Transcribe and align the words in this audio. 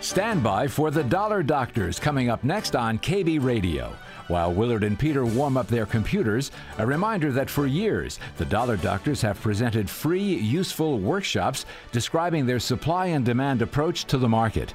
Stand 0.00 0.44
by 0.44 0.68
for 0.68 0.92
the 0.92 1.02
Dollar 1.02 1.42
Doctors 1.42 1.98
coming 1.98 2.30
up 2.30 2.44
next 2.44 2.76
on 2.76 3.00
KB 3.00 3.42
Radio. 3.42 3.92
While 4.28 4.52
Willard 4.52 4.84
and 4.84 4.96
Peter 4.96 5.26
warm 5.26 5.56
up 5.56 5.66
their 5.66 5.86
computers, 5.86 6.52
a 6.78 6.86
reminder 6.86 7.32
that 7.32 7.50
for 7.50 7.66
years, 7.66 8.20
the 8.36 8.44
Dollar 8.44 8.76
Doctors 8.76 9.20
have 9.22 9.40
presented 9.40 9.90
free, 9.90 10.22
useful 10.22 11.00
workshops 11.00 11.66
describing 11.90 12.46
their 12.46 12.60
supply 12.60 13.06
and 13.06 13.24
demand 13.24 13.60
approach 13.60 14.04
to 14.04 14.18
the 14.18 14.28
market. 14.28 14.72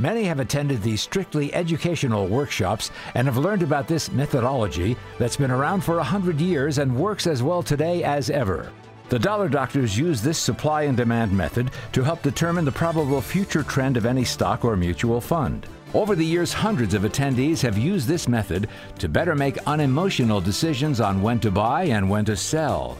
Many 0.00 0.24
have 0.24 0.40
attended 0.40 0.82
these 0.82 1.02
strictly 1.02 1.54
educational 1.54 2.26
workshops 2.26 2.90
and 3.14 3.28
have 3.28 3.38
learned 3.38 3.62
about 3.62 3.86
this 3.86 4.10
methodology 4.10 4.96
that's 5.18 5.36
been 5.36 5.52
around 5.52 5.84
for 5.84 6.00
a 6.00 6.04
hundred 6.04 6.40
years 6.40 6.78
and 6.78 6.96
works 6.96 7.28
as 7.28 7.44
well 7.44 7.62
today 7.62 8.02
as 8.02 8.28
ever. 8.28 8.72
The 9.10 9.18
dollar 9.18 9.50
doctors 9.50 9.98
use 9.98 10.22
this 10.22 10.38
supply 10.38 10.84
and 10.84 10.96
demand 10.96 11.30
method 11.30 11.70
to 11.92 12.02
help 12.02 12.22
determine 12.22 12.64
the 12.64 12.72
probable 12.72 13.20
future 13.20 13.62
trend 13.62 13.98
of 13.98 14.06
any 14.06 14.24
stock 14.24 14.64
or 14.64 14.76
mutual 14.76 15.20
fund. 15.20 15.66
Over 15.92 16.16
the 16.16 16.24
years, 16.24 16.52
hundreds 16.52 16.94
of 16.94 17.02
attendees 17.02 17.60
have 17.60 17.78
used 17.78 18.08
this 18.08 18.26
method 18.26 18.68
to 18.98 19.08
better 19.08 19.34
make 19.34 19.58
unemotional 19.68 20.40
decisions 20.40 21.00
on 21.00 21.22
when 21.22 21.38
to 21.40 21.50
buy 21.50 21.84
and 21.84 22.08
when 22.08 22.24
to 22.24 22.36
sell. 22.36 22.98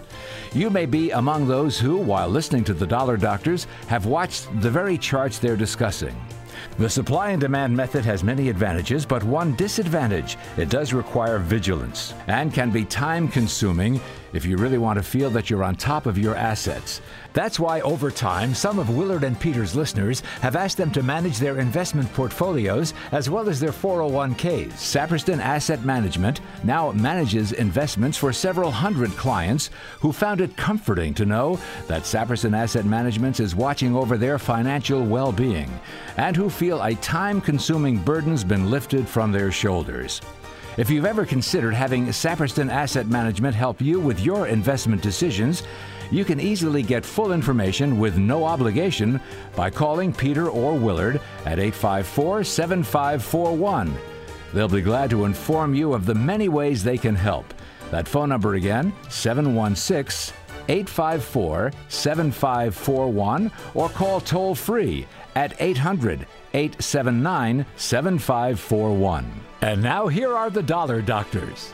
You 0.53 0.71
may 0.71 0.87
be 0.87 1.11
among 1.11 1.49
those 1.49 1.81
who, 1.81 1.97
while 1.97 2.29
listening 2.29 2.65
to 2.65 2.75
the 2.75 2.87
dollar 2.87 3.17
doctors, 3.17 3.67
have 3.89 4.07
watched 4.07 4.47
the 4.61 4.71
very 4.71 4.97
charts 4.99 5.39
they're 5.39 5.57
discussing. 5.57 6.15
The 6.77 6.91
supply 6.91 7.31
and 7.31 7.41
demand 7.41 7.77
method 7.77 8.05
has 8.05 8.25
many 8.25 8.49
advantages, 8.49 9.07
but 9.07 9.23
one 9.23 9.55
disadvantage 9.55 10.37
it 10.57 10.71
does 10.71 10.93
require 10.93 11.39
vigilance 11.39 12.15
and 12.27 12.53
can 12.53 12.73
be 12.73 12.85
time 12.85 13.29
consuming 13.29 14.01
if 14.33 14.45
you 14.45 14.57
really 14.57 14.79
want 14.79 14.97
to 14.97 15.03
feel 15.05 15.31
that 15.31 15.49
you're 15.49 15.63
on 15.63 15.77
top 15.77 16.07
of 16.07 16.19
your 16.19 16.35
assets. 16.35 17.01
That's 17.35 17.59
why 17.59 17.81
over 17.81 18.13
time, 18.13 18.55
some 18.55 18.79
of 18.79 18.97
Willard 18.97 19.25
and 19.25 19.39
Peter's 19.39 19.75
listeners 19.75 20.21
have 20.41 20.55
asked 20.55 20.77
them 20.77 20.93
to 20.93 21.03
manage 21.03 21.39
their 21.39 21.59
investment 21.59 22.11
portfolios 22.15 22.95
as 23.11 23.29
well 23.29 23.49
as 23.49 23.59
their 23.59 23.73
401ks. 23.73 24.73
Saperston 24.75 25.41
Asset 25.41 25.85
Management 25.85 26.41
now 26.63 26.93
manages 26.93 27.51
investments 27.51 28.17
for 28.17 28.33
several 28.33 28.71
hundred 28.71 29.11
clients 29.17 29.71
who 29.99 30.13
found 30.13 30.41
it 30.41 30.57
comforting 30.57 31.13
to 31.15 31.27
know 31.27 31.59
that 31.89 32.03
Saperston 32.03 32.57
Asset 32.57 32.85
Management 32.85 33.41
is 33.41 33.57
watching 33.57 33.97
over 33.97 34.17
their 34.17 34.39
financial 34.39 35.05
well 35.05 35.33
being 35.33 35.69
and 36.17 36.37
who 36.37 36.49
feel 36.49 36.83
a 36.83 36.95
time 36.97 37.41
consuming 37.41 37.99
burden's 37.99 38.45
been 38.45 38.71
lifted 38.71 39.09
from 39.09 39.33
their 39.33 39.51
shoulders. 39.51 40.21
If 40.77 40.91
you've 40.91 41.05
ever 41.05 41.25
considered 41.25 41.73
having 41.73 42.07
Saperston 42.07 42.69
Asset 42.69 43.07
Management 43.07 43.55
help 43.55 43.81
you 43.81 44.01
with 44.01 44.19
your 44.19 44.49
investment 44.49 45.03
decisions, 45.03 45.63
you 46.15 46.25
can 46.25 46.39
easily 46.39 46.83
get 46.83 47.05
full 47.05 47.33
information 47.33 47.99
with 47.99 48.17
no 48.17 48.45
obligation 48.45 49.21
by 49.57 49.69
calling 49.69 50.13
Peter 50.13 50.49
or 50.49 50.75
Willard 50.75 51.21
at 51.45 51.59
854 51.59 52.45
7541. 52.45 53.93
They'll 54.53 54.69
be 54.69 54.81
glad 54.81 55.11
to 55.11 55.25
inform 55.25 55.75
you 55.75 55.93
of 55.93 56.07
the 56.07 56.15
many 56.15 56.49
ways 56.49 56.85
they 56.85 56.99
can 56.99 57.17
help. 57.17 57.53
That 57.91 58.07
phone 58.07 58.29
number 58.29 58.55
again, 58.55 58.93
716 59.09 60.37
854 60.69 61.73
7541, 61.89 63.51
or 63.75 63.89
call 63.89 64.21
toll 64.21 64.55
free 64.55 65.07
at 65.35 65.61
800 65.61 66.27
879 66.55 67.67
7541. 67.77 69.41
And 69.63 69.83
now 69.83 70.07
here 70.07 70.37
are 70.37 70.51
the 70.51 70.63
Dollar 70.63 71.03
Doctors. 71.03 71.73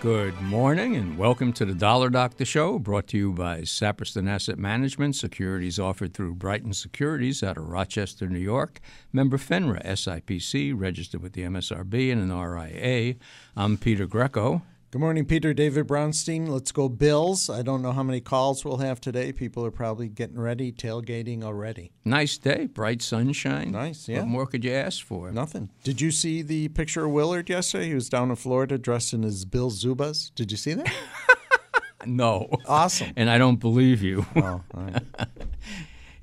Good 0.00 0.40
morning 0.40 0.96
and 0.96 1.18
welcome 1.18 1.52
to 1.52 1.66
the 1.66 1.74
Dollar 1.74 2.08
Doctor 2.08 2.46
Show, 2.46 2.78
brought 2.78 3.06
to 3.08 3.18
you 3.18 3.34
by 3.34 3.60
Saperston 3.60 4.30
Asset 4.30 4.58
Management. 4.58 5.14
Securities 5.14 5.78
offered 5.78 6.14
through 6.14 6.36
Brighton 6.36 6.72
Securities 6.72 7.42
out 7.42 7.58
of 7.58 7.68
Rochester, 7.68 8.26
New 8.26 8.38
York. 8.38 8.80
Member 9.12 9.36
FINRA, 9.36 9.84
SIPC, 9.84 10.72
registered 10.74 11.20
with 11.20 11.34
the 11.34 11.42
MSRB 11.42 12.10
and 12.10 12.22
an 12.22 12.34
RIA. 12.34 13.16
I'm 13.54 13.76
Peter 13.76 14.06
Greco. 14.06 14.62
Good 14.92 14.98
morning, 14.98 15.24
Peter. 15.24 15.54
David 15.54 15.86
Brownstein. 15.86 16.48
Let's 16.48 16.72
go 16.72 16.88
Bills. 16.88 17.48
I 17.48 17.62
don't 17.62 17.80
know 17.80 17.92
how 17.92 18.02
many 18.02 18.20
calls 18.20 18.64
we'll 18.64 18.78
have 18.78 19.00
today. 19.00 19.30
People 19.30 19.64
are 19.64 19.70
probably 19.70 20.08
getting 20.08 20.40
ready, 20.40 20.72
tailgating 20.72 21.44
already. 21.44 21.92
Nice 22.04 22.36
day, 22.38 22.66
bright 22.66 23.00
sunshine. 23.00 23.70
Nice, 23.70 24.08
yeah. 24.08 24.18
What 24.18 24.26
more 24.26 24.46
could 24.46 24.64
you 24.64 24.72
ask 24.72 25.04
for? 25.04 25.30
Nothing. 25.30 25.70
Did 25.84 26.00
you 26.00 26.10
see 26.10 26.42
the 26.42 26.70
picture 26.70 27.04
of 27.04 27.12
Willard 27.12 27.48
yesterday? 27.48 27.86
He 27.86 27.94
was 27.94 28.08
down 28.08 28.30
in 28.30 28.36
Florida 28.36 28.78
dressed 28.78 29.12
in 29.12 29.22
his 29.22 29.44
Bill 29.44 29.70
Zubaz. 29.70 30.32
Did 30.34 30.50
you 30.50 30.56
see 30.56 30.74
that? 30.74 30.92
no. 32.04 32.48
Awesome. 32.66 33.12
and 33.14 33.30
I 33.30 33.38
don't 33.38 33.60
believe 33.60 34.02
you. 34.02 34.26
Oh, 34.34 34.42
all 34.42 34.64
right. 34.74 35.02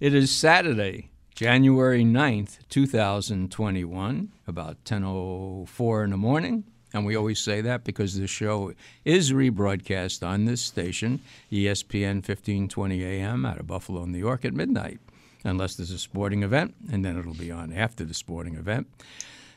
it 0.02 0.14
is 0.14 0.30
Saturday, 0.30 1.10
January 1.34 2.04
9th, 2.04 2.58
2021, 2.68 4.34
about 4.46 4.84
10.04 4.84 6.04
in 6.04 6.10
the 6.10 6.18
morning. 6.18 6.66
And 6.94 7.06
we 7.06 7.16
always 7.16 7.40
say 7.40 7.62
that 7.62 7.84
because 7.84 8.16
the 8.16 8.28
show 8.28 8.74
is 9.04 9.34
rebroadcast 9.34 10.26
on 10.26 10.46
this 10.46 10.62
station, 10.62 11.20
ESPN 11.52 12.16
1520 12.16 13.04
AM 13.04 13.46
out 13.46 13.60
of 13.60 13.68
Buffalo, 13.68 14.06
New 14.06 14.18
York 14.18 14.46
at 14.46 14.54
midnight, 14.54 15.00
unless 15.44 15.76
there's 15.76 15.92
a 15.92 16.00
sporting 16.00 16.44
event, 16.44 16.76
and 16.92 17.04
then 17.04 17.18
it'll 17.18 17.34
be 17.34 17.52
on 17.52 17.74
after 17.74 18.06
the 18.06 18.14
sporting 18.14 18.56
event. 18.56 18.88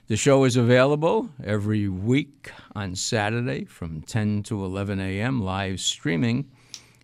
The 0.09 0.17
show 0.17 0.43
is 0.43 0.57
available 0.57 1.31
every 1.45 1.89
week 1.89 2.51
on 2.75 2.97
Saturday 2.97 3.65
from 3.65 4.03
10 4.03 4.43
to 4.45 4.65
11 4.65 4.99
a.m. 4.99 5.41
live 5.41 5.79
streaming. 5.79 6.51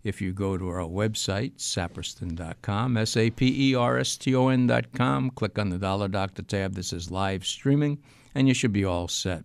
If 0.02 0.20
you 0.20 0.32
go 0.32 0.56
to 0.56 0.68
our 0.68 0.80
website, 0.80 1.52
saperston.com, 1.56 2.96
S 2.96 3.16
A 3.16 3.30
P 3.30 3.70
E 3.70 3.74
R 3.76 3.98
S 3.98 4.16
T 4.16 4.34
O 4.34 4.48
N.com, 4.48 5.30
click 5.30 5.56
on 5.56 5.70
the 5.70 5.78
Dollar 5.78 6.08
Doctor 6.08 6.42
tab 6.42 6.74
that 6.74 6.84
says 6.84 7.10
live 7.10 7.46
streaming, 7.46 7.98
and 8.34 8.48
you 8.48 8.54
should 8.54 8.72
be 8.72 8.84
all 8.84 9.06
set. 9.06 9.44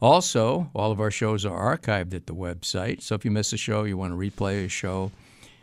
Also, 0.00 0.70
all 0.74 0.92
of 0.92 1.00
our 1.00 1.10
shows 1.10 1.44
are 1.44 1.76
archived 1.76 2.14
at 2.14 2.26
the 2.26 2.34
website. 2.34 3.02
So 3.02 3.14
if 3.14 3.24
you 3.24 3.30
miss 3.30 3.52
a 3.52 3.56
show, 3.56 3.84
you 3.84 3.96
want 3.96 4.12
to 4.12 4.16
replay 4.16 4.64
a 4.64 4.68
show, 4.68 5.10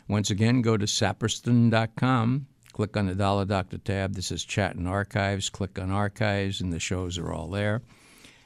once 0.08 0.30
again, 0.30 0.62
go 0.62 0.76
to 0.76 0.86
saperston.com, 0.86 2.46
click 2.72 2.96
on 2.96 3.06
the 3.06 3.14
Dollar 3.14 3.44
Doctor 3.44 3.78
tab 3.78 4.14
This 4.14 4.30
is 4.30 4.44
Chat 4.44 4.76
and 4.76 4.86
Archives, 4.86 5.48
click 5.48 5.78
on 5.78 5.90
Archives, 5.90 6.60
and 6.60 6.72
the 6.72 6.78
shows 6.78 7.18
are 7.18 7.32
all 7.32 7.48
there. 7.48 7.82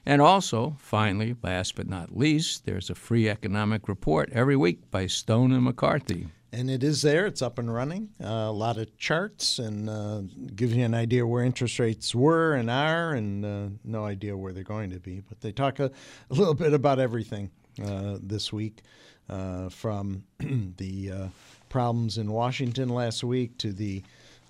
And 0.07 0.23
also, 0.23 0.77
finally, 0.79 1.37
last 1.43 1.75
but 1.75 1.89
not 1.89 2.17
least, 2.17 2.65
there's 2.65 2.89
a 2.89 2.95
free 2.95 3.29
economic 3.29 3.89
report 3.89 4.31
every 4.33 4.57
week 4.57 4.91
by 4.91 5.07
Stone 5.07 5.53
and 5.53 5.65
McCarthy. 5.65 6.29
And 6.53 6.69
it 6.69 6.83
is 6.83 7.03
there. 7.03 7.27
It's 7.27 7.43
up 7.43 7.59
and 7.59 7.73
running. 7.73 8.09
Uh, 8.23 8.27
a 8.27 8.53
lot 8.53 8.77
of 8.77 8.97
charts 8.99 9.61
and 9.61 9.89
uh, 9.89 10.23
gives 10.57 10.75
you 10.75 10.85
an 10.85 10.95
idea 10.95 11.25
where 11.25 11.45
interest 11.45 11.79
rates 11.79 12.13
were 12.13 12.55
and 12.55 12.69
are, 12.69 13.13
and 13.13 13.45
uh, 13.45 13.69
no 13.85 14.05
idea 14.05 14.37
where 14.37 14.53
they're 14.53 14.65
going 14.65 14.91
to 14.91 14.99
be. 14.99 15.21
But 15.21 15.41
they 15.41 15.53
talk 15.53 15.79
a, 15.79 15.93
a 16.31 16.35
little 16.35 16.55
bit 16.55 16.73
about 16.73 16.99
everything 16.99 17.51
uh, 17.85 18.19
this 18.21 18.53
week, 18.53 18.83
uh, 19.29 19.69
from 19.69 20.25
the 20.77 21.11
uh, 21.11 21.29
problems 21.69 22.19
in 22.19 22.33
Washington 22.33 22.89
last 22.89 23.23
week 23.23 23.57
to 23.59 23.73
the 23.73 24.03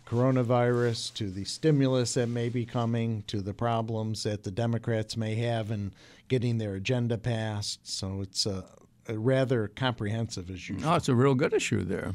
coronavirus 0.06 1.14
to 1.14 1.30
the 1.30 1.44
stimulus 1.44 2.14
that 2.14 2.28
may 2.28 2.48
be 2.48 2.66
coming 2.66 3.22
to 3.28 3.40
the 3.40 3.54
problems 3.54 4.24
that 4.24 4.42
the 4.42 4.50
Democrats 4.50 5.16
may 5.16 5.36
have 5.36 5.70
in 5.70 5.92
getting 6.28 6.58
their 6.58 6.74
agenda 6.74 7.16
passed. 7.16 7.86
So 7.86 8.20
it's 8.22 8.44
a 8.46 8.64
rather 9.14 9.68
comprehensive 9.68 10.50
as 10.50 10.68
usual. 10.68 10.90
Oh, 10.90 10.94
it's 10.96 11.08
a 11.08 11.14
real 11.14 11.34
good 11.34 11.52
issue 11.52 11.84
there. 11.84 12.12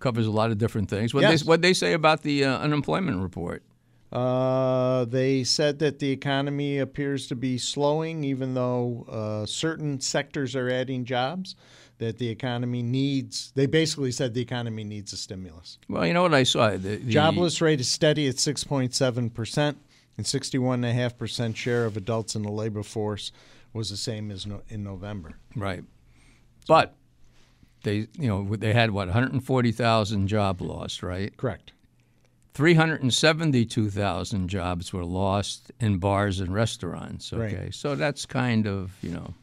Covers 0.00 0.26
a 0.26 0.30
lot 0.30 0.50
of 0.50 0.58
different 0.58 0.90
things. 0.90 1.14
What 1.14 1.22
Yes. 1.22 1.42
they 1.42 1.46
what 1.46 1.62
they 1.62 1.72
say 1.74 1.92
about 1.92 2.22
the 2.22 2.44
uh, 2.44 2.58
unemployment 2.58 3.20
report? 3.22 3.62
Uh, 4.12 5.06
they 5.06 5.42
said 5.42 5.78
that 5.78 5.98
the 5.98 6.10
economy 6.10 6.78
appears 6.78 7.26
to 7.28 7.34
be 7.34 7.56
slowing, 7.56 8.24
even 8.24 8.52
though 8.52 9.06
uh, 9.08 9.46
certain 9.46 10.00
sectors 10.00 10.54
are 10.54 10.68
adding 10.68 11.04
jobs. 11.04 11.56
That 11.98 12.18
the 12.18 12.28
economy 12.30 12.82
needs. 12.82 13.52
They 13.54 13.66
basically 13.66 14.10
said 14.10 14.34
the 14.34 14.40
economy 14.40 14.82
needs 14.82 15.12
a 15.12 15.16
stimulus. 15.16 15.78
Well, 15.88 16.04
you 16.04 16.12
know 16.12 16.22
what 16.22 16.34
I 16.34 16.42
saw. 16.42 16.70
The, 16.70 16.96
the, 16.96 16.98
Jobless 17.12 17.60
rate 17.60 17.78
is 17.78 17.88
steady 17.88 18.26
at 18.26 18.36
6.7 18.36 19.32
percent, 19.32 19.78
and 20.16 20.26
61.5 20.26 21.16
percent 21.16 21.56
share 21.56 21.84
of 21.84 21.96
adults 21.96 22.34
in 22.34 22.42
the 22.42 22.50
labor 22.50 22.82
force 22.82 23.30
was 23.72 23.90
the 23.90 23.96
same 23.96 24.32
as 24.32 24.46
no, 24.46 24.62
in 24.68 24.82
November. 24.82 25.34
Right. 25.54 25.84
But 26.68 26.94
they, 27.82 28.06
you 28.18 28.28
know, 28.28 28.56
they 28.56 28.72
had 28.72 28.90
what 28.92 29.08
140,000 29.08 30.28
job 30.28 30.60
lost, 30.62 31.02
right? 31.02 31.36
Correct. 31.36 31.72
372,000 32.54 34.48
jobs 34.48 34.92
were 34.92 35.04
lost 35.04 35.70
in 35.80 35.98
bars 35.98 36.40
and 36.40 36.52
restaurants. 36.54 37.32
Okay, 37.32 37.56
Right. 37.64 37.74
so 37.74 37.94
that's 37.94 38.26
kind 38.26 38.66
of 38.66 38.92
you 39.02 39.10
know 39.10 39.34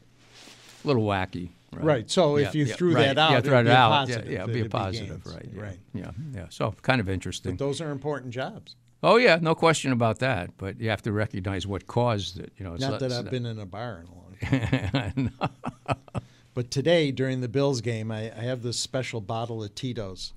a 0.84 0.88
little 0.88 1.04
wacky. 1.04 1.50
Right. 1.72 1.84
Right, 1.86 2.10
so 2.10 2.38
if 2.38 2.56
you 2.56 2.66
threw 2.66 2.96
right. 2.96 3.04
that 3.16 3.18
out, 3.20 3.30
yeah, 3.32 3.38
it'd 3.38 3.46
throw 3.50 3.62
be 3.64 3.70
it 3.70 3.74
a 3.74 3.76
out. 3.76 3.90
positive. 3.90 4.26
Yeah, 4.26 4.32
yeah, 4.32 4.44
it'd 4.44 4.54
be 4.54 4.60
a 4.60 4.62
It'd 4.62 4.72
be 4.72 4.78
positive, 4.78 5.26
right? 5.28 5.50
Yeah. 5.54 5.62
Right. 5.62 5.80
Yeah, 5.94 6.12
yeah. 6.34 6.46
So 6.50 6.74
kind 6.82 7.00
of 7.00 7.08
interesting. 7.10 7.58
Those 7.58 7.80
are 7.82 7.92
important 7.92 8.34
jobs. 8.34 8.76
oh 9.04 9.18
yeah, 9.18 9.38
no 9.40 9.54
question 9.54 9.92
about 9.92 10.18
that. 10.20 10.58
But 10.58 10.80
you 10.80 10.90
have 10.90 11.02
to 11.04 11.12
recognize 11.12 11.68
what 11.68 11.86
caused 11.86 12.40
it. 12.40 12.54
You 12.58 12.66
know, 12.66 12.74
it's 12.74 12.82
Not 12.82 13.00
that 13.02 13.12
I've 13.12 13.30
been 13.30 13.46
in 13.46 13.60
a 13.60 13.66
bar 13.68 14.04
in 14.04 14.08
a 14.08 14.14
long 14.16 14.82
time. 14.92 15.32
But 16.54 16.72
today, 16.72 17.12
during 17.12 17.42
the 17.42 17.48
Bills 17.48 17.82
game, 17.82 18.12
I, 18.12 18.32
I 18.36 18.42
have 18.44 18.64
this 18.64 18.78
special 18.78 19.22
bottle 19.22 19.64
of 19.64 19.76
Tito's 19.76 20.34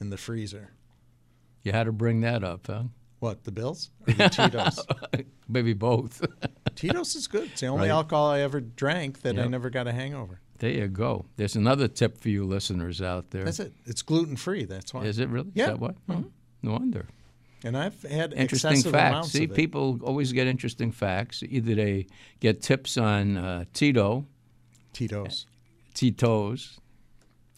in 0.00 0.10
the 0.10 0.16
freezer. 0.16 0.70
You 1.62 1.72
had 1.72 1.84
to 1.84 1.92
bring 1.92 2.22
that 2.22 2.42
up, 2.42 2.66
huh? 2.66 2.84
What 3.20 3.44
the 3.44 3.52
Bills 3.52 3.90
or 4.08 4.14
the 4.14 4.28
Tito's? 4.30 4.84
Maybe 5.48 5.74
both. 5.74 6.24
Tito's 6.74 7.14
is 7.14 7.26
good. 7.26 7.50
It's 7.50 7.60
the 7.60 7.66
only 7.66 7.88
Right. 7.88 7.94
alcohol 7.94 8.30
I 8.30 8.40
ever 8.40 8.60
drank 8.60 9.20
that 9.22 9.38
I 9.38 9.46
never 9.46 9.68
got 9.68 9.86
a 9.86 9.92
hangover. 9.92 10.40
there 10.58 10.70
you 10.70 10.88
go. 10.88 11.26
There's 11.36 11.54
another 11.56 11.86
tip 11.88 12.16
for 12.18 12.30
you 12.30 12.44
listeners 12.44 13.02
out 13.02 13.30
there. 13.30 13.44
That's 13.44 13.60
it. 13.60 13.72
It's 13.84 14.00
gluten 14.02 14.36
free. 14.36 14.64
That's 14.64 14.94
why. 14.94 15.04
Is 15.04 15.18
it 15.18 15.28
really? 15.28 15.50
Yeah. 15.54 15.64
Is 15.64 15.68
that 15.72 15.80
what? 15.80 15.96
Oh, 16.08 16.24
no 16.62 16.72
wonder. 16.72 17.06
And 17.62 17.76
I've 17.76 18.00
had 18.04 18.32
Interesting 18.32 18.80
facts. 18.90 19.28
See, 19.28 19.46
people 19.46 20.00
always 20.02 20.32
get 20.32 20.46
interesting 20.46 20.90
facts. 20.90 21.42
Either 21.46 21.74
they 21.74 22.06
get 22.40 22.62
tips 22.62 22.96
on 22.96 23.36
uh, 23.36 23.64
Tito, 23.74 24.24
Tito's. 24.94 25.44
Tito's, 26.00 26.78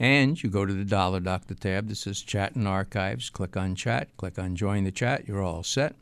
And 0.02 0.42
you 0.42 0.50
go 0.50 0.66
to 0.66 0.74
the 0.74 0.84
Dollar 0.84 1.20
Doctor 1.20 1.54
tab 1.54 1.88
that 1.88 1.96
says 1.96 2.24
Chat 2.24 2.56
and 2.56 2.68
Archives. 2.68 3.30
Click 3.30 3.56
on 3.56 3.76
Chat, 3.76 4.18
click 4.18 4.40
on 4.40 4.56
Join 4.56 4.84
the 4.84 4.92
Chat. 4.92 5.28
You're 5.28 5.44
all 5.44 5.62
set. 5.62 5.94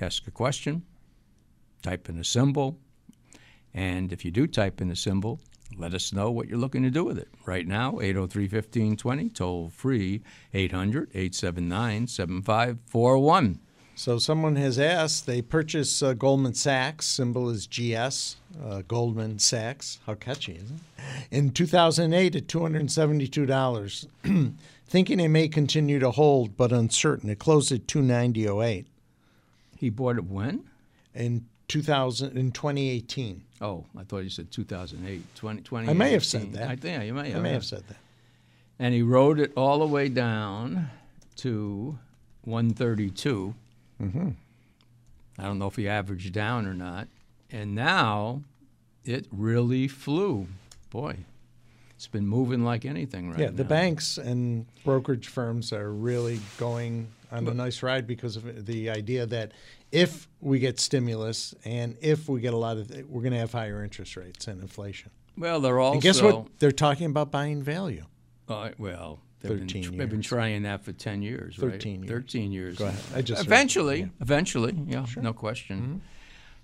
Ask 0.00 0.26
a 0.26 0.32
question, 0.32 0.82
type 1.80 2.08
in 2.08 2.18
a 2.18 2.24
symbol, 2.24 2.76
and 3.72 4.12
if 4.12 4.24
you 4.24 4.32
do 4.32 4.48
type 4.48 4.80
in 4.80 4.90
a 4.90 4.96
symbol, 4.96 5.38
let 5.78 5.94
us 5.94 6.12
know 6.12 6.32
what 6.32 6.48
you're 6.48 6.58
looking 6.58 6.82
to 6.82 6.90
do 6.90 7.04
with 7.04 7.18
it. 7.18 7.28
Right 7.46 7.68
now, 7.68 8.00
803 8.00 8.44
1520, 8.44 9.28
toll 9.28 9.68
free 9.68 10.22
800 10.52 11.10
879 11.14 12.08
7541. 12.08 13.60
So 14.00 14.16
someone 14.16 14.56
has 14.56 14.78
asked. 14.78 15.26
They 15.26 15.42
purchase 15.42 16.02
uh, 16.02 16.14
Goldman 16.14 16.54
Sachs. 16.54 17.04
Symbol 17.04 17.50
is 17.50 17.66
GS. 17.66 18.36
Uh, 18.64 18.80
Goldman 18.88 19.38
Sachs. 19.38 19.98
How 20.06 20.14
catchy, 20.14 20.54
isn't 20.54 20.80
it? 20.96 21.04
In 21.30 21.50
2008, 21.50 22.34
at 22.34 22.48
272 22.48 23.44
dollars, 23.44 24.08
thinking 24.86 25.20
it 25.20 25.28
may 25.28 25.48
continue 25.48 25.98
to 25.98 26.12
hold, 26.12 26.56
but 26.56 26.72
uncertain. 26.72 27.28
It 27.28 27.38
closed 27.38 27.72
at 27.72 27.86
290.08 27.88 28.86
He 29.76 29.90
bought 29.90 30.16
it 30.16 30.24
when? 30.24 30.64
in 31.14 31.44
2000 31.68 32.38
in 32.38 32.52
2018. 32.52 33.42
Oh, 33.60 33.84
I 33.98 34.04
thought 34.04 34.20
you 34.20 34.30
said 34.30 34.50
2008. 34.50 35.22
20, 35.34 35.90
I 35.90 35.92
may 35.92 36.12
have 36.12 36.24
said 36.24 36.54
that. 36.54 36.70
I 36.70 36.76
think 36.76 37.04
you 37.04 37.12
may 37.12 37.20
I 37.20 37.28
have. 37.32 37.42
may 37.42 37.52
have 37.52 37.66
said 37.66 37.86
that. 37.88 37.98
And 38.78 38.94
he 38.94 39.02
rode 39.02 39.38
it 39.38 39.52
all 39.58 39.80
the 39.80 39.86
way 39.86 40.08
down 40.08 40.88
to 41.36 41.98
132. 42.44 43.54
Mm-hmm. 44.00 44.30
I 45.38 45.42
don't 45.42 45.58
know 45.58 45.66
if 45.66 45.76
he 45.76 45.88
averaged 45.88 46.32
down 46.32 46.66
or 46.66 46.74
not. 46.74 47.08
And 47.50 47.74
now 47.74 48.42
it 49.04 49.26
really 49.30 49.88
flew. 49.88 50.48
Boy, 50.90 51.18
it's 51.94 52.06
been 52.06 52.26
moving 52.26 52.64
like 52.64 52.84
anything 52.84 53.30
right 53.30 53.38
Yeah, 53.38 53.50
the 53.50 53.64
banks 53.64 54.18
and 54.18 54.66
brokerage 54.84 55.28
firms 55.28 55.72
are 55.72 55.90
really 55.90 56.40
going 56.58 57.08
on 57.32 57.46
a 57.46 57.54
nice 57.54 57.82
ride 57.82 58.06
because 58.06 58.36
of 58.36 58.66
the 58.66 58.90
idea 58.90 59.24
that 59.26 59.52
if 59.92 60.28
we 60.40 60.58
get 60.58 60.80
stimulus 60.80 61.54
and 61.64 61.96
if 62.00 62.28
we 62.28 62.40
get 62.40 62.54
a 62.54 62.56
lot 62.56 62.76
of, 62.76 62.90
we're 63.08 63.22
going 63.22 63.32
to 63.32 63.38
have 63.38 63.52
higher 63.52 63.84
interest 63.84 64.16
rates 64.16 64.48
and 64.48 64.60
inflation. 64.60 65.10
Well, 65.36 65.60
they're 65.60 65.78
also. 65.78 65.94
And 65.94 66.02
guess 66.02 66.20
what? 66.20 66.46
They're 66.58 66.72
talking 66.72 67.06
about 67.06 67.30
buying 67.30 67.62
value. 67.62 68.04
Uh, 68.48 68.70
well, 68.78 69.20
they've 69.40 69.50
been, 69.58 69.68
13 69.68 69.96
they've 69.98 70.08
been 70.10 70.22
trying 70.22 70.62
that 70.62 70.84
for 70.84 70.92
10 70.92 71.22
years, 71.22 71.58
right? 71.58 71.72
13 71.72 72.02
years. 72.04 72.10
13 72.10 72.52
years. 72.52 72.78
Go 72.78 72.86
ahead. 72.86 73.00
I 73.14 73.22
just 73.22 73.38
heard- 73.42 73.46
eventually, 73.46 73.98
yeah. 74.00 74.04
Mm-hmm. 74.06 74.22
eventually, 74.22 74.78
yeah, 74.86 75.06
no 75.20 75.32
question. 75.32 76.02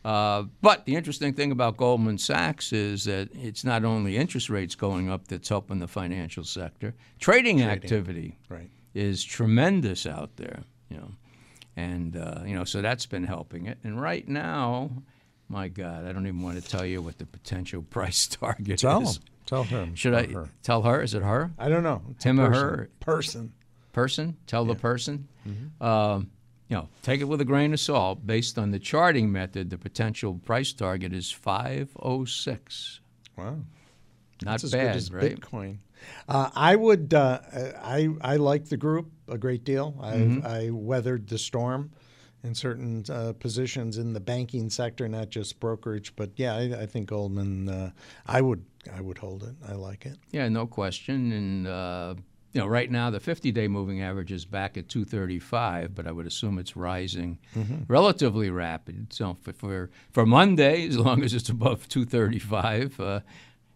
Uh, 0.05 0.45
but 0.63 0.85
the 0.85 0.95
interesting 0.95 1.33
thing 1.33 1.51
about 1.51 1.77
Goldman 1.77 2.19
Sachs 2.19 2.73
is 2.73 3.05
that 3.05 3.29
it's 3.35 3.65
not 3.65 3.85
only 3.85 4.17
interest 4.17 4.49
rates 4.49 4.77
going 4.77 5.11
up 5.11 5.27
that's 5.27 5.49
helping 5.49 5.81
the 5.81 5.89
financial 5.89 6.45
sector. 6.45 6.95
Trading, 7.19 7.61
activity 7.63 8.39
Right. 8.49 8.71
is 8.95 9.25
tremendous 9.25 10.07
out 10.07 10.37
there, 10.37 10.63
you 10.91 10.99
know, 10.99 11.11
and 11.77 12.17
uh, 12.17 12.43
you 12.47 12.55
know, 12.55 12.63
so 12.63 12.83
that's 12.83 13.05
been 13.05 13.25
helping 13.25 13.67
it. 13.67 13.79
And 13.83 14.01
right 14.01 14.29
now, 14.29 14.91
my 15.49 15.67
God, 15.67 16.05
I 16.07 16.13
don't 16.13 16.27
even 16.29 16.41
want 16.43 16.63
to 16.63 16.69
tell 16.69 16.87
you 16.87 17.03
what 17.03 17.19
the 17.19 17.27
potential 17.27 17.83
price 17.91 18.29
target 18.29 18.79
Tell 18.79 19.03
is. 19.03 19.15
them. 19.19 19.25
Tell 19.47 19.65
her. 19.65 19.89
Should 19.95 20.15
I 20.15 20.27
her. 20.27 20.51
tell 20.63 20.83
her? 20.83 21.01
Is 21.03 21.15
it 21.15 21.23
her? 21.23 21.53
I 21.59 21.69
don't 21.69 21.83
know. 21.85 22.03
It's 22.11 22.25
Him 22.25 22.39
or 22.41 22.51
her? 22.53 22.91
Person. 23.01 23.53
person, 23.93 24.37
tell 24.47 24.65
the 24.65 24.75
person. 24.75 25.29
Um, 25.81 26.31
you 26.69 26.77
know, 26.77 26.89
take 27.03 27.21
it 27.21 27.25
with 27.25 27.41
a 27.41 27.45
grain 27.45 27.73
of 27.73 27.79
salt. 27.81 28.27
Based 28.27 28.59
on 28.59 28.73
the 28.73 28.81
charting 28.81 29.31
method, 29.31 29.71
the 29.71 29.79
potential 29.79 30.35
price 30.45 30.73
target 30.73 31.13
is 31.13 31.31
506. 31.31 33.01
Wow. 33.37 33.45
Not 33.45 33.65
That's 34.43 34.65
as 34.65 34.73
bad, 34.73 34.87
good 34.93 34.97
as 34.97 35.13
right? 35.13 35.41
Bitcoin. 35.41 35.79
Uh, 36.29 36.51
I 36.55 36.77
would. 36.77 37.15
Uh, 37.15 37.41
I 37.83 38.09
I 38.21 38.37
like 38.37 38.67
the 38.69 38.77
group 38.77 39.11
a 39.29 39.39
great 39.39 39.65
deal. 39.65 39.97
I 40.01 40.13
Mm-hmm. 40.17 40.47
I 40.47 40.71
weathered 40.71 41.27
the 41.29 41.39
storm 41.39 41.91
in 42.45 42.55
certain 42.55 43.05
uh, 43.11 43.33
positions 43.33 43.97
in 43.97 44.13
the 44.13 44.21
banking 44.21 44.69
sector, 44.71 45.09
not 45.09 45.31
just 45.31 45.59
brokerage. 45.59 46.15
But 46.17 46.31
yeah, 46.37 46.55
I, 46.55 46.83
I 46.83 46.87
think 46.87 47.09
Goldman. 47.09 47.69
Uh, 47.69 47.91
I 48.27 48.41
would 48.43 48.65
I 48.95 49.01
would 49.01 49.19
hold 49.19 49.43
it. 49.43 49.55
I 49.69 49.75
like 49.75 50.07
it. 50.07 50.17
Yeah, 50.31 50.49
no 50.49 50.67
question. 50.67 51.33
And 51.33 51.67
uh, 51.67 52.15
you 52.53 52.61
know, 52.61 52.67
right 52.67 52.91
now 52.91 53.11
the 53.11 53.21
50-day 53.21 53.69
moving 53.69 54.03
average 54.03 54.33
is 54.33 54.45
back 54.45 54.77
at 54.77 54.89
235, 54.89 55.95
but 55.95 56.07
I 56.07 56.13
would 56.13 56.27
assume 56.27 56.59
it's 56.59 56.77
rising 56.77 57.39
relatively 57.89 58.51
rapid. 58.51 59.13
So 59.13 59.37
for, 59.43 59.53
for 59.53 59.91
for 60.13 60.25
Monday, 60.27 60.87
as 60.89 60.99
long 60.99 61.23
as 61.23 61.35
it's 61.35 61.49
above 61.49 61.89
235. 61.89 63.01
Uh, 63.01 63.21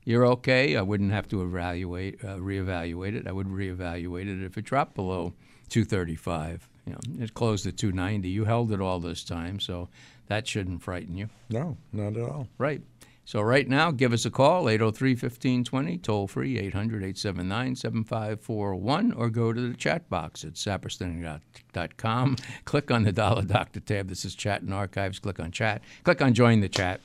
you're 0.04 0.26
okay. 0.26 0.76
I 0.76 0.82
wouldn't 0.82 1.12
have 1.12 1.28
to 1.28 1.42
evaluate, 1.42 2.24
uh, 2.24 2.36
reevaluate 2.36 3.14
it. 3.14 3.26
I 3.26 3.32
would 3.32 3.48
reevaluate 3.48 4.28
it 4.28 4.44
if 4.44 4.56
it 4.56 4.64
dropped 4.64 4.94
below 4.94 5.34
235. 5.68 6.68
You 6.86 6.92
know, 6.94 7.24
it 7.24 7.34
closed 7.34 7.66
at 7.66 7.76
290. 7.76 8.28
You 8.28 8.44
held 8.44 8.72
it 8.72 8.80
all 8.80 8.98
this 8.98 9.22
time, 9.22 9.60
so 9.60 9.88
that 10.26 10.48
shouldn't 10.48 10.82
frighten 10.82 11.16
you. 11.16 11.28
No, 11.50 11.76
not 11.92 12.16
at 12.16 12.22
all. 12.28 12.48
Right. 12.58 12.80
So 13.30 13.40
right 13.42 13.68
now, 13.68 13.92
give 13.92 14.12
us 14.12 14.24
a 14.24 14.30
call, 14.30 14.64
803-1520, 14.64 16.02
toll 16.02 16.26
free, 16.26 16.56
800-879-7541, 16.72 19.16
or 19.16 19.30
go 19.30 19.52
to 19.52 19.68
the 19.68 19.76
chat 19.76 20.10
box 20.10 20.42
at 20.42 20.54
saperston.com. 20.54 22.36
Click 22.64 22.90
on 22.90 23.04
the 23.04 23.12
Dollar 23.12 23.42
Doctor 23.42 23.78
tab 23.78 24.08
This 24.08 24.24
is 24.24 24.34
Chat 24.34 24.62
and 24.62 24.74
Archives. 24.74 25.20
Click 25.20 25.38
on 25.38 25.52
Chat. 25.52 25.80
Click 26.02 26.20
on 26.20 26.34
Join 26.34 26.58
the 26.58 26.68
Chat. 26.68 27.00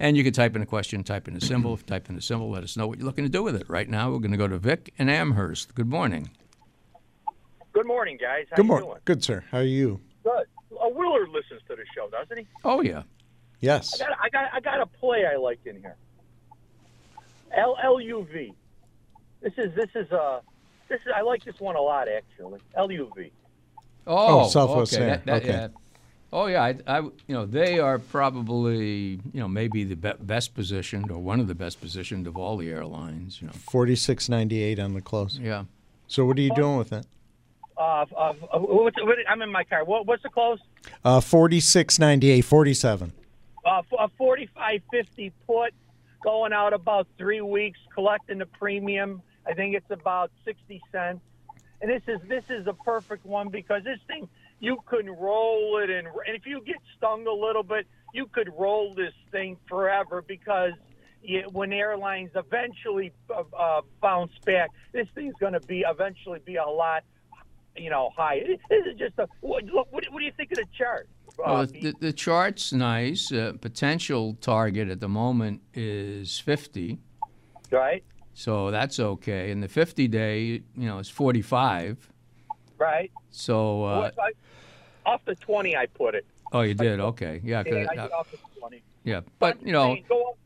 And 0.00 0.16
you 0.16 0.24
can 0.24 0.32
type 0.32 0.56
in 0.56 0.62
a 0.62 0.66
question, 0.66 1.04
type 1.04 1.28
in 1.28 1.36
a 1.36 1.40
symbol. 1.40 1.76
Type 1.76 2.10
in 2.10 2.16
a 2.16 2.20
symbol, 2.20 2.50
let 2.50 2.64
us 2.64 2.76
know 2.76 2.88
what 2.88 2.98
you're 2.98 3.06
looking 3.06 3.24
to 3.24 3.30
do 3.30 3.44
with 3.44 3.54
it. 3.54 3.68
Right 3.68 3.88
now, 3.88 4.10
we're 4.10 4.18
going 4.18 4.32
to 4.32 4.36
go 4.36 4.48
to 4.48 4.58
Vic 4.58 4.92
and 4.98 5.08
Amherst. 5.08 5.76
Good 5.76 5.88
morning. 5.88 6.28
Good 7.72 7.86
morning, 7.86 8.18
guys. 8.20 8.46
How 8.50 8.56
Good 8.56 8.66
morning. 8.66 8.94
Good 9.04 9.22
sir. 9.22 9.44
How 9.52 9.58
are 9.58 9.62
you? 9.62 10.00
Good. 10.24 10.48
Uh, 10.72 10.88
Willard 10.88 11.28
listens 11.28 11.60
to 11.68 11.76
the 11.76 11.84
show, 11.94 12.10
doesn't 12.10 12.36
he? 12.36 12.48
Oh, 12.64 12.80
yeah. 12.80 13.04
Yes. 13.62 13.98
I 14.00 14.04
got, 14.06 14.18
I 14.22 14.28
got, 14.28 14.54
I 14.54 14.60
got 14.60 14.80
a 14.82 14.86
play 14.86 15.24
I 15.24 15.36
like 15.36 15.60
in 15.64 15.76
here. 15.80 15.96
L 17.56 17.76
L 17.82 18.00
U 18.00 18.26
V. 18.32 18.52
This 19.40 19.52
is, 19.56 19.74
this 19.74 19.88
is, 19.94 20.10
uh, 20.12 20.40
this 20.88 21.00
is. 21.00 21.12
I 21.16 21.22
like 21.22 21.44
this 21.44 21.58
one 21.60 21.76
a 21.76 21.80
lot 21.80 22.08
actually. 22.08 22.60
L 22.76 22.90
U 22.92 23.10
V. 23.16 23.30
Oh, 24.06 24.40
Oh, 24.44 24.48
Southwest 24.48 24.94
okay. 24.94 25.06
That- 25.06 25.24
that- 25.26 25.36
Okay. 25.42 25.48
yeah. 25.48 25.68
Oh 26.34 26.46
yeah, 26.46 26.62
I, 26.62 26.74
I, 26.86 27.00
you 27.00 27.12
know, 27.28 27.44
they 27.44 27.78
are 27.78 27.98
probably, 27.98 29.20
you 29.34 29.40
know, 29.40 29.48
maybe 29.48 29.84
the 29.84 29.96
be- 29.96 30.12
best 30.18 30.54
positioned 30.54 31.10
or 31.10 31.18
one 31.18 31.40
of 31.40 31.46
the 31.46 31.54
best 31.54 31.78
positioned 31.78 32.26
of 32.26 32.38
all 32.38 32.56
the 32.56 32.70
airlines. 32.70 33.40
You 33.42 33.48
know, 33.48 33.52
Forty 33.52 33.94
six 33.94 34.30
ninety 34.30 34.62
eight 34.62 34.78
on 34.78 34.94
the 34.94 35.02
close. 35.02 35.38
yeah. 35.38 35.64
So 36.08 36.24
what 36.24 36.38
are 36.38 36.40
you 36.42 36.54
doing 36.54 36.78
with 36.78 36.92
it? 36.92 37.06
Uh, 37.76 38.06
uh, 38.16 38.32
uh, 38.52 38.58
what's, 38.60 38.96
what, 39.02 39.16
I'm 39.28 39.40
in 39.42 39.50
my 39.52 39.64
car. 39.64 39.84
What, 39.84 40.06
what's 40.06 40.22
the 40.22 40.28
close? 40.30 40.58
Uh, 41.04 41.20
forty 41.20 41.60
six 41.60 41.98
ninety 41.98 42.30
eight. 42.30 42.42
Forty 42.46 42.72
seven. 42.74 43.12
Uh, 43.64 43.82
a 43.98 44.08
45 44.16 44.80
50 44.90 45.32
put 45.46 45.74
going 46.22 46.52
out 46.52 46.72
about 46.72 47.06
three 47.18 47.40
weeks, 47.40 47.78
collecting 47.94 48.38
the 48.38 48.46
premium. 48.46 49.22
I 49.46 49.54
think 49.54 49.74
it's 49.74 49.90
about 49.90 50.30
60 50.44 50.80
cents. 50.92 51.20
And 51.80 51.90
this 51.90 52.02
is 52.06 52.20
this 52.28 52.44
is 52.48 52.66
a 52.68 52.72
perfect 52.72 53.26
one 53.26 53.48
because 53.48 53.82
this 53.82 53.98
thing 54.06 54.28
you 54.60 54.78
can 54.88 55.10
roll 55.10 55.78
it 55.82 55.90
and, 55.90 56.06
and 56.06 56.36
if 56.36 56.46
you 56.46 56.62
get 56.64 56.76
stung 56.96 57.26
a 57.26 57.32
little 57.32 57.64
bit, 57.64 57.86
you 58.14 58.26
could 58.26 58.48
roll 58.56 58.94
this 58.94 59.12
thing 59.32 59.56
forever 59.68 60.22
because 60.22 60.74
when 61.50 61.72
airlines 61.72 62.30
eventually 62.34 63.12
uh, 63.30 63.42
uh, 63.56 63.80
bounce 64.00 64.32
back, 64.44 64.70
this 64.92 65.08
thing's 65.14 65.34
going 65.40 65.52
to 65.52 65.60
be 65.60 65.84
eventually 65.86 66.40
be 66.44 66.56
a 66.56 66.64
lot, 66.64 67.02
you 67.76 67.90
know, 67.90 68.10
high. 68.16 68.42
This 68.68 68.86
is 68.86 68.98
just 68.98 69.18
a 69.18 69.28
what. 69.40 69.64
What, 69.72 69.90
what 69.90 70.18
do 70.18 70.24
you 70.24 70.32
think 70.36 70.52
of 70.52 70.58
the 70.58 70.66
chart? 70.76 71.08
Uh, 71.38 71.42
Well, 71.46 71.66
the, 71.66 71.94
the 72.00 72.12
chart's 72.12 72.72
nice. 72.72 73.32
Uh, 73.32 73.52
potential 73.60 74.34
target 74.40 74.88
at 74.88 75.00
the 75.00 75.08
moment 75.08 75.60
is 75.74 76.38
50, 76.38 76.98
right, 77.70 78.04
so 78.34 78.70
that's 78.70 78.98
okay. 79.00 79.50
And 79.50 79.62
the 79.62 79.68
50 79.68 80.08
day, 80.08 80.42
you 80.44 80.62
know, 80.88 80.98
is 80.98 81.08
45. 81.08 82.08
right. 82.78 83.10
So, 83.30 83.84
uh, 83.84 84.00
What- 84.00 84.18
I- 84.20 85.10
off 85.10 85.24
the 85.24 85.34
20, 85.34 85.76
I 85.76 85.86
put 85.86 86.14
it. 86.14 86.24
oh, 86.52 86.60
you 86.60 86.74
did? 86.74 87.00
Okay. 87.00 87.40
Yeah. 87.42 87.62
Yeah, 87.66 87.86
I 87.90 87.96
uh, 87.96 88.02
did 88.04 88.12
off 88.12 88.30
the 88.30 88.38
20. 88.60 88.82
yeah. 89.04 89.22
But, 89.40 89.60
you 89.66 89.72
know, 89.72 89.96
go, 90.08 90.36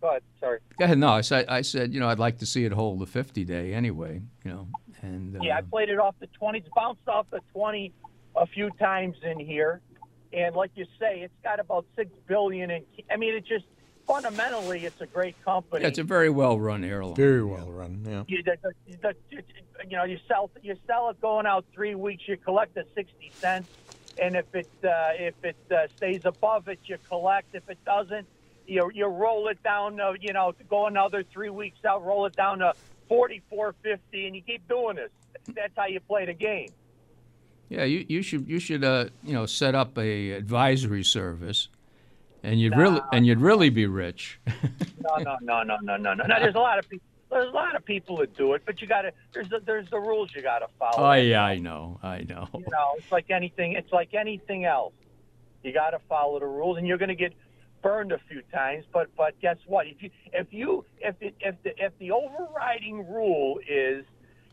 go 0.00 0.08
ahead. 0.10 0.22
Sorry. 0.38 0.60
go 0.78 0.84
ahead. 0.84 0.98
No, 0.98 1.08
I 1.08 1.22
said, 1.22 1.46
I 1.48 1.62
said, 1.62 1.92
you 1.92 1.98
know, 2.00 2.08
I'd 2.08 2.18
like 2.20 2.38
to 2.38 2.46
see 2.46 2.64
it 2.64 2.72
hold 2.72 3.00
the 3.00 3.06
50 3.06 3.44
day 3.44 3.72
anyway, 3.72 4.20
you 4.44 4.50
know. 4.52 4.68
And, 5.02 5.36
uh, 5.36 5.40
Yeah, 5.42 5.56
I 5.56 5.62
played 5.62 5.88
it 5.88 5.98
off 5.98 6.14
the 6.20 6.26
20. 6.28 6.58
It's 6.58 6.68
bounced 6.76 7.08
off 7.08 7.26
the 7.30 7.40
20 7.52 7.92
a 8.36 8.46
few 8.46 8.70
times 8.78 9.16
in 9.24 9.40
here. 9.40 9.80
And 10.32 10.54
like 10.54 10.70
you 10.74 10.86
say, 10.98 11.20
it's 11.20 11.34
got 11.42 11.60
about 11.60 11.86
6 11.96 12.10
billion 12.26 12.70
in 12.70 12.84
I 13.10 13.16
mean, 13.16 13.34
it 13.34 13.46
just 13.46 13.64
fundamentally 14.06 14.84
it's 14.84 15.00
a 15.00 15.06
great 15.06 15.42
company. 15.44 15.82
yeah, 15.82 15.88
it's 15.88 15.98
a 15.98 16.04
very 16.04 16.30
well 16.30 16.58
run 16.58 16.84
airline. 16.84 17.14
Very 17.16 17.44
well 17.44 17.70
run. 17.70 18.04
Yeah. 18.06 18.24
you, 18.28 18.42
the, 18.42 18.56
the, 18.62 19.14
the, 19.30 19.42
you 19.88 19.96
know, 19.96 20.04
you 20.04 20.18
sell 20.28 20.50
you 20.62 20.76
sell 20.86 21.10
it 21.10 21.20
going 21.20 21.46
out 21.46 21.64
3 21.72 21.94
weeks, 21.94 22.24
you 22.26 22.36
collect 22.36 22.74
the 22.74 22.84
60 22.94 23.32
cents. 23.34 23.68
And 24.18 24.34
if 24.34 24.46
it 24.54 24.68
uh, 24.82 24.88
if 25.18 25.34
it 25.44 25.56
uh, 25.70 25.88
stays 25.96 26.22
above 26.24 26.68
it, 26.68 26.78
you 26.86 26.96
collect. 27.06 27.54
If 27.54 27.68
it 27.68 27.78
doesn't, 27.84 28.26
you 28.66 28.90
you 28.94 29.06
roll 29.06 29.48
it 29.48 29.62
down. 29.62 30.00
Uh, 30.00 30.14
you 30.18 30.32
know, 30.32 30.52
to 30.52 30.64
go 30.64 30.86
another 30.86 31.22
three 31.22 31.50
weeks 31.50 31.84
out, 31.84 32.02
roll 32.02 32.24
it 32.24 32.34
down 32.34 32.60
to 32.60 32.72
forty 33.08 33.42
four 33.50 33.74
fifty, 33.82 34.26
and 34.26 34.34
you 34.34 34.40
keep 34.40 34.66
doing 34.68 34.96
this. 34.96 35.10
That's 35.54 35.74
how 35.76 35.86
you 35.86 36.00
play 36.00 36.24
the 36.24 36.32
game. 36.32 36.70
Yeah, 37.68 37.84
you, 37.84 38.04
you 38.08 38.22
should 38.22 38.48
you 38.48 38.58
should 38.58 38.84
uh, 38.84 39.06
you 39.24 39.34
know 39.34 39.46
set 39.46 39.74
up 39.74 39.98
a 39.98 40.32
advisory 40.32 41.02
service, 41.02 41.68
and 42.42 42.60
you'd 42.60 42.76
really 42.76 43.00
and 43.12 43.26
you'd 43.26 43.40
really 43.40 43.70
be 43.70 43.86
rich. 43.86 44.40
No, 45.06 45.18
no, 45.18 45.36
no, 45.40 45.62
no, 45.62 45.76
no, 45.82 45.96
no, 45.96 46.14
no. 46.14 46.24
no 46.24 46.40
there's 46.40 46.56
a 46.56 46.58
lot 46.58 46.80
of 46.80 46.88
people. 46.88 47.06
There's 47.30 47.48
a 47.48 47.54
lot 47.54 47.76
of 47.76 47.84
people 47.84 48.16
that 48.16 48.36
do 48.36 48.54
it, 48.54 48.62
but 48.66 48.82
you 48.82 48.88
got 48.88 49.02
to. 49.02 49.12
There's 49.32 49.48
the, 49.48 49.60
there's 49.64 49.88
the 49.88 50.00
rules 50.00 50.34
you 50.34 50.42
got 50.42 50.58
to 50.60 50.66
follow. 50.80 51.10
oh 51.10 51.12
yeah, 51.12 51.44
I 51.44 51.58
know, 51.58 52.00
I 52.02 52.22
know. 52.22 52.48
You 52.52 52.64
know, 52.68 52.94
it's 52.98 53.12
like 53.12 53.30
anything. 53.30 53.74
It's 53.74 53.92
like 53.92 54.14
anything 54.14 54.64
else. 54.64 54.94
You 55.62 55.72
got 55.72 55.90
to 55.90 56.00
follow 56.08 56.40
the 56.40 56.46
rules, 56.46 56.78
and 56.78 56.88
you're 56.88 56.98
going 56.98 57.10
to 57.10 57.14
get 57.14 57.34
burned 57.82 58.10
a 58.10 58.18
few 58.28 58.42
times. 58.52 58.84
But 58.92 59.14
but 59.16 59.38
guess 59.40 59.58
what? 59.66 59.86
If 59.86 60.02
you 60.02 60.10
if 60.32 60.52
you 60.52 60.84
if 60.98 61.14
it, 61.20 61.36
if 61.38 61.54
the 61.62 61.70
if 61.76 61.96
the 61.98 62.10
overriding 62.10 63.08
rule 63.08 63.60
is 63.68 64.04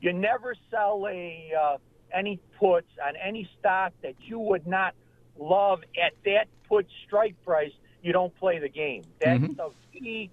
you 0.02 0.14
never 0.14 0.54
sell 0.70 1.08
a 1.10 1.52
uh, 1.60 1.78
any 2.14 2.40
puts 2.60 2.90
on 3.06 3.16
any 3.16 3.50
stock 3.60 3.94
that 4.02 4.16
you 4.20 4.40
would 4.40 4.68
not 4.68 4.94
love 5.38 5.82
at 6.02 6.14
that 6.26 6.48
put 6.68 6.88
strike 7.06 7.36
price, 7.44 7.72
you 8.02 8.14
don't 8.14 8.36
play 8.38 8.60
the 8.60 8.70
game. 8.70 9.04
That's 9.20 9.42
the 9.42 9.72
key. 9.92 10.32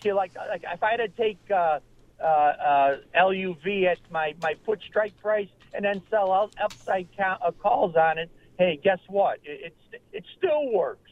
To 0.00 0.14
like 0.14 0.32
like 0.36 0.64
if 0.72 0.82
I 0.82 0.90
had 0.92 0.96
to 0.98 1.08
take. 1.08 1.38
Uh, 1.50 1.80
uh, 2.20 2.24
uh, 2.24 2.96
LUV 3.16 3.86
at 3.86 3.98
my, 4.10 4.34
my 4.42 4.54
put 4.66 4.80
strike 4.82 5.16
price 5.20 5.48
and 5.72 5.84
then 5.84 6.02
sell 6.10 6.32
out 6.32 6.52
upside 6.60 7.06
count, 7.16 7.40
uh, 7.44 7.52
calls 7.52 7.94
on 7.94 8.18
it. 8.18 8.30
Hey, 8.58 8.80
guess 8.82 8.98
what? 9.06 9.38
It, 9.44 9.72
it 9.92 10.02
it 10.12 10.24
still 10.36 10.72
works. 10.72 11.10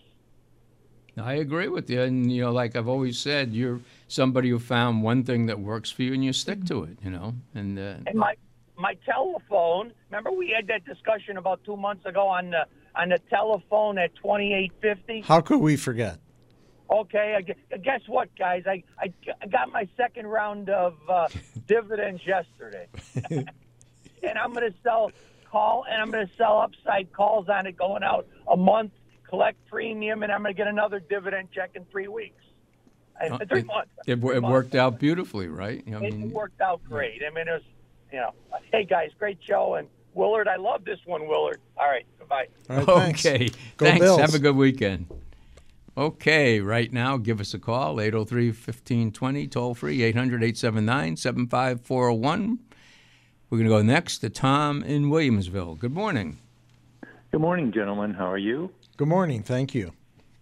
I 1.19 1.35
agree 1.35 1.69
with 1.69 1.89
you, 1.89 2.03
and 2.03 2.31
you 2.31 2.43
know, 2.43 2.53
like 2.53 2.77
I've 2.77 2.89
always 2.89 3.19
said, 3.19 3.53
you're 3.53 3.81
somebody 4.09 4.51
who 4.51 4.59
found 4.59 5.03
one 5.03 5.23
thing 5.23 5.47
that 5.47 5.61
works 5.61 5.91
for 5.91 6.03
you, 6.03 6.13
and 6.13 6.25
you 6.25 6.33
stick 6.33 6.65
to 6.67 6.83
it. 6.85 6.99
You 7.03 7.11
know, 7.11 7.35
and 7.55 7.79
uh, 7.79 7.95
And 8.07 8.19
my 8.19 8.35
my 8.79 8.95
telephone. 9.05 9.93
Remember 10.11 10.31
we 10.33 10.53
had 10.55 10.67
that 10.69 10.85
discussion 10.85 11.37
about 11.37 11.65
two 11.65 11.77
months 11.77 12.05
ago 12.07 12.27
on 12.29 12.51
the 12.51 12.67
on 12.95 13.09
the 13.11 13.19
telephone 13.31 13.99
at 13.99 14.15
twenty 14.17 14.53
eight 14.55 14.73
fifty. 14.81 15.21
How 15.23 15.41
could 15.41 15.59
we 15.61 15.77
forget? 15.77 16.19
Okay, 16.89 17.37
I, 17.37 17.77
guess 17.79 18.01
what, 18.07 18.29
guys? 18.39 18.63
I, 18.65 18.85
I, 18.97 19.13
I 19.43 19.47
got 19.49 19.73
my 19.73 19.89
second 19.97 20.29
round 20.29 20.71
of 20.71 20.95
uh, 21.09 21.27
dividends 21.67 22.23
yesterday, 22.25 22.87
and 23.33 24.39
I'm 24.41 24.53
going 24.53 24.71
to 24.71 24.79
sell 24.85 25.11
call 25.51 25.85
and 25.91 26.01
I'm 26.01 26.13
going 26.13 26.29
to 26.29 26.33
sell 26.37 26.61
upside 26.61 27.13
calls 27.13 27.49
on 27.49 27.67
it 27.67 27.77
going 27.77 28.05
out 28.05 28.29
a 28.49 28.57
month, 28.57 28.93
collect 29.29 29.59
premium, 29.67 30.23
and 30.23 30.31
I'm 30.31 30.43
going 30.43 30.55
to 30.55 30.57
get 30.57 30.69
another 30.69 31.01
dividend 31.01 31.49
check 31.53 31.71
in 31.75 31.85
three 31.87 32.07
weeks. 32.09 32.43
And 33.21 33.33
Uh, 33.35 33.39
three 33.49 33.61
it- 33.61 33.67
months. 33.67 33.91
it, 34.07 34.21
Three 34.21 34.37
it 34.37 34.41
months. 34.43 34.53
worked 34.53 34.75
out 34.77 35.01
beautifully, 35.01 35.49
right? 35.49 35.83
I 35.89 36.05
It 36.05 36.15
worked 36.31 36.61
out 36.61 36.85
great. 36.85 37.21
I 37.29 37.35
mean, 37.35 37.49
it 37.49 37.53
was, 37.53 37.63
you 38.13 38.19
know, 38.19 38.33
hey 38.73 38.85
guys, 38.85 39.11
great 39.19 39.39
show, 39.47 39.75
and 39.75 39.89
Willard, 40.15 40.49
I 40.49 40.57
love 40.57 40.85
this 40.85 40.99
one, 41.05 41.29
Willard. 41.29 41.61
All 41.77 41.89
right, 41.89 42.07
goodbye. 42.19 42.47
All 42.71 42.77
right, 42.77 42.87
thanks. 42.87 43.27
Okay. 43.27 43.49
Go 43.77 43.87
Thanks. 43.87 44.01
Bills. 44.01 44.21
Have 44.21 44.35
a 44.35 44.39
good 44.39 44.57
weekend. 44.57 45.07
Okay, 45.99 46.61
right 46.61 46.93
now, 46.93 47.17
give 47.17 47.41
us 47.41 47.55
a 47.55 47.59
call, 47.59 48.01
803 48.01 48.49
1520, 48.49 49.47
toll 49.49 49.75
free, 49.75 50.03
800 50.03 50.43
879 50.43 51.17
75401. 51.17 52.59
We're 53.49 53.59
going 53.59 53.71
to 53.71 53.77
go 53.77 53.83
next 53.83 54.19
to 54.19 54.29
Tom 54.29 54.83
in 54.83 55.05
Williamsville. 55.05 55.79
Good 55.79 55.95
morning. 55.95 56.39
Good 57.31 57.41
morning, 57.41 57.73
gentlemen. 57.73 58.13
How 58.13 58.31
are 58.31 58.37
you? 58.39 58.73
Good 58.97 59.09
morning. 59.09 59.43
Thank 59.43 59.75
you. 59.75 59.93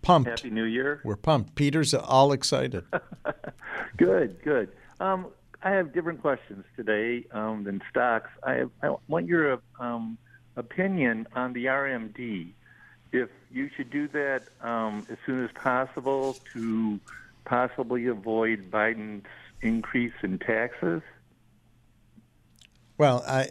Pumped. 0.02 0.28
Happy 0.28 0.50
New 0.50 0.64
Year. 0.64 1.00
We're 1.04 1.16
pumped. 1.16 1.54
Peter's 1.54 1.94
all 1.94 2.32
excited. 2.32 2.84
Good, 3.96 4.42
good. 4.42 4.70
Um, 4.98 5.26
I 5.64 5.70
have 5.70 5.94
different 5.94 6.20
questions 6.20 6.66
today 6.76 7.24
um, 7.32 7.64
than 7.64 7.80
stocks. 7.90 8.28
I, 8.42 8.52
have, 8.52 8.70
I 8.82 8.94
want 9.08 9.26
your 9.26 9.60
um, 9.80 10.18
opinion 10.56 11.26
on 11.34 11.54
the 11.54 11.64
RMD. 11.64 12.50
If 13.12 13.30
you 13.50 13.70
should 13.74 13.90
do 13.90 14.06
that 14.08 14.42
um, 14.60 15.06
as 15.10 15.16
soon 15.24 15.42
as 15.42 15.50
possible 15.54 16.36
to 16.52 17.00
possibly 17.46 18.06
avoid 18.06 18.70
Biden's 18.70 19.24
increase 19.62 20.12
in 20.22 20.38
taxes. 20.38 21.00
Well, 22.98 23.24
I, 23.26 23.48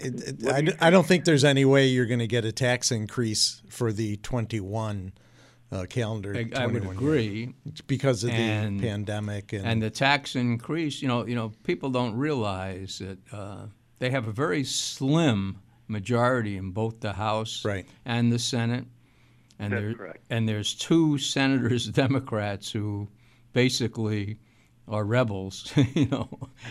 I, 0.48 0.68
I 0.80 0.90
don't 0.92 1.08
think 1.08 1.26
there's 1.26 1.44
any 1.44 1.66
way 1.66 1.88
you're 1.88 2.06
going 2.06 2.20
to 2.20 2.28
get 2.28 2.46
a 2.46 2.52
tax 2.52 2.92
increase 2.92 3.64
for 3.68 3.92
the 3.92 4.18
21 4.18 5.14
uh, 5.74 5.86
calendar. 5.86 6.36
I, 6.36 6.64
I 6.64 6.68
would 6.68 6.84
agree. 6.86 7.54
Because 7.88 8.24
of 8.24 8.30
And- 8.32 8.80
the 8.80 8.88
pandemic 8.88 9.54
and, 9.54 9.66
And 9.66 9.82
the 9.82 9.90
tax 9.90 10.36
increase, 10.36 11.02
you 11.02 11.08
know, 11.08 11.26
you 11.26 11.36
know, 11.36 11.52
people 11.64 11.90
don't 11.90 12.16
realize 12.16 13.00
that 13.00 13.18
uh, 13.34 13.66
they 14.00 14.10
have 14.10 14.28
a 14.28 14.32
very 14.32 14.64
slim 14.64 15.58
majority 15.88 16.58
in 16.58 16.72
both 16.72 17.00
the 17.00 17.14
House 17.14 17.66
Right. 17.66 17.86
and 18.06 18.32
the 18.32 18.40
Senate. 18.40 18.86
And 19.60 19.72
That's 19.72 19.82
there, 19.84 19.94
correct. 19.94 20.24
and 20.30 20.50
there's 20.50 20.74
two 20.74 21.18
senators, 21.36 21.88
Democrats, 21.88 22.72
who 22.72 23.08
basically 23.54 24.38
are 24.88 25.06
rebels, 25.06 25.72
you 25.96 26.08
know, 26.08 26.28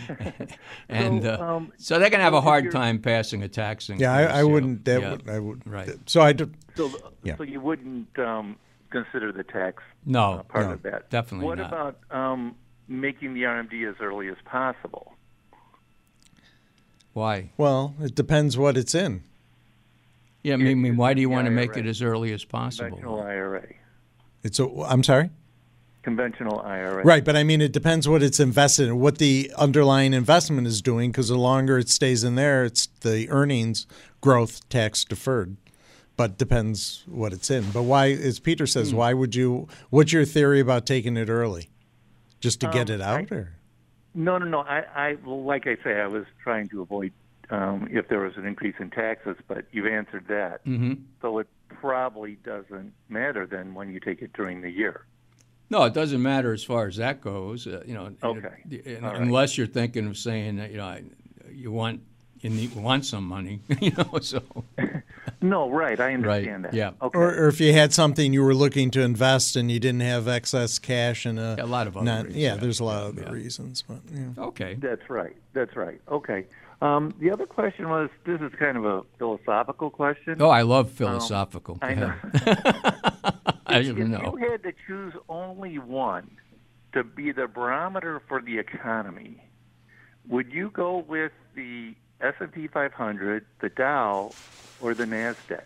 and 0.89 1.23
So, 1.23 1.33
uh, 1.33 1.37
um, 1.55 1.73
so 1.77 1.97
they're 1.97 2.09
gonna 2.11 2.23
have 2.23 2.35
a 2.35 2.41
hard 2.41 2.71
time 2.71 2.99
passing 2.99 3.41
a 3.41 3.47
tax 3.47 3.89
increase. 3.89 4.01
yeah, 4.03 4.13
I, 4.13 4.39
I 4.41 4.43
wouldn't. 4.43 4.85
That 4.85 5.01
Yeah. 5.01 5.11
would, 5.11 5.29
I 5.29 5.39
would. 5.39 5.65
Right. 5.65 5.89
So 6.05 6.21
I 6.21 6.33
do, 6.33 6.51
So, 6.75 6.91
Yeah. 7.23 7.37
so 7.37 7.43
you 7.43 7.59
wouldn't 7.61 8.19
um, 8.19 8.57
consider 8.93 9.31
the 9.33 9.43
tax 9.43 9.83
No, 10.05 10.33
uh, 10.35 10.43
part 10.43 10.67
No, 10.67 10.71
of 10.73 10.83
that. 10.83 11.09
definitely 11.09 11.47
What 11.47 11.57
not. 11.57 11.67
about 11.67 11.97
um, 12.11 12.55
making 12.87 13.33
the 13.33 13.41
RMD 13.43 13.89
as 13.89 13.95
early 13.99 14.29
as 14.29 14.37
possible? 14.45 15.11
why? 17.13 17.49
well, 17.57 17.93
it 17.99 18.15
depends 18.15 18.57
what 18.57 18.77
it's 18.77 18.95
in. 18.95 19.23
Yeah, 20.43 20.55
I 20.55 20.57
mean, 20.57 20.67
I 20.67 20.73
mean, 20.75 20.97
why 20.97 21.13
do 21.13 21.21
you 21.21 21.29
want 21.29 21.45
to 21.45 21.51
make 21.51 21.77
it 21.77 21.85
as 21.85 22.01
early 22.01 22.33
as 22.33 22.43
possible? 22.43 22.89
Conventional 22.89 23.21
IRA. 23.21 23.65
It's 24.43 24.59
a. 24.59 24.67
I'm 24.85 25.03
sorry. 25.03 25.29
Conventional 26.01 26.59
IRA. 26.59 27.01
Right, 27.05 27.23
but 27.23 27.37
I 27.37 27.43
mean, 27.43 27.61
it 27.61 27.71
depends 27.71 28.09
what 28.09 28.21
it's 28.21 28.41
invested 28.41 28.89
in, 28.89 28.99
what 28.99 29.19
the 29.19 29.53
underlying 29.57 30.13
investment 30.13 30.67
is 30.67 30.81
doing. 30.81 31.11
Because 31.11 31.29
the 31.29 31.37
longer 31.37 31.77
it 31.77 31.87
stays 31.87 32.25
in 32.25 32.35
there, 32.35 32.65
it's 32.65 32.87
the 33.01 33.29
earnings 33.29 33.87
growth 34.19 34.67
tax 34.67 35.05
deferred. 35.05 35.55
But 36.15 36.37
depends 36.37 37.03
what 37.07 37.33
it's 37.33 37.49
in. 37.49 37.63
But 37.71 37.83
why, 37.83 38.11
as 38.11 38.39
Peter 38.39 38.67
says, 38.67 38.91
Hmm. 38.91 38.97
why 38.97 39.13
would 39.13 39.33
you? 39.35 39.67
What's 39.89 40.13
your 40.13 40.25
theory 40.25 40.59
about 40.59 40.85
taking 40.85 41.17
it 41.17 41.29
early? 41.29 41.69
Just 42.39 42.59
to 42.61 42.67
get 42.67 42.89
Um, 42.89 42.95
it 42.95 43.01
out, 43.01 43.31
or 43.31 43.53
No, 44.13 44.37
no, 44.37 44.45
no. 44.45 44.59
I, 44.59 44.83
I 44.95 45.17
like 45.25 45.65
I 45.65 45.75
say, 45.83 45.99
I 45.99 46.07
was 46.07 46.25
trying 46.43 46.67
to 46.69 46.81
avoid 46.81 47.13
um, 47.49 47.87
if 47.91 48.07
there 48.09 48.19
was 48.21 48.33
an 48.37 48.45
increase 48.45 48.75
in 48.79 48.89
taxes, 48.89 49.35
but 49.47 49.65
you've 49.71 49.85
answered 49.87 50.25
that. 50.27 50.63
Mm-hmm. 50.65 50.93
So 51.21 51.39
it 51.39 51.47
probably 51.69 52.35
doesn't 52.43 52.93
matter 53.09 53.45
then 53.45 53.73
when 53.73 53.89
you 53.91 53.99
take 53.99 54.21
it 54.21 54.33
during 54.33 54.61
the 54.61 54.69
year. 54.71 55.05
No, 55.69 55.83
it 55.83 55.93
doesn't 55.93 56.21
matter 56.21 56.53
as 56.53 56.63
far 56.63 56.87
as 56.87 56.97
that 56.97 57.21
goes. 57.21 57.65
Uh, 57.67 57.83
you 57.85 57.93
know, 57.95 58.13
Okay. 58.23 58.47
it- 58.69 59.03
All 59.03 59.11
right. 59.11 59.21
unless 59.21 59.57
you're 59.57 59.67
thinking 59.67 60.05
of 60.07 60.17
saying 60.17 60.55
that 60.57 60.71
you 60.71 60.77
know 60.77 60.85
I- 60.85 61.03
you 61.51 61.71
want 61.71 62.01
you 62.43 62.49
need, 62.49 62.75
want 62.75 63.05
some 63.05 63.25
money, 63.25 63.59
you 63.79 63.91
know. 63.91 64.19
So 64.21 64.41
No, 65.41 65.69
right. 65.69 65.99
I 65.99 66.13
understand 66.13 66.65
that. 66.65 66.73
yeah. 66.73 66.91
Okay. 67.01 67.17
Or, 67.17 67.27
or 67.33 67.47
if 67.47 67.59
you 67.59 67.73
had 67.73 67.93
something 67.93 68.33
you 68.33 68.43
were 68.43 68.53
looking 68.55 68.91
to 68.91 69.01
invest 69.01 69.55
and 69.55 69.71
you 69.71 69.79
didn't 69.79 70.01
have 70.01 70.27
excess 70.27 70.79
cash 70.79 71.25
and 71.25 71.39
a, 71.39 71.63
A 71.63 71.65
lot 71.65 71.87
of 71.87 71.97
other 71.97 72.05
non- 72.05 72.25
reasons, 72.25 72.37
yeah, 72.41 72.53
yeah, 72.53 72.59
there's 72.59 72.79
a 72.79 72.83
lot 72.83 73.03
of 73.03 73.17
other 73.17 73.27
yeah. 73.27 73.31
reasons, 73.31 73.81
but 73.87 73.99
yeah. 74.13 74.27
okay, 74.37 74.75
That's 74.75 75.09
right. 75.09 75.35
That's 75.53 75.75
right. 75.75 75.99
Okay. 76.09 76.45
Um, 76.81 77.13
the 77.19 77.31
other 77.31 77.45
question 77.45 77.89
was 77.89 78.09
this 78.25 78.41
is 78.41 78.51
kind 78.59 78.75
of 78.77 78.85
a 78.85 79.03
philosophical 79.17 79.89
question. 79.89 80.41
oh, 80.41 80.49
I 80.49 80.63
love 80.63 80.91
philosophical. 80.91 81.77
I 81.81 81.93
know. 81.93 82.13
I 83.65 83.79
if 83.79 83.95
don't 83.95 84.11
know. 84.11 84.37
you 84.37 84.49
had 84.49 84.63
to 84.63 84.73
choose 84.85 85.13
only 85.29 85.79
one 85.79 86.29
to 86.93 87.03
be 87.03 87.31
the 87.31 87.47
barometer 87.47 88.21
for 88.27 88.41
the 88.41 88.57
economy, 88.59 89.41
would 90.27 90.51
you 90.51 90.69
go 90.71 90.97
with 90.97 91.31
the 91.55 91.95
S&P 92.23 92.67
500, 92.67 93.45
the 93.59 93.69
Dow, 93.69 94.31
or 94.81 94.93
the 94.93 95.05
Nasdaq? 95.05 95.61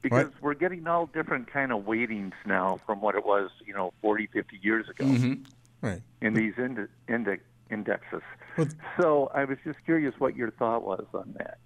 Because 0.00 0.26
What? 0.26 0.42
we're 0.42 0.54
getting 0.54 0.86
all 0.86 1.06
different 1.06 1.52
kind 1.52 1.70
of 1.72 1.84
weightings 1.84 2.32
now 2.46 2.80
from 2.86 3.00
what 3.00 3.14
it 3.14 3.24
was, 3.24 3.50
you 3.64 3.74
know, 3.74 3.92
40, 4.00 4.26
50 4.32 4.58
years 4.62 4.88
ago 4.88 5.04
Mhm. 5.04 5.46
Right. 5.80 6.02
in 6.20 6.34
these 6.34 6.54
ind- 6.58 6.88
inde- 7.08 7.40
indexes. 7.70 8.22
Well- 8.56 8.68
So 9.00 9.30
I 9.34 9.44
was 9.44 9.58
just 9.64 9.82
curious 9.84 10.14
what 10.18 10.36
your 10.36 10.50
thought 10.52 10.84
was 10.84 11.06
on 11.14 11.34
that. 11.38 11.58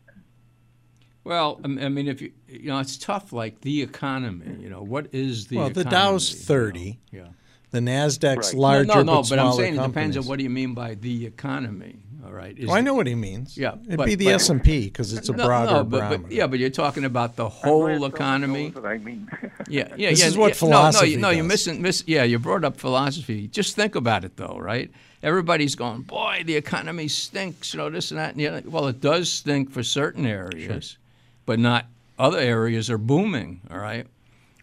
Well, 1.25 1.61
I 1.65 1.69
mean, 1.89 2.07
if 2.07 2.21
you 2.23 2.33
you 2.47 2.69
know, 2.69 2.79
it's 2.79 2.97
tough. 2.97 3.33
Like 3.33 3.63
the 3.63 3.83
economy, 3.83 4.59
you 4.63 4.71
know, 4.71 4.83
what 4.83 5.09
is 5.13 5.49
the 5.49 5.57
Well, 5.57 5.71
the 5.71 5.81
economy, 5.81 5.91
Dow's 5.91 6.31
you 6.33 6.39
know? 6.39 6.45
30. 6.45 6.99
Yeah. 7.11 7.29
The 7.73 7.81
Nasdaq's 7.81 8.53
Right. 8.53 8.61
larger, 8.61 8.85
no, 8.87 8.95
no, 8.95 9.03
no, 9.03 9.23
but 9.23 9.31
but, 9.31 9.39
I'm 9.41 9.53
saying 9.55 9.75
it 9.75 9.83
depends 9.83 10.17
on 10.17 10.25
what 10.27 10.37
do 10.39 10.45
you 10.45 10.51
mean 10.51 10.73
by 10.75 10.95
the 10.95 11.27
economy. 11.27 11.99
All 12.27 12.33
right. 12.33 12.59
Is 12.59 12.67
Well, 12.67 12.77
I 12.77 12.81
know 12.81 12.95
what 12.95 13.07
he 13.07 13.15
means. 13.15 13.57
Yeah, 13.57 13.77
it'd 13.87 13.99
but- 13.99 14.07
be 14.07 14.17
the 14.17 14.31
S 14.31 14.49
and 14.49 14.63
P 14.63 14.87
because 14.87 15.13
it's 15.13 15.29
a 15.29 15.33
no, 15.33 15.45
broader 15.45 15.73
no, 15.73 15.85
but, 15.85 16.23
but 16.23 16.33
yeah, 16.33 16.49
but 16.49 16.59
you're 16.59 16.71
talking 16.71 17.05
about 17.05 17.37
the 17.37 17.49
whole 17.49 17.87
someone 17.89 18.11
economy. 18.11 18.65
knows 18.67 18.75
what 18.75 18.87
I 18.87 18.99
mean. 18.99 19.31
Yeah, 19.69 19.89
yeah, 19.97 20.11
This 20.11 20.21
yeah. 20.21 20.27
is 20.27 20.37
what 20.37 20.61
yeah, 20.61 20.69
no, 20.69 20.69
no, 20.69 20.77
philosophy 20.79 21.11
you, 21.11 21.17
no, 21.19 21.31
you're 21.31 21.45
missing. 21.45 21.83
Miss, 21.83 22.05
yeah, 22.07 22.23
you 22.25 22.39
brought 22.39 22.65
up 22.65 22.77
philosophy. 22.77 23.49
Just 23.49 23.75
think 23.75 23.95
about 23.97 24.25
it, 24.25 24.37
though, 24.37 24.57
right? 24.61 24.91
Everybody's 25.23 25.75
going, 25.75 26.03
boy, 26.03 26.43
the 26.47 26.55
economy 26.57 27.09
stinks. 27.09 27.75
You 27.75 27.79
know 27.79 27.91
this 27.91 28.11
and 28.13 28.19
that. 28.19 28.31
And 28.31 28.41
the 28.41 28.49
other. 28.49 28.63
Well, 28.69 28.87
it 28.89 29.01
does 29.01 29.31
stink 29.33 29.71
for 29.71 29.83
certain 29.83 30.25
areas, 30.27 30.99
but 31.47 31.59
not 31.59 31.87
other 32.19 32.39
areas 32.39 32.91
are 32.91 32.99
booming. 32.99 33.61
All 33.71 33.79
right. 33.79 34.07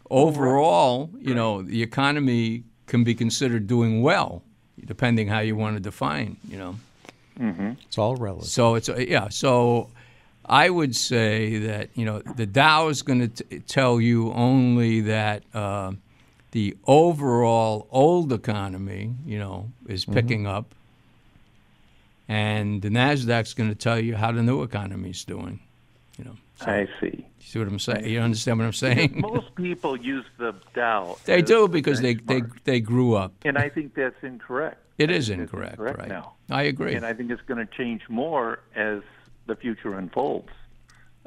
Overall, 0.09 1.09
you 1.19 1.33
know, 1.33 1.61
the 1.61 1.81
economy 1.81 2.63
can 2.87 3.03
be 3.03 3.15
considered 3.15 3.67
doing 3.67 4.01
well, 4.01 4.43
depending 4.85 5.27
how 5.27 5.39
you 5.39 5.55
want 5.55 5.75
to 5.75 5.79
define. 5.81 6.37
You 6.47 6.57
know. 6.57 6.75
Mm-hmm. 7.39 7.71
it's 7.85 7.97
all 7.97 8.15
relative. 8.15 8.49
So 8.49 8.75
it's 8.75 8.89
uh, 8.89 8.97
yeah. 8.97 9.29
So 9.29 9.89
I 10.45 10.69
would 10.69 10.95
say 10.95 11.57
that 11.59 11.89
you 11.95 12.05
know 12.05 12.19
the 12.19 12.45
Dow 12.45 12.89
is 12.89 13.01
going 13.01 13.29
to 13.29 13.59
tell 13.61 13.99
you 13.99 14.31
only 14.33 15.01
that 15.01 15.43
uh, 15.53 15.93
the 16.51 16.75
overall 16.85 17.87
old 17.91 18.31
economy, 18.31 19.15
you 19.25 19.39
know, 19.39 19.71
is 19.87 20.03
mm-hmm. 20.03 20.13
picking 20.13 20.47
up, 20.47 20.75
and 22.27 22.81
the 22.81 22.89
Nasdaq's 22.89 23.53
going 23.53 23.69
to 23.69 23.75
tell 23.75 23.99
you 23.99 24.15
how 24.15 24.31
the 24.31 24.43
new 24.43 24.61
economy 24.61 25.09
is 25.09 25.23
doing. 25.23 25.59
You 26.17 26.25
know, 26.25 26.35
I 26.61 26.87
see. 26.99 27.07
you 27.17 27.25
see 27.39 27.59
what 27.59 27.67
I'm 27.67 27.79
saying? 27.79 28.05
You 28.05 28.19
understand 28.19 28.59
what 28.59 28.65
I'm 28.65 28.73
saying? 28.73 29.21
Most 29.21 29.55
people 29.55 29.97
use 29.97 30.25
the 30.37 30.53
Dow. 30.75 31.17
they 31.25 31.41
as 31.41 31.47
do 31.47 31.63
the 31.63 31.67
because 31.69 32.01
they, 32.01 32.15
they 32.15 32.43
they 32.65 32.79
grew 32.79 33.15
up. 33.15 33.33
And 33.45 33.57
I 33.57 33.69
think 33.69 33.95
that's 33.95 34.21
incorrect. 34.23 34.77
It 34.97 35.09
is 35.09 35.29
incorrect, 35.29 35.73
incorrect 35.73 35.99
right? 35.99 36.07
now. 36.09 36.33
I 36.51 36.63
agree. 36.63 36.93
And 36.95 37.05
I 37.05 37.13
think 37.13 37.31
it's 37.31 37.41
going 37.43 37.65
to 37.65 37.73
change 37.73 38.01
more 38.09 38.59
as 38.75 39.01
the 39.47 39.55
future 39.55 39.97
unfolds. 39.97 40.49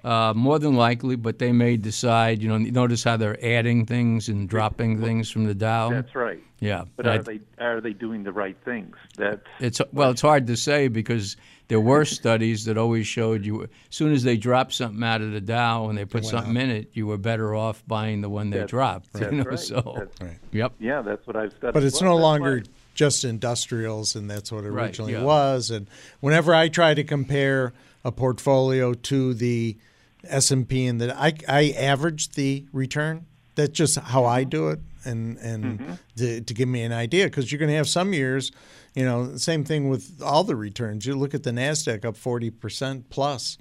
Uh, 0.05 0.33
more 0.37 0.59
than 0.61 0.75
likely, 0.77 1.17
but 1.17 1.39
they 1.41 1.51
may 1.51 1.77
decide. 1.77 2.41
You 2.41 2.49
know, 2.49 2.59
notice 2.59 3.03
how 3.03 3.17
they're 3.17 3.43
adding 3.45 3.87
things 3.87 4.29
and 4.29 4.49
dropping 4.49 5.01
things 5.03 5.31
from 5.31 5.47
the 5.47 5.55
Dow. 5.55 5.91
That's 5.91 6.15
right. 6.15 6.39
Yeah, 6.61 6.85
But 6.97 7.07
I- 7.09 7.17
are 7.17 7.23
they 7.23 7.41
are 7.59 7.81
they 7.81 7.93
doing 7.93 8.23
the 8.23 8.31
right 8.33 8.57
things? 8.65 8.95
That's 9.17 9.41
It's 9.59 9.81
well, 9.93 10.11
it's 10.11 10.21
hard 10.21 10.47
to 10.47 10.57
say 10.57 10.87
because 10.89 11.37
there 11.69 11.81
were 11.81 12.05
studies 12.21 12.67
that 12.67 12.79
always 12.79 13.07
showed 13.07 13.45
you 13.45 13.65
as 13.65 13.69
soon 13.91 14.13
as 14.13 14.23
they 14.23 14.37
dropped 14.37 14.75
something 14.75 15.03
out 15.03 15.23
of 15.23 15.33
the 15.33 15.41
Dow 15.41 15.89
and 15.89 15.99
they 15.99 16.05
put 16.05 16.25
something 16.25 16.57
in 16.57 16.71
it, 16.71 16.91
you 16.93 17.07
were 17.09 17.19
better 17.19 17.55
off 17.57 17.83
buying 17.89 18.21
the 18.21 18.29
one 18.31 18.51
they 18.51 18.59
That's- 18.59 18.71
dropped. 18.71 19.13
that's 19.15 19.33
you 19.33 19.39
know, 19.39 19.45
right. 19.45 19.59
so 19.59 19.81
That's- 19.97 20.21
Right. 20.21 20.39
yep, 20.53 20.73
yeah, 20.79 21.03
that's 21.03 21.27
what 21.27 21.37
I've 21.37 21.53
studied. 21.53 21.75
But 21.75 21.83
it's 21.83 22.01
Well, 22.01 22.13
no 22.17 22.23
longer 22.23 22.59
why- 22.59 22.63
just 22.97 23.25
industrials, 23.25 24.17
and 24.17 24.29
that's 24.29 24.51
what 24.51 24.65
it 24.65 24.71
Right, 24.71 24.87
originally 24.87 25.13
yeah. 25.13 25.23
was. 25.23 25.71
And 25.71 25.89
whenever 26.19 26.53
I 26.53 26.69
try 26.69 26.95
to 26.95 27.05
compare 27.05 27.73
a 28.05 28.11
portfolio 28.11 28.95
to 28.95 29.35
the 29.35 29.77
S 30.25 30.51
and 30.51 30.69
P, 30.69 30.87
and 30.87 31.01
that 31.01 31.17
I, 31.17 31.35
I 31.49 31.75
average 31.79 32.31
the 32.31 32.67
return. 32.73 33.27
That's 33.55 33.73
just 33.73 33.99
how 33.99 34.27
I 34.27 34.45
do 34.45 34.69
it, 34.69 34.81
and 35.05 35.39
and 35.39 35.65
mm-hmm. 35.81 35.93
to, 36.17 36.41
to 36.43 36.55
give 36.55 36.69
me 36.69 36.83
an 36.83 36.93
idea, 36.93 37.25
because 37.25 37.51
you're 37.51 37.59
going 37.59 37.71
to 37.71 37.77
have 37.77 37.89
some 37.89 38.13
years, 38.13 38.53
you 38.95 39.03
know, 39.03 39.37
same 39.39 39.65
thing 39.65 39.89
with 39.89 40.21
all 40.21 40.45
the 40.45 40.55
returns. 40.55 41.07
You 41.07 41.17
look 41.17 41.35
at 41.35 41.43
the 41.43 41.53
Nasdaq 41.53 42.05
up 42.05 42.19
forty 42.19 42.51
percent 42.51 43.09
plus. 43.09 43.57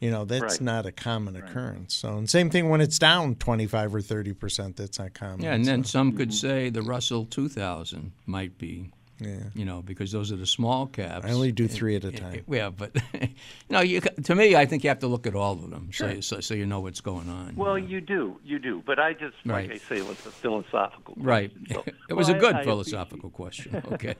You 0.00 0.10
know, 0.10 0.24
that's 0.24 0.42
Right. 0.54 0.60
not 0.62 0.86
a 0.86 0.92
common 0.92 1.36
occurrence. 1.36 1.94
So, 1.94 2.16
and 2.16 2.28
same 2.28 2.48
thing 2.48 2.70
when 2.70 2.80
it's 2.80 2.98
down 2.98 3.34
25 3.34 3.94
or 3.94 4.00
30 4.00 4.32
percent, 4.32 4.76
that's 4.76 4.98
not 4.98 5.12
common. 5.12 5.42
yeah, 5.42 5.52
and 5.52 5.64
then 5.66 5.84
some 5.84 6.12
could 6.16 6.30
mm-hmm. 6.30 6.48
say 6.48 6.70
the 6.70 6.82
Russell 6.82 7.26
2000 7.26 8.12
might 8.26 8.56
be, 8.56 8.90
yeah. 9.20 9.36
you 9.54 9.64
know, 9.64 9.82
because 9.82 10.12
those 10.12 10.32
are 10.32 10.36
the 10.36 10.46
small 10.46 10.86
caps. 10.86 11.26
I 11.26 11.32
only 11.32 11.52
do 11.52 11.68
three 11.68 11.96
at 11.96 12.04
a 12.04 12.12
time. 12.12 12.44
Yeah, 12.48 12.70
but 12.70 12.96
you 13.14 13.28
know, 13.68 13.80
you, 13.80 14.00
to 14.00 14.34
me, 14.34 14.56
I 14.56 14.66
think 14.66 14.84
you 14.84 14.90
have 14.90 15.00
to 15.00 15.06
look 15.06 15.26
at 15.26 15.34
all 15.34 15.52
of 15.52 15.70
them, 15.70 15.90
so, 15.92 16.20
so 16.20 16.40
so 16.40 16.54
you 16.54 16.66
know 16.66 16.80
what's 16.80 17.00
going 17.00 17.28
on. 17.28 17.54
Well, 17.56 17.78
you 17.78 18.00
do, 18.00 18.38
you 18.44 18.58
do. 18.58 18.82
But 18.84 18.98
I 18.98 19.12
just, 19.12 19.36
like 19.44 19.70
I 19.70 19.76
say, 19.78 19.98
it 19.98 20.06
was 20.06 20.18
a 20.26 20.30
philosophical. 20.30 21.14
right. 21.18 21.52
So- 21.70 21.84
it 22.08 22.14
was 22.14 22.28
well, 22.28 22.36
a 22.36 22.40
good 22.40 22.54
I- 22.56 22.60
I 22.60 22.64
philosophical 22.64 23.30
question. 23.30 23.82
Okay. 23.92 24.14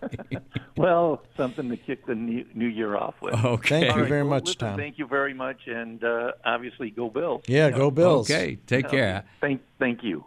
Well, 0.76 1.22
something 1.36 1.68
to 1.68 1.76
kick 1.76 2.06
the 2.06 2.14
new, 2.14 2.44
new 2.54 2.66
year 2.66 2.96
off 2.96 3.14
with. 3.20 3.34
okay. 3.34 3.80
Thank 3.80 3.90
All 3.90 3.96
you 3.96 4.02
right, 4.02 4.08
very 4.08 4.22
well, 4.22 4.30
much, 4.30 4.46
listen, 4.46 4.58
Tom. 4.58 4.76
Thank 4.76 4.98
you 4.98 5.06
very 5.06 5.32
much, 5.34 5.66
and 5.66 6.02
uh, 6.02 6.32
obviously, 6.44 6.90
go 6.90 7.08
Bills. 7.08 7.42
Yeah, 7.46 7.70
go 7.70 7.90
Bills. 7.90 8.30
Okay. 8.30 8.56
Take 8.66 8.88
care. 8.88 9.24
Thank, 9.40 9.62
thank 9.78 10.02
you. 10.02 10.24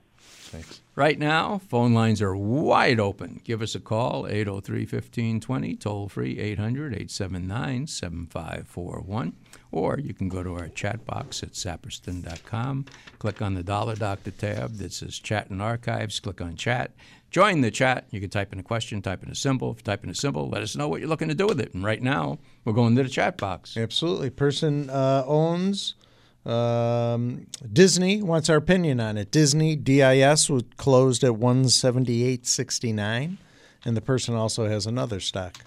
Thanks. 0.54 0.82
Right 0.96 1.18
now, 1.18 1.62
phone 1.68 1.96
lines 1.96 2.22
are 2.22 2.36
wide 2.36 3.00
open. 3.00 3.42
Give 3.44 3.64
us 3.64 3.74
a 3.74 3.80
call, 3.80 4.28
803 4.28 4.82
1520, 4.82 5.76
toll 5.78 6.08
free 6.08 6.38
800 6.38 6.94
879 6.94 7.88
7541. 7.88 9.34
Or 9.72 9.98
you 9.98 10.14
can 10.14 10.30
go 10.30 10.44
to 10.44 10.54
our 10.54 10.68
chat 10.68 11.08
box 11.08 11.42
at 11.42 11.54
saperston.com, 11.54 12.86
click 13.18 13.42
on 13.42 13.56
the 13.56 13.64
Dollar 13.64 13.96
Doctor 13.96 14.30
tab 14.30 14.78
that 14.78 14.94
says 14.94 15.18
Chat 15.18 15.50
and 15.50 15.60
Archives, 15.60 16.20
click 16.20 16.40
on 16.40 16.56
Chat. 16.56 16.92
Join 17.32 17.62
the 17.62 17.72
chat. 17.72 18.06
You 18.12 18.20
can 18.20 18.30
type 18.30 18.54
in 18.54 18.60
a 18.60 18.64
question, 18.64 19.02
type 19.02 19.24
in 19.24 19.32
a 19.32 19.36
symbol. 19.36 19.72
If 19.72 19.78
you 19.78 19.84
type 19.86 20.04
in 20.04 20.12
a 20.12 20.16
symbol, 20.16 20.50
let 20.50 20.62
us 20.62 20.76
know 20.76 20.88
what 20.88 21.00
you're 21.00 21.10
looking 21.10 21.30
to 21.30 21.34
do 21.34 21.48
with 21.48 21.60
it. 21.60 21.74
And 21.74 21.84
right 21.84 22.00
now, 22.00 22.38
we're 22.64 22.74
going 22.74 22.96
to 22.96 23.02
the 23.02 23.10
chat 23.10 23.38
box. 23.38 23.76
Absolutely. 23.76 24.30
Person 24.30 24.92
uh, 24.92 25.24
owns 25.26 25.96
um, 26.46 27.48
Disney. 27.72 28.22
Wants 28.22 28.50
our 28.50 28.58
opinion 28.58 29.00
on 29.00 29.18
it. 29.18 29.32
Disney 29.32 29.76
DIS 29.76 30.50
was 30.50 30.64
closed 30.78 31.24
at 31.24 31.36
one 31.36 31.70
seventy 31.70 32.24
eight 32.24 32.46
sixty 32.46 32.92
nine, 32.92 33.38
and 33.86 33.96
the 33.96 34.02
person 34.02 34.36
also 34.36 34.68
has 34.68 34.86
another 34.86 35.20
stock. 35.20 35.58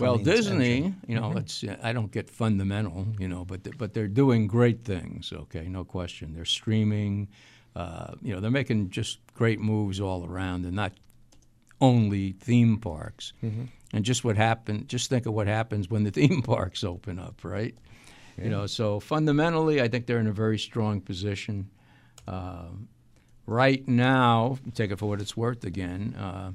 Well, 0.00 0.18
Disney, 0.18 0.76
engine. 0.76 1.00
you 1.06 1.20
know, 1.20 1.28
let's. 1.28 1.64
I 1.82 1.92
don't 1.92 2.10
get 2.10 2.28
fundamental, 2.28 3.06
you 3.18 3.28
know, 3.28 3.44
but 3.44 3.60
but 3.78 3.94
they're 3.94 4.08
doing 4.08 4.46
great 4.46 4.84
things. 4.84 5.32
Okay, 5.32 5.68
no 5.68 5.84
question. 5.84 6.34
They're 6.34 6.44
streaming, 6.44 7.28
uh, 7.76 8.14
you 8.22 8.34
know, 8.34 8.40
they're 8.40 8.50
making 8.50 8.90
just 8.90 9.18
great 9.34 9.60
moves 9.60 10.00
all 10.00 10.26
around, 10.26 10.64
and 10.64 10.74
not 10.74 10.92
only 11.80 12.32
theme 12.32 12.78
parks. 12.78 13.32
And 13.92 14.04
just 14.04 14.24
what 14.24 14.36
happened. 14.36 14.88
Just 14.88 15.08
think 15.08 15.26
of 15.26 15.34
what 15.34 15.46
happens 15.46 15.88
when 15.88 16.02
the 16.02 16.10
theme 16.18 16.42
parks 16.42 16.82
open 16.82 17.18
up, 17.20 17.44
right? 17.44 17.76
You 18.42 18.50
know, 18.50 18.66
so 18.66 19.00
fundamentally, 19.00 19.80
I 19.80 19.88
think 19.88 20.06
they're 20.06 20.18
in 20.18 20.26
a 20.26 20.32
very 20.32 20.58
strong 20.58 21.00
position. 21.00 21.70
Uh, 22.26 22.68
right 23.46 23.86
now, 23.86 24.58
take 24.74 24.90
it 24.90 24.98
for 24.98 25.08
what 25.08 25.20
it's 25.20 25.36
worth. 25.36 25.64
Again. 25.64 26.14
Uh, 26.18 26.52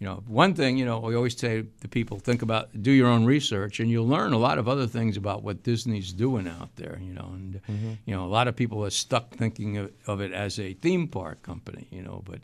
you 0.00 0.06
know, 0.06 0.22
one 0.28 0.54
thing, 0.54 0.78
you 0.78 0.84
know, 0.84 1.00
we 1.00 1.16
always 1.16 1.36
say 1.36 1.64
to 1.80 1.88
people, 1.88 2.20
think 2.20 2.42
about, 2.42 2.68
do 2.82 2.92
your 2.92 3.08
own 3.08 3.24
research, 3.24 3.80
and 3.80 3.90
you'll 3.90 4.06
learn 4.06 4.32
a 4.32 4.38
lot 4.38 4.58
of 4.58 4.68
other 4.68 4.86
things 4.86 5.16
about 5.16 5.42
what 5.42 5.64
Disney's 5.64 6.12
doing 6.12 6.46
out 6.46 6.76
there, 6.76 7.00
you 7.02 7.12
know. 7.12 7.32
And, 7.34 7.60
you 8.06 8.14
know, 8.14 8.24
a 8.24 8.30
lot 8.30 8.46
of 8.46 8.54
people 8.54 8.84
are 8.84 8.90
stuck 8.90 9.34
thinking 9.34 9.76
of, 9.76 9.90
of 10.06 10.20
it 10.20 10.32
as 10.32 10.60
a 10.60 10.74
theme 10.74 11.08
park 11.08 11.42
company, 11.42 11.88
you 11.90 12.02
know, 12.02 12.22
but, 12.24 12.38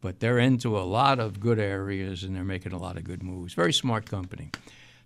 but 0.00 0.20
they're 0.20 0.38
into 0.38 0.78
a 0.78 0.80
lot 0.80 1.18
of 1.18 1.40
good 1.40 1.58
areas 1.58 2.24
and 2.24 2.34
they're 2.34 2.42
making 2.42 2.72
a 2.72 2.78
lot 2.78 2.96
of 2.96 3.04
good 3.04 3.22
moves. 3.22 3.52
Very 3.52 3.72
smart 3.74 4.08
company. 4.08 4.50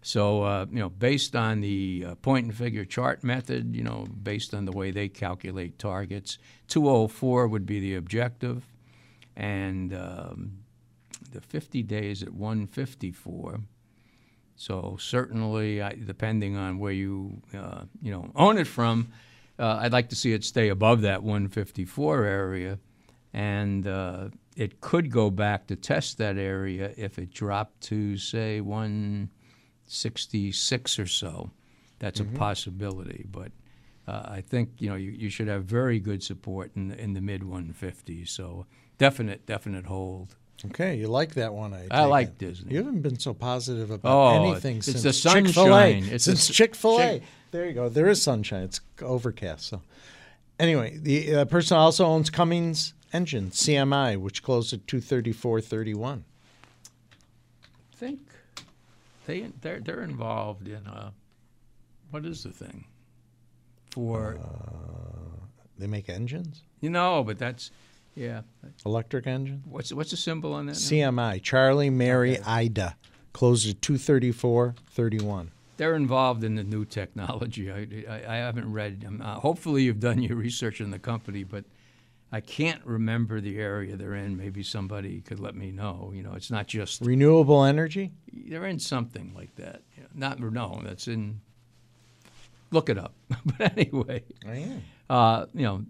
So, 0.01 0.43
uh, 0.43 0.67
you 0.71 0.79
know, 0.79 0.89
based 0.89 1.35
on 1.35 1.61
the 1.61 2.07
uh, 2.09 2.15
point 2.17 2.47
and 2.47 2.55
figure 2.55 2.85
chart 2.85 3.25
method, 3.25 3.75
you 3.75 3.83
know, 3.83 4.07
based 4.23 4.55
on 4.55 4.65
the 4.65 4.73
way 4.73 4.91
they 4.91 5.09
calculate 5.09 5.79
targets, 5.79 6.39
204 6.69 7.49
would 7.49 7.67
be 7.67 7.81
the 7.81 7.97
objective 7.97 8.65
and 9.37 9.93
um, 9.95 10.59
the 11.33 11.41
50 11.41 11.83
days 11.83 12.23
at 12.23 12.33
154. 12.33 13.61
So 14.57 14.97
certainly, 14.99 15.81
I, 15.81 15.95
depending 15.95 16.57
on 16.57 16.79
where 16.79 16.93
you 16.93 17.41
uh, 17.55 17.85
you 18.03 18.11
know 18.11 18.31
own 18.35 18.59
it 18.59 18.67
from, 18.67 19.13
uh, 19.57 19.79
I'd 19.81 19.93
like 19.93 20.09
to 20.09 20.17
see 20.17 20.33
it 20.33 20.43
stay 20.43 20.69
above 20.69 21.03
that 21.03 21.23
154 21.23 22.25
area, 22.25 22.79
and 23.33 23.87
uh, 23.87 24.31
it 24.57 24.81
could 24.81 25.13
go 25.13 25.31
back 25.31 25.69
to 25.69 25.77
test 25.77 26.19
that 26.19 26.37
area 26.37 26.93
if 26.97 27.21
it 27.21 27.33
dropped 27.33 27.83
to 27.83 28.17
say 28.17 28.61
166 29.89 30.99
or 30.99 31.07
so. 31.07 31.51
That's 31.99 32.21
Mm-hmm. 32.21 32.37
a 32.37 32.39
possibility, 32.39 33.27
but 33.31 33.51
uh, 34.07 34.23
I 34.27 34.41
think 34.41 34.71
you 34.79 34.89
know 34.89 34.95
you, 34.95 35.11
you 35.11 35.31
should 35.31 35.49
have 35.49 35.65
very 35.65 35.99
good 35.99 36.23
support 36.23 36.71
in 36.77 36.89
the, 36.89 37.01
in 37.01 37.15
the 37.15 37.21
mid 37.21 37.43
150s. 37.43 38.29
So 38.29 38.67
definite 38.99 39.47
definite 39.47 39.87
hold. 39.87 40.37
Okay, 40.67 40.97
you 40.97 41.09
like 41.09 41.35
that 41.35 41.53
one? 41.55 41.73
I, 41.75 41.87
I 41.91 42.05
like 42.05 42.29
it. 42.29 42.39
Disney. 42.39 42.73
You 42.73 42.79
haven't 42.79 43.03
been 43.03 43.19
so 43.19 43.33
positive 43.35 43.91
about 43.91 44.13
Oh, 44.13 44.45
anything 44.45 44.77
it's 44.79 44.87
since 44.87 45.03
the 45.03 45.13
Chick-fil-A. 45.13 45.53
sunshine. 45.53 46.05
It's 46.13 46.25
since 46.25 46.49
Chick 46.49 46.75
Fil 46.75 46.99
A. 47.01 47.19
Chick- 47.19 47.23
There 47.53 47.67
you 47.67 47.73
go. 47.75 47.89
There 47.89 48.09
is 48.09 48.21
sunshine. 48.23 48.63
It's 48.65 48.81
overcast. 49.03 49.67
So, 49.67 49.83
anyway, 50.61 50.99
the 51.01 51.35
uh, 51.37 51.45
person 51.47 51.77
also 51.77 52.07
owns 52.07 52.29
Cummins 52.31 52.95
Engine 53.13 53.51
CMI, 53.51 54.17
which 54.19 54.43
closed 54.43 54.73
at 54.73 54.87
two 54.87 55.01
thirty 55.01 55.33
four 55.33 55.61
thirty 55.61 55.95
one. 55.95 56.25
I 57.93 57.97
think 57.97 58.21
they 59.29 59.47
they're 59.61 59.79
they're 59.79 60.03
involved 60.03 60.67
in 60.67 60.87
uh, 60.87 61.11
what 62.11 62.25
is 62.25 62.43
the 62.43 62.51
thing 62.51 62.85
for 63.91 64.39
They 65.79 65.87
make 65.87 66.09
engines, 66.09 66.63
you 66.81 66.91
know, 66.91 67.23
but 67.23 67.39
that's 67.39 67.71
yeah. 68.17 68.41
electric 68.85 69.27
engine. 69.27 69.63
What's 69.67 69.93
what's 69.93 70.11
the 70.11 70.17
symbol 70.17 70.55
on 70.55 70.67
that? 70.67 70.73
now? 70.73 70.79
CMI, 70.79 71.43
Charlie 71.43 71.91
Mary 71.91 72.39
Ida, 72.41 72.97
closed 73.33 73.69
at 73.69 73.83
two 73.83 73.99
thirty 73.99 74.33
four 74.33 74.75
thirty 74.91 75.21
one. 75.21 75.51
They're 75.77 75.95
involved 75.95 76.43
in 76.43 76.57
the 76.57 76.65
new 76.65 76.85
technology. 76.85 77.71
I, 77.71 77.87
I, 78.11 78.35
I 78.35 78.37
haven't 78.39 78.73
read. 78.73 79.05
Um, 79.07 79.23
uh, 79.23 79.35
hopefully, 79.35 79.83
you've 79.85 80.01
done 80.01 80.23
your 80.23 80.37
research 80.37 80.81
in 80.81 80.91
the 80.91 80.99
company, 80.99 81.45
but 81.45 81.65
I 82.31 82.41
can't 82.41 82.85
remember 82.85 83.41
the 83.41 83.59
area 83.59 83.97
they're 83.97 84.15
in. 84.15 84.37
Maybe 84.37 84.63
somebody 84.63 85.21
could 85.23 85.41
let 85.41 85.55
me 85.55 85.71
know. 85.71 86.13
You 86.15 86.23
know, 86.23 86.35
it's 86.35 86.51
not 86.51 86.67
just 86.67 87.01
Renewable 87.01 87.65
energy. 87.65 88.13
they're 88.33 88.67
in 88.67 88.79
something 88.79 89.33
like 89.35 89.55
that. 89.57 89.83
You 89.97 90.03
know, 90.03 90.09
not 90.15 90.39
no, 90.41 90.81
that's 90.85 91.09
in. 91.09 91.41
Look 92.71 92.91
it 92.91 92.99
up. 92.99 93.15
but 93.59 93.79
anyway, 93.79 94.25
I 94.47 94.57
am. 94.57 94.83
uh, 95.09 95.47
you 95.55 95.63
know, 95.63 95.85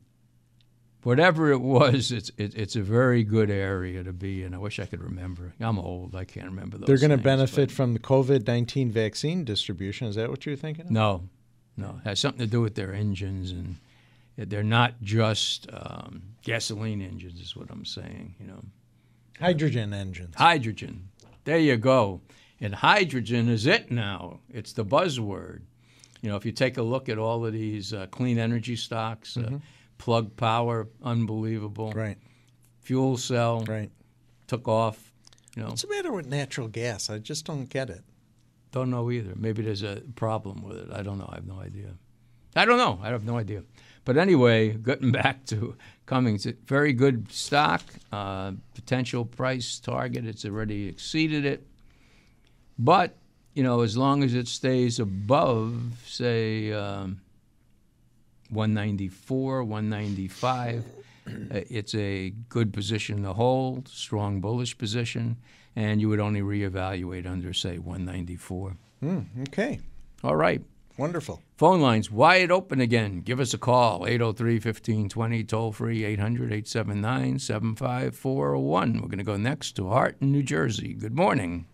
whatever 1.02 1.50
it 1.50 1.60
was, 1.60 2.12
it's 2.12 2.30
it, 2.38 2.54
it's 2.54 2.76
a 2.76 2.82
very 2.82 3.24
good 3.24 3.50
area 3.50 4.04
to 4.04 4.12
be 4.12 4.44
in. 4.44 4.54
I 4.54 4.58
wish 4.58 4.78
I 4.78 4.86
could 4.86 5.02
remember. 5.02 5.54
I'm 5.58 5.76
old. 5.78 6.14
I 6.14 6.24
can't 6.24 6.46
remember 6.46 6.78
those. 6.78 6.86
They're 6.86 6.98
going 6.98 7.10
to 7.10 7.22
benefit 7.22 7.70
but- 7.70 7.74
from 7.74 7.94
the 7.94 7.98
COVID 7.98 8.46
nineteen 8.46 8.92
vaccine 8.92 9.44
distribution. 9.44 10.06
Is 10.06 10.14
that 10.14 10.30
what 10.30 10.46
you're 10.46 10.54
thinking? 10.54 10.84
Of? 10.86 10.90
No, 10.92 11.28
no, 11.76 11.98
it 12.04 12.08
has 12.08 12.20
something 12.20 12.46
to 12.46 12.46
do 12.46 12.60
with 12.60 12.76
their 12.76 12.92
engines, 12.94 13.50
and 13.50 13.74
they're 14.46 14.62
not 14.62 14.94
just 15.02 15.66
um, 15.72 16.22
gasoline 16.42 17.02
engines. 17.02 17.40
Is 17.40 17.56
what 17.56 17.70
I'm 17.70 17.84
saying. 17.84 18.34
You 18.40 18.46
know, 18.46 18.64
Hydrogen 19.40 19.92
engines. 19.92 20.34
hydrogen. 20.36 21.08
There 21.44 21.58
you 21.58 21.76
go. 21.76 22.20
And 22.60 22.74
hydrogen 22.74 23.48
is 23.48 23.66
it 23.66 23.90
now. 23.90 24.40
It's 24.50 24.72
the 24.72 24.84
buzzword. 24.84 25.60
You 26.22 26.30
know, 26.30 26.36
if 26.36 26.44
you 26.44 26.50
take 26.52 26.76
a 26.76 26.82
look 26.82 27.08
at 27.08 27.18
all 27.18 27.46
of 27.46 27.52
these 27.52 27.92
uh, 27.94 28.06
clean 28.10 28.38
energy 28.38 28.74
stocks, 28.74 29.36
uh, 29.36 29.58
plug 29.98 30.36
power, 30.36 30.88
unbelievable. 31.04 31.92
Right. 31.92 32.18
Fuel 32.82 33.16
cell 33.16 33.60
Right. 33.68 33.90
took 34.48 34.66
off. 34.66 35.12
You 35.54 35.62
know, 35.62 35.68
What's 35.68 35.82
the 35.82 35.88
matter 35.88 36.12
with 36.12 36.26
natural 36.26 36.66
gas? 36.68 37.08
I 37.10 37.18
just 37.18 37.44
don't 37.44 37.66
get 37.68 37.90
it. 37.90 38.02
don't 38.72 38.90
know 38.90 39.10
either. 39.10 39.34
Maybe 39.36 39.62
there's 39.62 39.82
a 39.84 40.02
problem 40.16 40.62
with 40.62 40.76
it. 40.78 40.88
I 40.92 41.02
don't 41.02 41.18
know. 41.18 41.28
I 41.30 41.36
have 41.36 41.46
no 41.46 41.60
idea. 41.60 41.94
I 42.56 42.64
don't 42.64 42.78
know. 42.78 42.98
I 43.02 43.08
have 43.08 43.24
no 43.24 43.38
idea. 43.38 43.62
But 44.08 44.16
anyway, 44.16 44.70
getting 44.70 45.12
back 45.22 45.44
to 45.48 45.76
Cummins, 46.06 46.46
very 46.64 46.94
good 46.94 47.30
stock, 47.30 47.82
uh, 48.10 48.52
potential 48.74 49.26
price 49.26 49.78
target. 49.78 50.24
It's 50.24 50.46
already 50.46 50.88
exceeded 50.88 51.44
it. 51.44 51.66
But, 52.78 53.18
you 53.52 53.62
know, 53.62 53.82
as 53.82 53.98
long 53.98 54.22
as 54.22 54.32
it 54.32 54.48
stays 54.48 54.98
above, 54.98 56.02
say, 56.06 56.72
um, 56.72 57.20
194, 58.48 59.64
195, 59.64 60.84
uh, 61.26 61.30
it's 61.68 61.94
a 61.94 62.30
good 62.48 62.72
position 62.72 63.24
to 63.24 63.34
hold, 63.34 63.88
strong 63.88 64.40
bullish 64.40 64.78
position, 64.78 65.36
and 65.76 66.00
you 66.00 66.08
would 66.08 66.18
only 66.18 66.40
reevaluate 66.40 67.26
under, 67.26 67.52
say, 67.52 67.76
194. 67.76 68.74
Okay. 69.42 69.80
All 70.24 70.34
right. 70.36 70.62
Wonderful. 70.98 71.40
Phone 71.56 71.80
lines 71.80 72.10
wide 72.10 72.50
open 72.50 72.80
again. 72.80 73.20
Give 73.20 73.38
us 73.40 73.54
a 73.54 73.58
call, 73.58 74.04
803 74.06 74.54
1520, 74.54 75.44
toll 75.44 75.72
free 75.72 76.04
800 76.04 76.52
879 76.52 77.38
7541. 77.38 78.94
We're 78.94 79.00
going 79.08 79.18
to 79.18 79.24
go 79.24 79.36
next 79.36 79.72
to 79.76 79.88
Hart 79.88 80.16
in 80.20 80.32
New 80.32 80.42
Jersey. 80.42 80.94
Good 80.94 81.14
morning. 81.14 81.66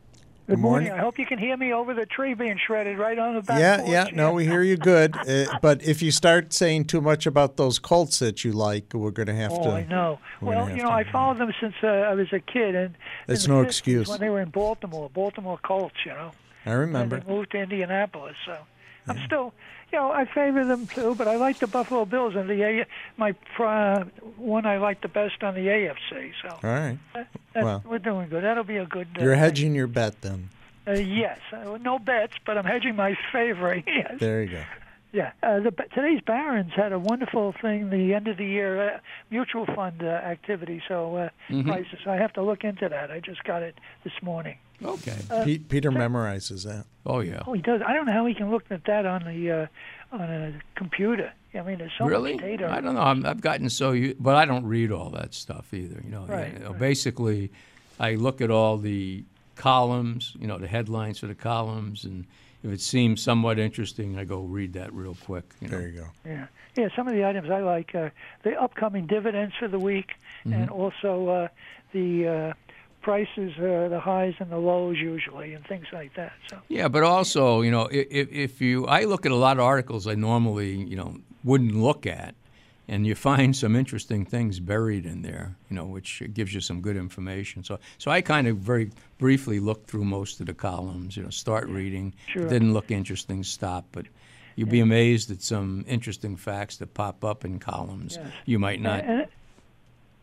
Good 0.46 0.58
morning. 0.58 0.88
morning. 0.88 0.92
I 0.92 1.02
hope 1.02 1.18
you 1.18 1.24
can 1.24 1.38
hear 1.38 1.56
me 1.56 1.72
over 1.72 1.94
the 1.94 2.04
tree 2.04 2.34
being 2.34 2.58
shredded 2.66 2.98
right 2.98 3.18
on 3.18 3.34
the 3.34 3.40
back 3.40 3.58
Yeah, 3.58 3.78
porch. 3.78 3.88
yeah. 3.88 4.08
No, 4.12 4.32
we 4.34 4.44
hear 4.44 4.62
you 4.62 4.76
good. 4.76 5.14
Uh, 5.26 5.46
but 5.62 5.82
if 5.82 6.02
you 6.02 6.10
start 6.10 6.52
saying 6.52 6.84
too 6.84 7.00
much 7.00 7.24
about 7.24 7.56
those 7.56 7.78
Colts 7.78 8.18
that 8.18 8.44
you 8.44 8.52
like, 8.52 8.92
we're 8.92 9.10
going 9.10 9.26
to 9.28 9.34
have 9.34 9.52
Oh, 9.52 9.62
to. 9.64 9.70
I 9.70 9.84
know. 9.86 10.18
Well, 10.42 10.68
you 10.68 10.82
know, 10.82 10.90
to- 10.90 10.92
I 10.94 11.10
followed 11.10 11.38
them 11.38 11.50
since 11.62 11.74
uh, 11.82 11.86
I 11.86 12.12
was 12.14 12.30
a 12.34 12.40
kid, 12.40 12.74
and 12.74 12.94
it's 13.26 13.48
no 13.48 13.62
excuse. 13.62 14.06
when 14.06 14.20
they 14.20 14.28
were 14.28 14.42
in 14.42 14.50
Baltimore, 14.50 15.08
Baltimore 15.08 15.58
Colts. 15.62 15.96
You 16.04 16.12
know, 16.12 16.32
I 16.66 16.70
and 16.72 16.80
remember. 16.80 17.20
they 17.20 17.32
moved 17.32 17.52
to 17.52 17.58
Indianapolis. 17.62 18.36
So 18.44 18.58
I'm 19.06 19.18
still, 19.26 19.52
you 19.92 19.98
know, 19.98 20.10
I 20.10 20.24
favor 20.24 20.64
them 20.64 20.86
too, 20.86 21.14
but 21.14 21.28
I 21.28 21.36
like 21.36 21.58
the 21.60 21.66
Buffalo 21.66 22.04
Bills 22.04 22.34
and 22.36 22.48
the 22.48 22.62
A. 22.62 22.86
My 23.16 23.34
uh, 23.58 24.04
one 24.36 24.66
I 24.66 24.78
like 24.78 25.02
the 25.02 25.08
best 25.08 25.42
on 25.42 25.54
the 25.54 25.66
AFC. 25.66 26.32
So 26.42 26.48
All 26.48 26.70
right. 26.70 26.98
that, 27.12 27.64
Well. 27.64 27.82
we're 27.86 27.98
doing 27.98 28.28
good. 28.28 28.44
That'll 28.44 28.64
be 28.64 28.76
a 28.78 28.86
good. 28.86 29.08
Uh, 29.18 29.22
You're 29.22 29.34
hedging 29.34 29.74
your 29.74 29.86
bet 29.86 30.20
then. 30.22 30.48
Uh, 30.86 30.92
yes, 30.92 31.38
uh, 31.52 31.78
no 31.80 31.98
bets, 31.98 32.34
but 32.44 32.58
I'm 32.58 32.64
hedging 32.64 32.96
my 32.96 33.16
favorite. 33.32 33.84
Yes. 33.94 34.14
There 34.18 34.42
you 34.42 34.50
go. 34.50 34.62
Yeah, 35.12 35.30
uh, 35.44 35.60
the, 35.60 35.70
today's 35.94 36.20
Barron's 36.22 36.72
had 36.74 36.92
a 36.92 36.98
wonderful 36.98 37.54
thing, 37.62 37.90
the 37.90 38.14
end 38.14 38.26
of 38.26 38.36
the 38.36 38.44
year 38.44 38.94
uh, 38.94 38.98
mutual 39.30 39.64
fund 39.64 40.02
uh, 40.02 40.06
activity. 40.06 40.82
So 40.88 41.16
uh, 41.16 41.28
prices, 41.62 42.00
I 42.04 42.16
have 42.16 42.32
to 42.32 42.42
look 42.42 42.64
into 42.64 42.88
that. 42.88 43.12
I 43.12 43.20
just 43.20 43.44
got 43.44 43.62
it 43.62 43.76
this 44.02 44.12
morning. 44.22 44.56
Okay. 44.82 45.16
Pe- 45.44 45.58
Peter 45.58 45.90
memorizes 45.90 46.64
that. 46.64 46.84
Oh, 47.06 47.20
yeah. 47.20 47.42
Oh, 47.46 47.52
he 47.52 47.62
does. 47.62 47.80
I 47.86 47.92
don't 47.92 48.06
know 48.06 48.12
how 48.12 48.26
he 48.26 48.34
can 48.34 48.50
look 48.50 48.64
at 48.70 48.84
that 48.84 49.06
on 49.06 49.24
the 49.24 49.50
uh, 49.50 49.66
on 50.12 50.20
a 50.22 50.54
computer. 50.74 51.32
I 51.54 51.62
mean, 51.62 51.78
there's 51.78 51.92
so 51.96 52.06
really? 52.06 52.32
much 52.34 52.42
data. 52.42 52.68
I 52.70 52.80
don't 52.80 52.94
know. 52.94 53.00
I'm, 53.00 53.24
I've 53.24 53.40
gotten 53.40 53.70
so 53.70 53.92
u 53.92 54.14
but 54.18 54.34
I 54.36 54.44
don't 54.44 54.66
read 54.66 54.90
all 54.90 55.10
that 55.10 55.32
stuff 55.34 55.72
either. 55.72 56.00
You 56.04 56.10
know, 56.10 56.24
Right, 56.26 56.52
You 56.52 56.58
know, 56.58 56.70
right. 56.70 56.78
basically, 56.80 57.52
I 58.00 58.14
look 58.14 58.40
at 58.40 58.50
all 58.50 58.76
the 58.78 59.22
columns. 59.54 60.34
You 60.38 60.46
know, 60.48 60.58
the 60.58 60.66
headlines 60.66 61.18
for 61.20 61.26
the 61.26 61.34
columns, 61.34 62.04
and 62.04 62.24
if 62.64 62.70
it 62.72 62.80
seems 62.80 63.22
somewhat 63.22 63.58
interesting, 63.58 64.18
I 64.18 64.24
go 64.24 64.40
read 64.40 64.72
that 64.74 64.92
real 64.92 65.16
quick. 65.24 65.44
You 65.60 65.68
know. 65.68 65.78
There 65.78 65.88
you 65.88 65.98
go. 66.00 66.06
Yeah, 66.26 66.46
yeah. 66.76 66.88
Some 66.96 67.06
of 67.06 67.14
the 67.14 67.24
items 67.24 67.50
I 67.50 67.60
like 67.60 67.94
uh, 67.94 68.10
the 68.42 68.60
upcoming 68.60 69.06
dividends 69.06 69.54
for 69.58 69.68
the 69.68 69.78
week, 69.78 70.12
Mm-hmm. 70.44 70.52
and 70.60 70.70
also 70.70 71.28
uh, 71.28 71.48
the 71.92 72.28
uh, 72.28 72.52
prices, 73.04 73.52
uh, 73.58 73.88
the 73.88 74.00
highs 74.00 74.34
and 74.40 74.50
the 74.50 74.56
lows 74.56 74.96
usually, 74.98 75.52
and 75.52 75.64
things 75.66 75.86
like 75.92 76.14
that. 76.16 76.32
So. 76.48 76.56
Yeah, 76.68 76.88
but 76.88 77.02
also, 77.02 77.60
you 77.60 77.70
know, 77.70 77.86
if, 77.92 78.32
if 78.32 78.60
you, 78.60 78.86
I 78.86 79.04
look 79.04 79.26
at 79.26 79.32
a 79.32 79.36
lot 79.36 79.58
of 79.58 79.64
articles 79.64 80.06
I 80.06 80.14
normally, 80.14 80.74
you 80.74 80.96
know, 80.96 81.18
wouldn't 81.44 81.76
look 81.76 82.06
at, 82.06 82.34
and 82.88 83.06
you 83.06 83.14
find 83.14 83.54
some 83.64 83.76
interesting 83.76 84.24
things 84.24 84.58
buried 84.58 85.04
in 85.04 85.22
there, 85.22 85.54
you 85.68 85.76
know, 85.76 85.84
which 85.84 86.22
gives 86.32 86.54
you 86.54 86.60
some 86.60 86.80
good 86.80 86.96
information. 86.96 87.62
So, 87.62 87.78
so 87.98 88.10
I 88.10 88.22
kind 88.22 88.48
of 88.48 88.56
very 88.56 88.90
briefly 89.18 89.60
looked 89.60 89.88
through 89.88 90.06
most 90.06 90.40
of 90.40 90.46
the 90.46 90.54
columns, 90.54 91.16
you 91.16 91.22
know, 91.22 91.30
start 91.30 91.68
reading. 91.68 92.14
Sure. 92.32 92.48
Didn't 92.48 92.72
look 92.72 92.90
interesting, 92.90 93.44
stop, 93.44 93.84
but 93.92 94.06
you'd 94.56 94.70
be 94.70 94.80
amazed 94.80 95.30
at 95.30 95.42
some 95.42 95.84
interesting 95.86 96.36
facts 96.36 96.78
that 96.78 96.94
pop 96.94 97.22
up 97.22 97.44
in 97.44 97.58
columns. 97.58 98.16
Yes. 98.16 98.32
You 98.46 98.58
might 98.58 98.80
not. 98.80 99.04
And, 99.04 99.26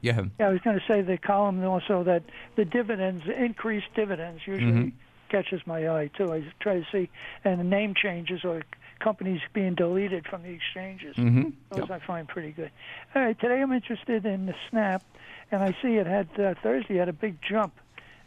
Yeah. 0.02 0.24
Yeah, 0.40 0.48
I 0.48 0.52
was 0.52 0.62
going 0.62 0.80
to 0.80 0.86
say 0.88 1.02
the 1.02 1.18
column 1.18 1.64
also 1.64 2.04
that 2.04 2.24
the 2.56 2.66
dividends, 2.66 3.24
increased 3.28 3.88
dividends, 3.96 4.42
usually 4.46 4.72
Mm-hmm. 4.72 4.90
catches 5.30 5.62
my 5.66 5.88
eye 5.90 6.10
too. 6.18 6.34
I 6.34 6.44
try 6.60 6.80
to 6.80 6.86
see 6.92 7.10
and 7.46 7.60
the 7.60 7.64
name 7.64 7.94
changes 7.96 8.44
or 8.44 8.64
companies 9.00 9.42
being 9.54 9.76
deleted 9.76 10.28
from 10.28 10.44
the 10.44 10.50
exchanges. 10.50 11.16
Mm-hmm. 11.16 11.50
Those 11.72 11.90
I 11.90 12.00
find 12.00 12.28
pretty 12.28 12.52
good. 12.52 12.72
All 13.16 13.22
right, 13.22 13.40
today 13.40 13.62
I'm 13.62 13.72
interested 13.72 14.26
in 14.26 14.46
the 14.46 14.56
Snap, 14.70 15.04
and 15.52 15.64
I 15.64 15.76
see 15.82 15.96
it 15.98 16.06
had 16.08 16.28
uh, 16.40 16.54
Thursday 16.62 16.98
had 16.98 17.10
a 17.10 17.14
big 17.14 17.38
jump, 17.42 17.74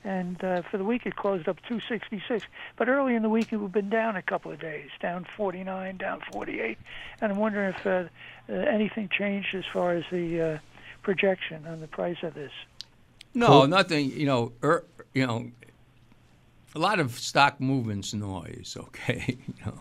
and 0.03 0.43
uh, 0.43 0.63
for 0.63 0.79
the 0.79 0.85
week 0.85 1.07
it 1.07 1.15
closed 1.15 1.49
up 1.49 1.59
266. 1.69 2.45
But 2.77 2.89
early 2.89 3.15
in 3.15 3.23
the 3.23 3.29
week 3.29 3.53
it 3.53 3.61
had 3.61 3.73
been 3.73 3.89
down 3.91 4.17
a 4.17 4.23
couple 4.23 4.51
of 4.51 4.59
days, 4.61 4.91
down 5.01 5.25
49, 5.37 5.97
down 5.97 6.21
48, 6.33 6.79
and 7.21 7.33
I'm 7.33 7.39
wondering 7.39 7.75
if 7.79 7.87
uh, 7.87 8.05
uh, 8.49 8.53
anything 8.53 9.09
changed 9.09 9.55
as 9.55 9.65
far 9.73 9.93
as 9.93 10.05
the 10.11 10.41
uh, 10.41 10.59
projection 11.05 11.67
on 11.67 11.81
the 11.81 11.87
price 11.87 12.17
of 12.23 12.35
this. 12.35 12.51
No, 13.35 13.67
nothing. 13.67 14.11
You 14.11 14.27
know, 14.27 14.53
er, 14.63 14.85
you 15.13 15.27
know, 15.27 15.51
a 16.75 16.79
lot 16.79 16.99
of 16.99 17.19
stock 17.19 17.61
movements 17.61 18.13
noise. 18.15 18.77
Okay, 18.81 19.37
you 19.47 19.65
know, 19.65 19.81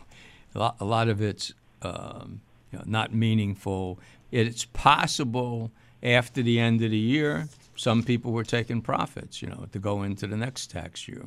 a 0.53 0.59
lot, 0.59 0.75
a 0.79 0.85
lot 0.85 1.07
of 1.07 1.21
it's 1.21 1.53
um, 1.81 2.41
you 2.71 2.77
know, 2.77 2.85
not 2.87 3.13
meaningful. 3.13 3.99
It's 4.31 4.65
possible 4.65 5.71
after 6.01 6.41
the 6.41 6.59
end 6.59 6.81
of 6.83 6.91
the 6.91 6.97
year, 6.97 7.47
some 7.75 8.03
people 8.03 8.31
were 8.31 8.43
taking 8.43 8.81
profits. 8.81 9.41
You 9.41 9.49
know, 9.49 9.67
to 9.71 9.79
go 9.79 10.03
into 10.03 10.27
the 10.27 10.37
next 10.37 10.71
tax 10.71 11.07
year. 11.07 11.25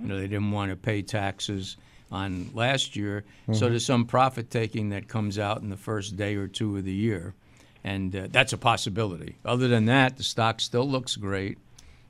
You 0.00 0.08
know, 0.08 0.16
they 0.16 0.26
didn't 0.26 0.50
want 0.50 0.70
to 0.70 0.76
pay 0.76 1.02
taxes 1.02 1.76
on 2.10 2.50
last 2.52 2.96
year, 2.96 3.24
so 3.52 3.68
there's 3.68 3.84
some 3.84 4.06
profit 4.06 4.50
taking 4.50 4.88
that 4.90 5.06
comes 5.08 5.38
out 5.38 5.60
in 5.60 5.68
the 5.68 5.76
first 5.76 6.16
day 6.16 6.34
or 6.34 6.48
two 6.48 6.76
of 6.76 6.84
the 6.84 6.92
year, 6.92 7.34
and 7.84 8.14
uh, 8.14 8.28
that's 8.30 8.52
a 8.52 8.58
possibility. 8.58 9.36
Other 9.44 9.68
than 9.68 9.86
that, 9.86 10.16
the 10.16 10.22
stock 10.22 10.60
still 10.60 10.88
looks 10.88 11.16
great. 11.16 11.58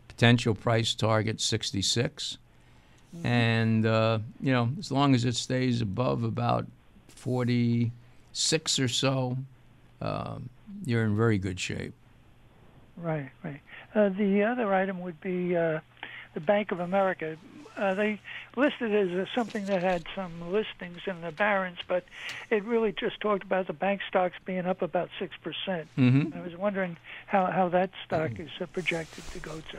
Potential 0.08 0.54
price 0.54 0.94
target 0.94 1.40
66, 1.40 2.38
and 3.22 3.86
uh, 3.86 4.18
you 4.40 4.52
know, 4.52 4.70
as 4.78 4.90
long 4.90 5.14
as 5.14 5.24
it 5.24 5.36
stays 5.36 5.80
above 5.80 6.24
about 6.24 6.66
46 7.08 8.78
or 8.78 8.88
so, 8.88 9.38
um, 10.00 10.48
you're 10.84 11.04
in 11.04 11.16
very 11.16 11.38
good 11.38 11.60
shape. 11.60 11.92
Right, 12.96 13.30
right. 13.44 13.60
Uh, 13.94 14.08
the 14.10 14.42
other 14.42 14.74
item 14.74 15.00
would 15.00 15.20
be 15.20 15.56
uh, 15.56 15.80
the 16.34 16.40
Bank 16.40 16.72
of 16.72 16.80
America. 16.80 17.36
Uh, 17.78 17.94
they 17.94 18.20
listed 18.56 18.90
it 18.90 19.10
as 19.16 19.28
something 19.34 19.64
that 19.66 19.82
had 19.82 20.04
some 20.14 20.52
listings 20.52 20.98
in 21.06 21.20
the 21.20 21.30
Barron's, 21.30 21.78
but 21.86 22.04
it 22.50 22.64
really 22.64 22.92
just 22.92 23.20
talked 23.20 23.44
about 23.44 23.68
the 23.68 23.72
bank 23.72 24.00
stocks 24.08 24.34
being 24.44 24.66
up 24.66 24.82
about 24.82 25.10
six 25.18 25.36
percent. 25.36 25.88
Mm-hmm. 25.96 26.36
I 26.36 26.42
was 26.42 26.56
wondering 26.56 26.96
how, 27.26 27.46
how 27.46 27.68
that 27.68 27.90
stock 28.04 28.32
is 28.40 28.50
uh, 28.60 28.66
projected 28.66 29.24
to 29.30 29.38
go 29.38 29.60
to. 29.70 29.78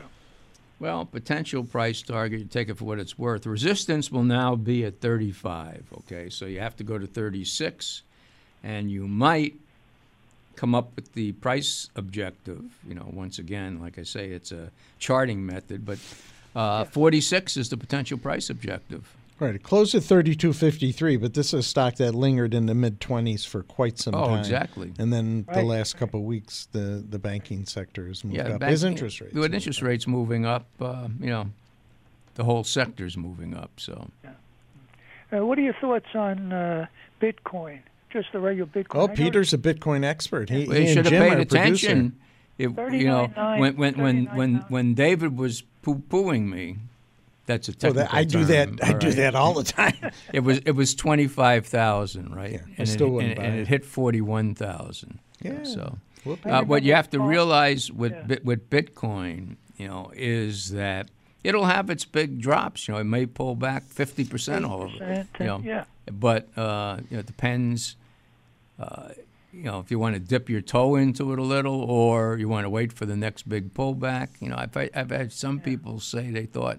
Well, 0.78 1.04
potential 1.04 1.62
price 1.62 2.00
target, 2.00 2.40
you 2.40 2.46
take 2.46 2.70
it 2.70 2.78
for 2.78 2.86
what 2.86 2.98
it's 2.98 3.18
worth. 3.18 3.44
Resistance 3.44 4.10
will 4.10 4.22
now 4.22 4.56
be 4.56 4.86
at 4.86 5.02
35, 5.02 5.84
okay? 5.98 6.30
So 6.30 6.46
you 6.46 6.60
have 6.60 6.74
to 6.76 6.84
go 6.84 6.96
to 6.96 7.06
36, 7.06 8.00
and 8.62 8.90
you 8.90 9.06
might 9.06 9.56
come 10.56 10.74
up 10.74 10.96
with 10.96 11.12
the 11.12 11.32
price 11.32 11.90
objective. 11.96 12.64
You 12.88 12.94
know, 12.94 13.10
once 13.12 13.38
again, 13.38 13.78
like 13.78 13.98
I 13.98 14.04
say, 14.04 14.30
it's 14.30 14.52
a 14.52 14.70
charting 14.98 15.44
method, 15.44 15.84
but 15.84 15.98
uh, 16.54 16.84
46 16.84 17.56
is 17.56 17.68
the 17.68 17.76
potential 17.76 18.18
price 18.18 18.50
objective. 18.50 19.16
Right. 19.38 19.54
It 19.54 19.62
closed 19.62 19.94
at 19.94 20.02
32.53, 20.02 21.18
but 21.18 21.32
this 21.32 21.48
is 21.48 21.54
a 21.54 21.62
stock 21.62 21.94
that 21.96 22.14
lingered 22.14 22.52
in 22.52 22.66
the 22.66 22.74
mid 22.74 23.00
20s 23.00 23.46
for 23.46 23.62
quite 23.62 23.98
some 23.98 24.14
Oh, 24.14 24.26
time. 24.28 24.38
exactly. 24.40 24.92
And 24.98 25.10
then 25.10 25.46
the 25.54 25.62
last 25.62 25.96
couple 25.96 26.20
of 26.20 26.26
weeks, 26.26 26.68
the, 26.72 27.02
the 27.08 27.18
banking 27.18 27.64
sector 27.64 28.06
has 28.06 28.22
moved 28.22 28.36
Yeah, 28.36 28.48
up. 28.48 28.60
bank- 28.60 28.70
His 28.70 28.84
interest 28.84 29.20
rates. 29.22 29.32
With 29.32 29.42
moved 29.44 29.54
interest 29.54 29.80
up. 29.80 29.88
rates 29.88 30.06
moving 30.06 30.44
up, 30.44 30.66
uh, 30.78 31.08
you 31.20 31.30
know, 31.30 31.46
the 32.34 32.44
whole 32.44 32.64
sector's 32.64 33.16
moving 33.16 33.54
up. 33.56 33.70
So 33.78 34.10
Uh, 35.32 35.46
what 35.46 35.58
are 35.58 35.62
your 35.62 35.74
thoughts 35.80 36.14
on 36.14 36.52
uh, 36.52 36.86
Bitcoin? 37.22 37.78
Just 38.12 38.32
the 38.32 38.40
regular 38.40 38.68
Bitcoin. 38.68 38.96
Oh, 38.96 39.08
I 39.08 39.14
Peter's 39.14 39.54
a 39.54 39.58
Bitcoin 39.58 40.04
expert. 40.04 40.50
He, 40.50 40.66
Well, 40.66 40.76
he 40.76 40.82
you 40.82 40.86
and 40.88 40.88
should 40.88 41.04
have 41.06 41.12
Jim 41.12 41.28
paid 41.30 41.38
attention. 41.40 41.98
producer. 42.10 42.24
Attention. 42.64 42.94
If, 42.94 43.00
you 43.00 43.06
know, 43.08 43.26
when 43.58 43.76
when 43.76 43.94
when 43.98 44.24
when 44.36 44.54
when 44.68 44.94
David 44.94 45.36
was 45.36 45.62
poo 45.82 45.96
pooing 45.96 46.48
me, 46.48 46.76
that's 47.46 47.68
a 47.68 47.72
Oh, 47.72 47.74
technical 47.74 48.02
that, 48.04 48.14
I 48.14 48.24
do 48.24 48.44
that. 48.44 48.68
I 48.82 48.92
all 48.92 48.98
do 48.98 49.10
that 49.12 49.34
all 49.34 49.54
the 49.54 49.64
time. 49.64 49.94
It 50.32 50.40
was 50.40 50.58
it 50.58 50.72
was 50.72 50.94
twenty 50.94 51.26
five 51.26 51.66
thousand, 51.66 52.34
right? 52.34 52.52
Yeah, 52.52 52.58
I 52.68 52.74
and 52.78 52.88
still 52.88 53.08
it, 53.08 53.10
wouldn't 53.10 53.32
and, 53.32 53.40
buy 53.40 53.44
and 53.46 53.58
it. 53.58 53.62
it 53.62 53.68
hit 53.68 53.84
forty 53.84 54.20
one 54.20 54.54
thousand. 54.54 55.18
Yeah. 55.42 55.62
So, 55.64 55.98
Whoop. 56.24 56.44
uh, 56.46 56.62
what 56.64 56.82
you 56.82 56.94
have 56.94 57.10
to 57.10 57.20
realize 57.20 57.90
with 57.90 58.12
Yeah. 58.12 58.22
Bit- 58.22 58.44
with 58.44 58.70
Bitcoin, 58.70 59.56
you 59.78 59.88
know, 59.88 60.12
is 60.14 60.70
that 60.72 61.08
it'll 61.42 61.64
have 61.64 61.88
its 61.90 62.04
big 62.04 62.40
drops. 62.40 62.86
You 62.86 62.94
know, 62.94 63.00
it 63.00 63.04
may 63.04 63.26
pull 63.26 63.54
back 63.56 63.84
fifty 63.84 64.24
percent 64.24 64.64
all 64.64 64.82
of 64.82 64.90
it. 65.00 65.26
You 65.40 65.46
know, 65.46 65.62
yeah. 65.64 65.84
but 66.12 66.46
uh, 66.58 66.98
you 67.10 67.16
know, 67.16 67.20
it 67.20 67.26
depends. 67.26 67.96
Uh, 68.78 69.08
you 69.52 69.64
know, 69.64 69.80
if 69.80 69.90
you 69.90 69.98
want 69.98 70.14
to 70.14 70.20
dip 70.20 70.48
your 70.48 70.60
toe 70.60 70.96
into 70.96 71.32
it 71.32 71.38
a 71.38 71.42
little, 71.42 71.80
or 71.82 72.36
you 72.38 72.48
want 72.48 72.64
to 72.64 72.70
wait 72.70 72.92
for 72.92 73.06
the 73.06 73.16
next 73.16 73.48
big 73.48 73.74
pullback. 73.74 74.28
You 74.40 74.48
know, 74.50 74.56
I've 74.56 74.76
I've 74.94 75.10
had 75.10 75.32
some 75.32 75.60
people 75.60 76.00
say 76.00 76.30
they 76.30 76.46
thought 76.46 76.78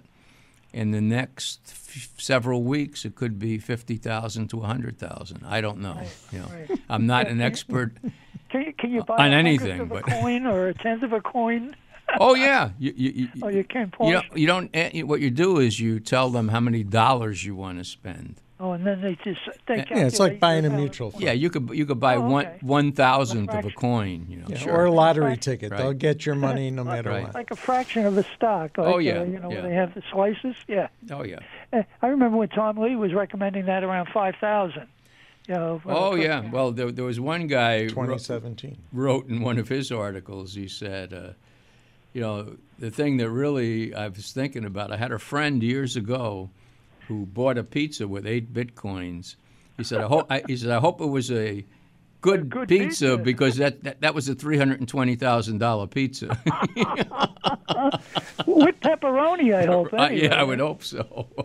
in 0.74 0.92
the 0.92 1.02
next 1.02 1.60
f- 1.68 2.10
several 2.18 2.64
weeks 2.64 3.04
it 3.06 3.16
could 3.16 3.38
be 3.40 3.58
fifty 3.58 3.98
thousand 3.98 4.48
to 4.50 4.62
a 4.62 4.66
hundred 4.66 4.98
thousand. 4.98 5.44
I 5.46 5.60
don't 5.62 5.80
know. 5.80 6.02
You 6.32 6.40
know, 6.40 6.48
right. 6.52 6.80
I'm 6.90 7.06
not 7.06 7.28
an 7.28 7.42
expert. 7.42 7.94
Can 8.50 8.64
you, 8.64 8.74
can 8.74 8.92
you 8.92 9.02
buy 9.04 9.16
On 9.16 9.32
a 9.32 9.36
anything, 9.38 9.78
hundredth 9.78 9.92
of 9.92 9.98
a 9.98 10.02
but- 10.02 10.22
coin 10.22 10.46
or 10.46 10.68
a 10.68 10.74
tenth 10.74 11.04
of 11.04 11.14
a 11.14 11.22
coin? 11.22 11.74
Oh 12.20 12.36
yeah, 12.36 12.72
you 12.78 12.94
you, 12.98 13.12
you, 13.12 13.28
Oh, 13.42 13.48
you 13.48 13.64
can 13.64 13.84
you 13.84 13.88
pause. 13.88 14.12
don't 14.12 14.38
you 14.38 14.46
don't 14.48 14.70
eh, 14.74 15.02
what 15.04 15.22
you 15.22 15.30
do 15.32 15.60
is 15.60 15.80
you 15.80 16.02
tell 16.02 16.30
them 16.30 16.50
how 16.50 16.60
many 16.60 16.84
dollars 16.84 17.46
you 17.46 17.56
want 17.56 17.78
to 17.78 17.86
spend. 17.86 18.42
Oh, 18.64 18.74
and 18.74 18.86
then 18.86 19.02
they 19.02 19.16
just 19.24 19.40
they 19.66 19.78
Yeah, 19.78 20.06
it's 20.06 20.20
like 20.20 20.40
buying 20.40 20.66
a 20.66 20.70
mutual 20.70 21.10
balance. 21.10 21.24
Yeah, 21.26 21.32
you 21.32 21.50
could 21.50 21.72
you 21.74 21.88
could 21.88 22.00
buy 22.00 22.16
Oh, 22.18 22.22
one 22.30 22.46
okay. 22.46 22.58
one 22.62 22.92
thousandth 22.92 23.50
of 23.52 23.66
a 23.66 23.72
coin. 23.72 24.28
You 24.30 24.38
know, 24.38 24.46
Yeah, 24.50 24.58
sure. 24.58 24.74
Or 24.76 24.86
a 24.86 24.92
lottery 24.92 25.26
Right. 25.26 25.42
ticket. 25.42 25.72
Right. 25.72 25.80
They'll 25.80 25.94
get 25.94 26.28
your 26.28 26.36
money 26.48 26.70
no 26.70 26.84
matter 26.84 27.10
Right. 27.10 27.24
what. 27.24 27.34
Like 27.34 27.50
a 27.50 27.56
fraction 27.56 28.06
of 28.06 28.16
a 28.20 28.24
stock. 28.36 28.78
Like, 28.78 28.88
Oh, 28.88 29.00
yeah, 29.00 29.22
uh, 29.22 29.24
you 29.24 29.40
know 29.40 29.52
yeah. 29.52 29.62
they 29.62 29.74
have 29.74 29.96
the 29.96 30.04
slices. 30.12 30.56
Yeah. 30.68 30.90
oh 31.12 31.24
yeah. 31.24 31.40
Eh, 31.74 31.82
I 32.04 32.08
remember 32.08 32.38
when 32.38 32.50
Tom 32.50 32.78
Lee 32.78 32.96
was 32.96 33.14
recommending 33.14 33.66
that 33.66 33.84
around 33.84 34.10
five 34.14 34.36
thousand. 34.40 34.88
You 35.48 35.56
know. 35.56 35.82
Oh 35.88 36.12
for- 36.12 36.18
yeah. 36.20 36.48
Well, 36.52 36.72
there, 36.72 36.92
there 36.92 37.06
was 37.06 37.20
one 37.20 37.48
guy 37.48 37.86
wro- 37.86 37.88
2017. 37.90 38.78
wrote 38.94 39.28
in 39.28 39.42
one 39.42 39.58
of 39.58 39.70
his 39.70 39.92
articles. 39.92 40.54
He 40.54 40.68
said, 40.68 41.14
uh, 41.14 41.30
you 42.14 42.22
know, 42.22 42.58
the 42.78 42.92
thing 42.92 43.18
that 43.18 43.30
really 43.32 43.96
I 43.96 44.08
was 44.10 44.32
thinking 44.34 44.66
about. 44.66 44.92
I 44.92 44.98
had 44.98 45.12
a 45.12 45.18
friend 45.18 45.64
years 45.64 45.96
ago 45.96 46.52
who 47.12 47.26
bought 47.26 47.58
a 47.58 47.64
pizza 47.64 48.08
with 48.08 48.26
eight 48.26 48.54
bitcoins. 48.54 49.36
He 49.78 49.84
said, 49.84 50.00
I 50.02 50.08
hope. 50.08 50.28
I, 50.32 50.44
he 50.48 50.56
said, 50.56 50.70
I 50.72 50.80
hope 50.80 51.02
it 51.02 51.08
was 51.08 51.30
a 51.32 51.66
good, 52.22 52.50
good 52.50 52.70
pizza, 52.70 52.86
pizza." 52.86 53.18
because 53.18 53.58
that, 53.58 53.84
that 53.84 54.02
that 54.02 54.16
was 54.16 54.30
a 54.30 54.36
three 54.36 54.58
hundred 54.58 54.80
and 54.80 54.88
twenty 54.88 55.16
thousand 55.16 55.58
dollar 55.58 55.88
pizza. 55.88 56.28
With 58.46 58.80
pepperoni, 58.82 59.54
I 59.56 59.66
hope. 59.66 59.92
Uh, 59.94 60.04
Anyway. 60.04 60.24
yeah, 60.28 60.36
I 60.36 60.44
would 60.44 60.60
hope 60.60 60.84
so. 60.84 61.28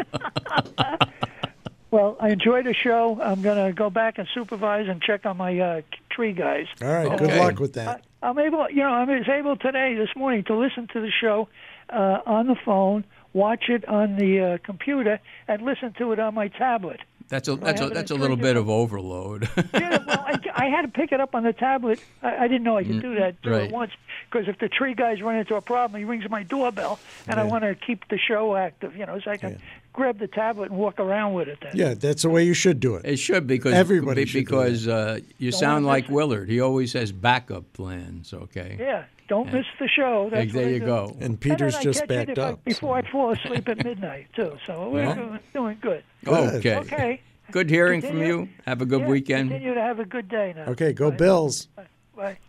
Well, 1.92 2.16
I 2.20 2.30
enjoyed 2.30 2.66
the 2.66 2.74
show. 2.74 3.18
I'm 3.22 3.42
going 3.42 3.64
to 3.64 3.72
go 3.72 3.90
back 3.90 4.18
and 4.18 4.26
supervise 4.34 4.88
and 4.88 5.00
check 5.00 5.24
on 5.24 5.36
my 5.36 5.58
uh, 5.58 5.82
tree 6.10 6.32
guys. 6.32 6.66
All 6.82 6.88
right. 6.88 7.16
Good 7.16 7.34
luck 7.38 7.60
with 7.60 7.74
that. 7.74 8.04
I'm 8.22 8.38
able, 8.40 8.68
you 8.68 8.78
know, 8.82 8.92
I 8.92 9.04
was 9.04 9.28
able 9.28 9.56
today, 9.56 9.94
this 9.94 10.08
morning, 10.16 10.42
to 10.44 10.56
listen 10.56 10.88
to 10.94 11.00
the 11.00 11.10
show 11.10 11.48
uh, 11.88 12.18
on 12.26 12.48
the 12.48 12.56
phone, 12.66 13.04
watch 13.36 13.68
it 13.68 13.86
on 13.86 14.16
the 14.16 14.40
uh, 14.40 14.58
computer, 14.64 15.20
and 15.46 15.62
listen 15.62 15.92
to 15.98 16.12
it 16.12 16.18
on 16.18 16.34
my 16.34 16.48
tablet. 16.48 17.00
That's 17.28 17.48
a 17.48 17.56
that's 17.56 17.80
a 17.80 17.88
that's 17.88 18.10
a 18.12 18.14
little 18.14 18.36
bit 18.36 18.56
of 18.56 18.68
overload. 18.68 19.48
Yeah, 19.74 19.98
well, 20.06 20.24
I, 20.26 20.38
I 20.54 20.66
had 20.68 20.82
to 20.82 20.88
pick 20.88 21.12
it 21.12 21.20
up 21.20 21.34
on 21.34 21.42
the 21.42 21.52
tablet. 21.52 22.00
I, 22.22 22.44
I 22.44 22.48
didn't 22.48 22.62
know 22.62 22.76
I 22.76 22.84
could 22.84 23.02
do 23.02 23.14
that 23.16 23.42
do 23.42 23.50
right. 23.50 23.64
it 23.64 23.72
once 23.72 23.92
because 24.30 24.48
if 24.48 24.58
the 24.58 24.68
tree 24.68 24.94
guys 24.94 25.20
run 25.20 25.36
into 25.36 25.54
a 25.54 25.60
problem, 25.60 25.98
he 25.98 26.04
rings 26.04 26.28
my 26.30 26.44
doorbell, 26.44 26.98
and 27.26 27.38
I 27.38 27.44
want 27.44 27.64
to 27.64 27.74
keep 27.74 28.08
the 28.08 28.18
show 28.18 28.56
active, 28.56 28.96
you 28.96 29.04
know, 29.04 29.20
so 29.20 29.30
I 29.30 29.36
can 29.36 29.60
grab 29.92 30.18
the 30.18 30.28
tablet 30.28 30.70
and 30.70 30.78
walk 30.78 30.98
around 30.98 31.34
with 31.34 31.48
it. 31.48 31.58
Then. 31.60 31.72
Yeah, 31.74 31.94
that's 31.94 32.22
the 32.22 32.30
way 32.30 32.44
you 32.44 32.54
should 32.54 32.80
do 32.80 32.94
it. 32.94 33.04
It 33.04 33.16
should 33.18 33.46
because 33.46 33.74
Everybody 33.74 34.24
be- 34.24 34.30
should 34.30 34.38
do 34.38 34.44
because 34.44 34.88
uh, 34.88 35.20
you 35.38 35.50
Don't 35.50 35.60
sound 35.60 35.86
like. 35.86 36.08
Willard. 36.08 36.48
He 36.48 36.60
always 36.60 36.92
has 36.92 37.12
backup 37.12 37.72
plans. 37.72 38.32
Okay. 38.32 38.76
Yeah, 38.78 39.04
don't 39.28 39.52
miss 39.52 39.66
the 39.78 39.88
show. 39.88 40.28
That's 40.30 40.52
there 40.52 40.70
you 40.70 40.80
do. 40.80 40.86
go. 40.86 41.16
And 41.20 41.40
Peter's 41.40 41.74
and 41.74 41.82
just 41.84 42.00
catch 42.00 42.08
backed 42.08 42.30
if 42.30 42.38
I- 42.38 42.42
up. 42.50 42.64
before 42.64 42.96
I 42.98 43.10
fall 43.10 43.32
asleep 43.32 43.68
at 43.68 43.84
midnight 43.84 44.28
too. 44.34 44.56
So 44.66 44.90
we're 44.90 45.04
Well. 45.06 45.14
doing, 45.14 45.40
doing 45.54 45.78
good. 45.80 46.04
Oh, 46.26 46.48
okay. 46.56 46.76
Okay. 46.76 47.20
Good 47.52 47.70
hearing 47.70 48.00
from 48.02 48.20
you. 48.22 48.48
Have 48.66 48.82
a 48.82 48.86
good 48.86 49.02
Yeah, 49.02 49.06
weekend. 49.08 49.50
Continue 49.50 49.74
to 49.74 49.80
have 49.80 50.00
a 50.00 50.04
good 50.04 50.28
day 50.28 50.52
now. 50.56 50.64
Okay, 50.72 50.92
go 50.92 51.10
Bye. 51.10 51.16
Bills. 51.16 51.68
Bye. 52.16 52.36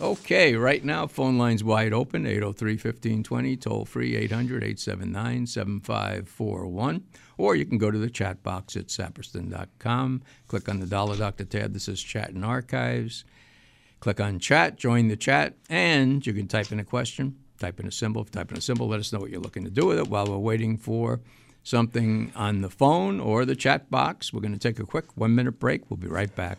Okay, 0.00 0.56
right 0.56 0.82
now, 0.84 1.06
phone 1.06 1.38
lines 1.38 1.62
wide 1.62 1.92
open 1.92 2.26
803 2.26 2.72
1520, 2.72 3.56
toll 3.56 3.84
free 3.84 4.16
800 4.16 4.64
879 4.64 5.46
7541. 5.46 7.04
Or 7.38 7.54
you 7.54 7.64
can 7.64 7.78
go 7.78 7.90
to 7.90 7.98
the 7.98 8.10
chat 8.10 8.42
box 8.42 8.74
at 8.76 8.86
saperston.com, 8.86 10.22
click 10.48 10.68
on 10.68 10.80
the 10.80 10.86
Dollar 10.86 11.16
Doctor 11.16 11.44
tab 11.44 11.72
that 11.74 11.80
says 11.80 12.00
Chat 12.02 12.30
and 12.30 12.44
Archives. 12.44 13.24
Click 14.02 14.18
on 14.18 14.40
chat, 14.40 14.76
join 14.76 15.06
the 15.06 15.16
chat, 15.16 15.54
and 15.70 16.26
you 16.26 16.32
can 16.32 16.48
type 16.48 16.72
in 16.72 16.80
a 16.80 16.84
question, 16.84 17.36
type 17.60 17.78
in 17.78 17.86
a 17.86 17.92
symbol. 17.92 18.24
Type 18.24 18.50
in 18.50 18.58
a 18.58 18.60
symbol, 18.60 18.88
let 18.88 18.98
us 18.98 19.12
know 19.12 19.20
what 19.20 19.30
you're 19.30 19.40
looking 19.40 19.62
to 19.62 19.70
do 19.70 19.86
with 19.86 19.96
it 19.96 20.08
while 20.08 20.26
we're 20.26 20.38
waiting 20.38 20.76
for 20.76 21.20
something 21.62 22.32
on 22.34 22.62
the 22.62 22.68
phone 22.68 23.20
or 23.20 23.44
the 23.44 23.54
chat 23.54 23.92
box. 23.92 24.32
We're 24.32 24.40
going 24.40 24.54
to 24.54 24.58
take 24.58 24.80
a 24.80 24.84
quick 24.84 25.16
one 25.16 25.36
minute 25.36 25.60
break. 25.60 25.88
We'll 25.88 25.98
be 25.98 26.08
right 26.08 26.34
back. 26.34 26.58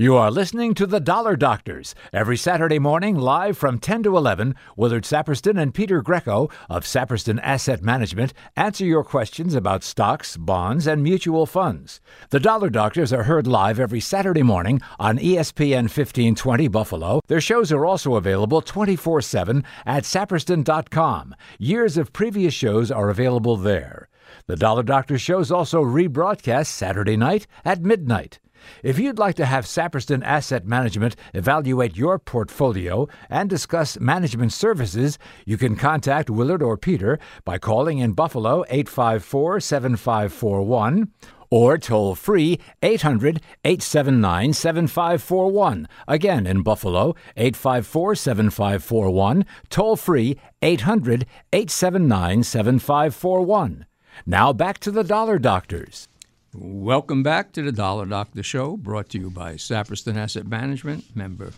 You 0.00 0.14
are 0.14 0.30
listening 0.30 0.74
to 0.74 0.86
The 0.86 1.00
Dollar 1.00 1.34
Doctors 1.34 1.92
every 2.12 2.36
Saturday 2.36 2.78
morning 2.78 3.16
live 3.16 3.58
from 3.58 3.80
10 3.80 4.04
to 4.04 4.16
11. 4.16 4.54
Willard 4.76 5.02
Saperston 5.02 5.60
and 5.60 5.74
Peter 5.74 6.02
Greco 6.02 6.48
of 6.70 6.84
Saperston 6.84 7.40
Asset 7.42 7.82
Management 7.82 8.32
answer 8.54 8.84
your 8.84 9.02
questions 9.02 9.56
about 9.56 9.82
stocks, 9.82 10.36
bonds, 10.36 10.86
and 10.86 11.02
mutual 11.02 11.46
funds. 11.46 12.00
The 12.30 12.38
Dollar 12.38 12.70
Doctors 12.70 13.12
are 13.12 13.24
heard 13.24 13.48
live 13.48 13.80
every 13.80 13.98
Saturday 13.98 14.44
morning 14.44 14.80
on 15.00 15.18
ESPN 15.18 15.90
1520 15.90 16.68
Buffalo. 16.68 17.20
Their 17.26 17.40
shows 17.40 17.72
are 17.72 17.84
also 17.84 18.14
available 18.14 18.62
24 18.62 19.20
7 19.20 19.64
at 19.84 20.04
saperston.com. 20.04 21.34
Years 21.58 21.96
of 21.96 22.12
previous 22.12 22.54
shows 22.54 22.92
are 22.92 23.10
available 23.10 23.56
there. 23.56 24.08
The 24.46 24.54
Dollar 24.54 24.84
Doctor 24.84 25.18
shows 25.18 25.50
also 25.50 25.82
rebroadcast 25.82 26.66
Saturday 26.66 27.16
night 27.16 27.48
at 27.64 27.82
midnight. 27.82 28.38
If 28.82 28.98
you'd 28.98 29.18
like 29.18 29.36
to 29.36 29.46
have 29.46 29.64
Saperston 29.64 30.22
Asset 30.24 30.66
Management 30.66 31.16
evaluate 31.34 31.96
your 31.96 32.18
portfolio 32.18 33.08
and 33.28 33.50
discuss 33.50 33.98
management 34.00 34.52
services, 34.52 35.18
you 35.44 35.56
can 35.56 35.76
contact 35.76 36.30
Willard 36.30 36.62
or 36.62 36.76
Peter 36.76 37.18
by 37.44 37.58
calling 37.58 37.98
in 37.98 38.12
Buffalo 38.12 38.64
854 38.68 39.60
7541 39.60 41.12
or 41.50 41.78
toll 41.78 42.14
free 42.14 42.58
800 42.82 43.40
879 43.64 44.52
7541. 44.52 45.88
Again, 46.06 46.46
in 46.46 46.62
Buffalo, 46.62 47.14
854 47.36 48.14
7541, 48.14 49.46
toll 49.70 49.96
free 49.96 50.38
800 50.62 51.26
879 51.52 52.42
7541. 52.42 53.86
Now 54.26 54.52
back 54.52 54.78
to 54.80 54.90
the 54.90 55.04
Dollar 55.04 55.38
Doctors. 55.38 56.08
Welcome 56.54 57.22
back 57.22 57.52
to 57.52 57.62
the 57.62 57.72
Dollar 57.72 58.06
Doctor 58.06 58.42
Show, 58.42 58.78
brought 58.78 59.10
to 59.10 59.18
you 59.18 59.28
by 59.28 59.56
Saperston 59.56 60.16
Asset 60.16 60.46
Management, 60.46 61.14
member 61.14 61.52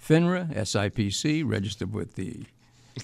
FINRA, 0.00 0.54
SIPC, 0.54 1.42
registered 1.44 1.92
with 1.92 2.14
the 2.14 2.44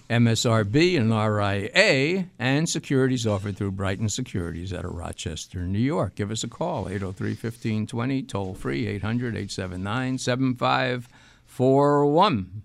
MSRB 0.08 0.96
and 0.96 1.10
RIA, 1.10 2.26
and 2.38 2.68
securities 2.68 3.26
offered 3.26 3.56
through 3.56 3.72
Brighton 3.72 4.08
Securities 4.08 4.72
out 4.72 4.84
of 4.84 4.92
Rochester, 4.92 5.62
New 5.62 5.80
York. 5.80 6.14
Give 6.14 6.30
us 6.30 6.44
a 6.44 6.48
call, 6.48 6.88
803 6.88 7.30
1520, 7.30 8.22
toll 8.22 8.54
free, 8.54 8.86
800 8.86 9.34
879 9.34 10.18
7541. 10.18 12.62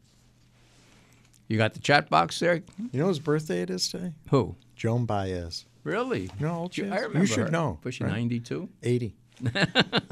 You 1.47 1.57
got 1.57 1.73
the 1.73 1.79
chat 1.79 2.07
box 2.07 2.39
there? 2.39 2.61
You 2.91 2.99
know 2.99 3.07
whose 3.07 3.17
birthday 3.17 3.63
it 3.63 3.71
is 3.71 3.89
today? 3.89 4.13
Who? 4.29 4.57
Joan 4.75 5.05
Baez. 5.05 5.65
Really? 5.83 6.29
No, 6.39 6.47
know 6.47 6.53
how 6.53 6.59
old 6.61 6.73
she 6.73 6.83
You-? 6.83 6.93
I 6.93 7.07
You 7.19 7.25
should 7.25 7.45
her. 7.45 7.51
know, 7.51 7.79
Was 7.83 7.95
she 7.95 8.03
right? 8.03 8.13
92? 8.13 8.69
80. 8.83 9.15
you 9.41 9.51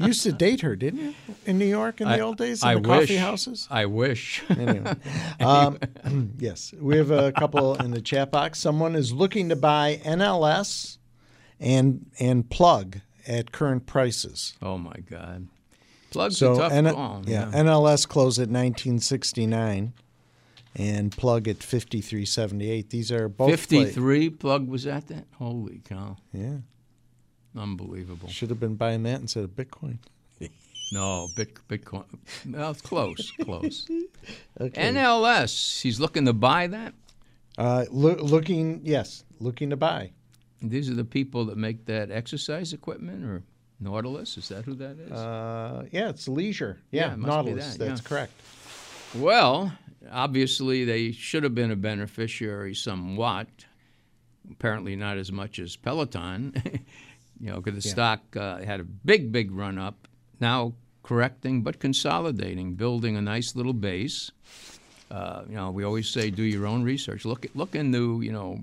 used 0.06 0.22
to 0.24 0.32
date 0.32 0.60
her, 0.62 0.76
didn't 0.76 1.00
you? 1.00 1.14
In 1.46 1.58
New 1.58 1.64
York 1.66 2.00
in 2.00 2.08
the 2.08 2.14
I- 2.16 2.20
old 2.20 2.36
days, 2.38 2.62
in 2.62 2.68
I 2.68 2.74
the 2.74 2.80
coffee 2.82 3.16
houses? 3.16 3.66
I 3.70 3.86
wish. 3.86 4.42
Anyway. 4.50 4.94
um, 5.40 5.78
yes, 6.38 6.74
we 6.78 6.96
have 6.96 7.10
a 7.10 7.32
couple 7.32 7.74
in 7.76 7.92
the 7.92 8.02
chat 8.02 8.30
box. 8.30 8.58
Someone 8.58 8.94
is 8.94 9.12
looking 9.12 9.48
to 9.48 9.56
buy 9.56 10.00
NLS 10.04 10.98
and 11.60 12.06
and 12.18 12.50
plug 12.50 12.98
at 13.26 13.52
current 13.52 13.86
prices. 13.86 14.54
oh 14.60 14.76
my 14.76 14.96
God. 15.08 15.46
Plug's 16.10 16.36
So 16.36 16.52
a 16.54 16.56
tough 16.58 16.72
N- 16.72 16.92
call. 16.92 17.22
yeah, 17.24 17.50
NLS 17.54 18.06
closed 18.06 18.38
at 18.38 18.48
1969 18.50 19.94
and 20.76 21.12
plug 21.12 21.48
at 21.48 21.62
5378. 21.62 22.90
These 22.90 23.12
are 23.12 23.28
both 23.28 23.48
play- 23.68 23.84
53 23.84 24.30
plug 24.30 24.68
was 24.68 24.86
at 24.86 25.08
that? 25.08 25.26
Holy 25.38 25.80
cow. 25.84 26.16
Yeah, 26.32 26.58
Unbelievable. 27.56 28.28
should 28.28 28.48
have 28.50 28.60
been 28.60 28.76
buying 28.76 29.02
that 29.04 29.20
instead 29.20 29.44
of 29.44 29.50
Bitcoin. 29.50 29.98
No, 30.92 31.28
Bit, 31.36 31.54
Bitcoin. 31.68 32.04
Well, 32.46 32.74
close, 32.74 33.30
close. 33.42 33.88
Okay. 34.60 34.92
NLS, 34.92 35.80
he's 35.80 35.98
looking 35.98 36.26
to 36.26 36.34
buy 36.34 36.66
that. 36.66 36.92
Uh, 37.56 37.86
loo- 37.90 38.16
looking, 38.16 38.82
yes, 38.84 39.24
looking 39.40 39.70
to 39.70 39.76
buy. 39.76 40.12
These 40.60 40.90
are 40.90 40.94
the 40.94 41.04
people 41.04 41.46
that 41.46 41.56
make 41.56 41.86
that 41.86 42.10
exercise 42.10 42.74
equipment 42.74 43.24
or 43.24 43.42
Nautilus. 43.80 44.36
Is 44.36 44.48
that 44.50 44.66
who 44.66 44.74
that 44.74 44.98
is? 44.98 45.10
Uh, 45.10 45.86
yeah, 45.90 46.10
it's 46.10 46.28
leisure. 46.28 46.78
Yeah, 46.90 47.06
Yeah, 47.06 47.12
it 47.14 47.18
must 47.20 47.22
be 47.46 47.52
Nautilus. 47.52 47.76
that, 47.76 47.84
That's 47.86 48.02
yeah. 48.02 48.08
correct. 48.08 48.32
Well, 49.14 49.72
obviously 50.10 50.84
they 50.84 51.12
should 51.12 51.42
have 51.42 51.54
been 51.54 51.70
a 51.70 51.76
beneficiary 51.76 52.74
somewhat. 52.74 53.48
Apparently 54.50 54.96
not 54.96 55.18
as 55.18 55.30
much 55.30 55.58
as 55.58 55.76
Peloton. 55.76 56.54
you 57.40 57.50
know, 57.50 57.60
because 57.60 57.82
the 57.82 57.88
stock 57.88 58.20
uh, 58.36 58.58
had 58.58 58.80
a 58.80 58.84
big, 58.84 59.32
big 59.32 59.52
run 59.52 59.78
up. 59.78 60.08
Now 60.40 60.74
correcting, 61.02 61.62
but 61.62 61.78
consolidating, 61.78 62.74
building 62.74 63.16
a 63.16 63.22
nice 63.22 63.54
little 63.54 63.72
base. 63.72 64.30
Uh, 65.10 65.42
you 65.48 65.56
know, 65.56 65.70
we 65.70 65.84
always 65.84 66.08
say 66.08 66.30
do 66.30 66.42
your 66.42 66.66
own 66.66 66.82
research. 66.82 67.24
Look 67.24 67.44
at 67.44 67.54
look 67.54 67.74
into 67.74 68.22
you 68.22 68.32
know 68.32 68.60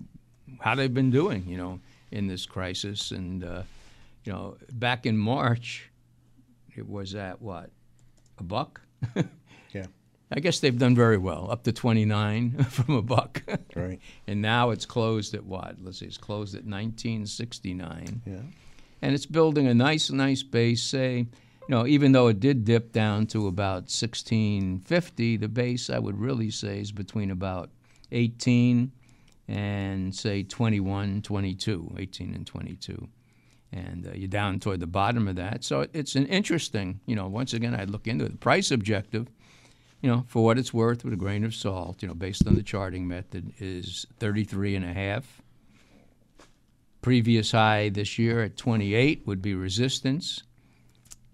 how 0.59 0.75
they've 0.75 0.93
been 0.93 1.11
doing. 1.11 1.45
You 1.47 1.57
know, 1.57 1.79
in 2.11 2.27
this 2.27 2.45
crisis, 2.45 3.11
and 3.11 3.43
uh, 3.43 3.63
you 4.23 4.33
know, 4.33 4.57
back 4.71 5.05
in 5.05 5.17
March, 5.17 5.89
it 6.75 6.87
was 6.87 7.15
at 7.15 7.41
what 7.41 7.69
a 8.39 8.43
buck. 8.43 8.81
I 10.31 10.39
guess 10.39 10.59
they've 10.59 10.77
done 10.77 10.95
very 10.95 11.17
well, 11.17 11.49
up 11.49 11.63
to 11.63 11.71
29 11.71 12.63
from 12.69 12.95
a 12.95 13.01
buck. 13.01 13.41
right. 13.75 13.99
and 14.27 14.41
now 14.41 14.69
it's 14.69 14.85
closed 14.85 15.33
at 15.33 15.43
what? 15.43 15.77
Let's 15.81 15.99
see, 15.99 16.05
it's 16.05 16.17
closed 16.17 16.53
at 16.53 16.65
1969. 16.65 18.21
Yeah. 18.25 18.35
And 19.01 19.15
it's 19.15 19.25
building 19.25 19.67
a 19.67 19.73
nice, 19.73 20.11
nice 20.11 20.43
base. 20.43 20.83
Say, 20.83 21.17
you 21.17 21.27
know, 21.69 21.87
even 21.87 22.11
though 22.11 22.27
it 22.27 22.39
did 22.39 22.63
dip 22.63 22.91
down 22.91 23.25
to 23.27 23.47
about 23.47 23.83
1650, 23.89 25.37
the 25.37 25.47
base 25.47 25.89
I 25.89 25.99
would 25.99 26.19
really 26.19 26.51
say 26.51 26.79
is 26.79 26.91
between 26.91 27.31
about 27.31 27.71
18 28.11 28.91
and 29.47 30.13
say 30.13 30.43
21, 30.43 31.21
22, 31.23 31.95
18 31.97 32.35
and 32.35 32.45
22. 32.45 33.07
And 33.71 34.07
uh, 34.07 34.11
you're 34.13 34.27
down 34.27 34.59
toward 34.59 34.79
the 34.79 34.87
bottom 34.87 35.27
of 35.27 35.37
that. 35.37 35.63
So 35.63 35.87
it's 35.93 36.15
an 36.15 36.25
interesting, 36.27 36.99
you 37.05 37.15
know, 37.15 37.27
once 37.27 37.53
again, 37.53 37.73
I'd 37.73 37.89
look 37.89 38.07
into 38.07 38.25
it. 38.25 38.31
The 38.31 38.37
price 38.37 38.69
objective 38.71 39.27
you 40.01 40.09
know, 40.09 40.23
for 40.27 40.43
what 40.43 40.57
it's 40.57 40.73
worth, 40.73 41.03
with 41.03 41.13
a 41.13 41.17
grain 41.17 41.43
of 41.43 41.53
salt, 41.53 42.01
you 42.01 42.07
know, 42.07 42.13
based 42.13 42.47
on 42.47 42.55
the 42.55 42.63
charting 42.63 43.07
method, 43.07 43.53
is 43.59 44.05
33 44.19 44.75
and 44.75 44.85
a 44.85 44.93
half. 44.93 45.41
Previous 47.01 47.51
high 47.51 47.89
this 47.89 48.17
year 48.17 48.43
at 48.43 48.57
28 48.57 49.25
would 49.25 49.41
be 49.41 49.55
resistance. 49.55 50.43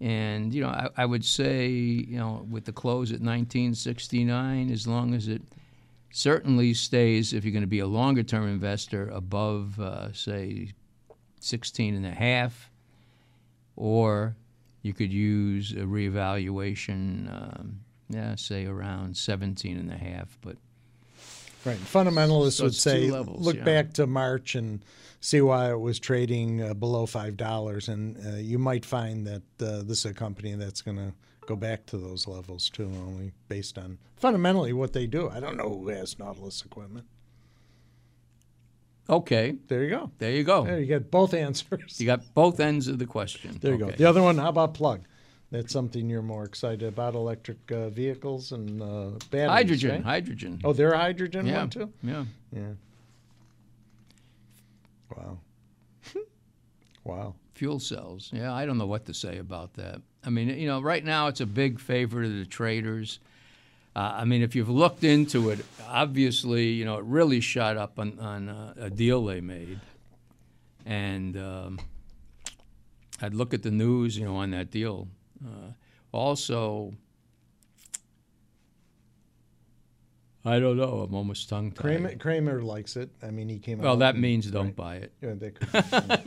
And, 0.00 0.52
you 0.52 0.62
know, 0.62 0.68
I, 0.68 0.88
I 0.96 1.06
would 1.06 1.24
say, 1.24 1.68
you 1.68 2.18
know, 2.18 2.46
with 2.50 2.64
the 2.64 2.72
close 2.72 3.10
at 3.10 3.20
1969, 3.20 4.70
as 4.70 4.86
long 4.86 5.14
as 5.14 5.28
it 5.28 5.42
certainly 6.10 6.74
stays, 6.74 7.32
if 7.32 7.44
you're 7.44 7.52
going 7.52 7.62
to 7.62 7.66
be 7.66 7.78
a 7.80 7.86
longer 7.86 8.22
term 8.22 8.48
investor, 8.48 9.08
above, 9.08 9.78
uh, 9.80 10.12
say, 10.12 10.72
16 11.40 11.94
and 11.94 12.06
a 12.06 12.10
half, 12.10 12.70
or 13.76 14.36
you 14.82 14.92
could 14.92 15.12
use 15.12 15.72
a 15.72 15.84
reevaluation, 15.84 17.30
um, 17.30 17.80
yeah, 18.08 18.34
say 18.36 18.66
around 18.66 19.16
17 19.16 19.76
and 19.76 19.92
a 19.92 19.96
half. 19.96 20.36
But 20.40 20.56
Right. 21.64 21.78
Fundamentalists 21.78 22.52
So 22.58 22.64
would 22.64 22.74
say 22.76 23.10
levels, 23.10 23.44
look 23.44 23.56
yeah. 23.56 23.64
back 23.64 23.92
to 23.94 24.06
March 24.06 24.54
and 24.54 24.84
see 25.20 25.40
why 25.40 25.72
it 25.72 25.80
was 25.80 25.98
trading 25.98 26.62
uh, 26.62 26.74
below 26.74 27.06
five 27.06 27.36
dollars, 27.36 27.88
and 27.88 28.16
uh, 28.24 28.36
you 28.36 28.56
might 28.56 28.84
find 28.84 29.26
that 29.26 29.42
uh, 29.60 29.82
this 29.82 29.98
is 29.98 30.04
a 30.04 30.14
company 30.14 30.54
that's 30.54 30.80
going 30.80 30.96
to 30.96 31.12
go 31.46 31.56
back 31.56 31.84
to 31.86 31.96
those 31.98 32.28
levels 32.28 32.70
too, 32.70 32.84
only 33.04 33.32
based 33.48 33.78
on 33.78 33.98
fundamentally 34.16 34.72
what 34.72 34.92
they 34.92 35.08
do. 35.08 35.28
I 35.28 35.40
don't 35.40 35.56
know 35.56 35.68
who 35.68 35.88
has 35.88 36.16
Nautilus 36.20 36.62
equipment. 36.64 37.06
okay, 39.10 39.56
There 39.68 39.82
you 39.84 39.90
go. 39.90 40.10
there 40.18 40.30
you 40.30 40.44
go. 40.44 40.64
There 40.64 40.78
you 40.78 40.86
get 40.86 41.10
both 41.10 41.34
answers. 41.46 42.00
You 42.00 42.06
got 42.06 42.32
both 42.34 42.60
ends 42.60 42.86
of 42.88 42.98
the 43.00 43.06
question. 43.06 43.58
There 43.60 43.72
you 43.72 43.78
go. 43.78 43.90
The 43.90 44.04
other 44.04 44.22
one, 44.22 44.38
how 44.38 44.48
about 44.50 44.74
plug? 44.74 45.02
That's 45.50 45.72
something 45.72 46.10
you're 46.10 46.22
more 46.22 46.44
excited 46.44 46.82
about: 46.82 47.14
electric 47.14 47.70
uh, 47.70 47.88
vehicles 47.90 48.52
and 48.52 48.82
uh, 48.82 49.10
batteries. 49.30 49.48
Hydrogen, 49.48 49.90
right? 49.90 50.04
hydrogen. 50.04 50.60
Oh, 50.64 50.72
they're 50.72 50.92
a 50.92 50.98
hydrogen 50.98 51.46
yeah, 51.46 51.58
one 51.58 51.70
too. 51.70 51.92
yeah. 52.02 52.24
Yeah. 52.52 52.72
Wow. 55.16 55.38
wow. 57.04 57.34
Fuel 57.54 57.78
cells. 57.78 58.30
Yeah, 58.32 58.52
I 58.52 58.66
don't 58.66 58.76
know 58.76 58.86
what 58.86 59.06
to 59.06 59.14
say 59.14 59.38
about 59.38 59.74
that. 59.74 60.02
I 60.24 60.30
mean, 60.30 60.48
you 60.48 60.66
know, 60.66 60.80
right 60.80 61.04
now 61.04 61.28
it's 61.28 61.40
a 61.40 61.46
big 61.46 61.78
favorite 61.78 62.26
of 62.26 62.34
the 62.34 62.44
traders. 62.44 63.20
Uh, 63.94 64.16
I 64.18 64.24
mean, 64.24 64.42
if 64.42 64.54
you've 64.54 64.68
looked 64.68 65.04
into 65.04 65.48
it, 65.48 65.64
obviously, 65.88 66.66
you 66.66 66.84
know, 66.84 66.98
it 66.98 67.04
really 67.04 67.40
shot 67.40 67.78
up 67.78 67.98
on, 67.98 68.18
on 68.18 68.48
uh, 68.48 68.74
a 68.76 68.90
deal 68.90 69.24
they 69.24 69.40
made. 69.40 69.80
And 70.84 71.36
um, 71.38 71.78
I'd 73.22 73.32
look 73.32 73.54
at 73.54 73.62
the 73.62 73.70
news, 73.70 74.18
you 74.18 74.26
know, 74.26 74.36
on 74.36 74.50
that 74.50 74.70
deal. 74.70 75.08
Uh, 75.44 75.72
also, 76.12 76.94
I 80.44 80.60
don't 80.60 80.76
know. 80.76 81.00
I'm 81.00 81.14
almost 81.14 81.48
tongue 81.48 81.72
tied. 81.72 81.80
Cramer, 81.82 82.16
Cramer 82.16 82.62
likes 82.62 82.96
it. 82.96 83.10
I 83.20 83.30
mean, 83.30 83.48
he 83.48 83.58
came. 83.58 83.78
Well, 83.78 83.96
that 83.96 84.14
and- 84.14 84.22
means 84.22 84.48
don't 84.50 84.66
right. 84.66 84.76
buy 84.76 84.96
it. 84.96 85.12
Yeah, 85.20 85.34
they 85.34 85.50
could- 85.52 85.68
I 85.74 86.22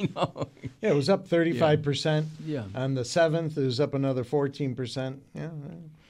yeah, 0.81 0.89
it 0.91 0.95
was 0.95 1.09
up 1.09 1.27
thirty-five 1.27 1.81
percent. 1.81 2.27
Yeah. 2.45 2.65
On 2.75 2.95
the 2.95 3.05
seventh, 3.05 3.57
it 3.57 3.63
was 3.63 3.79
up 3.79 3.93
another 3.93 4.23
fourteen 4.25 4.75
percent. 4.75 5.21
Yeah. 5.33 5.49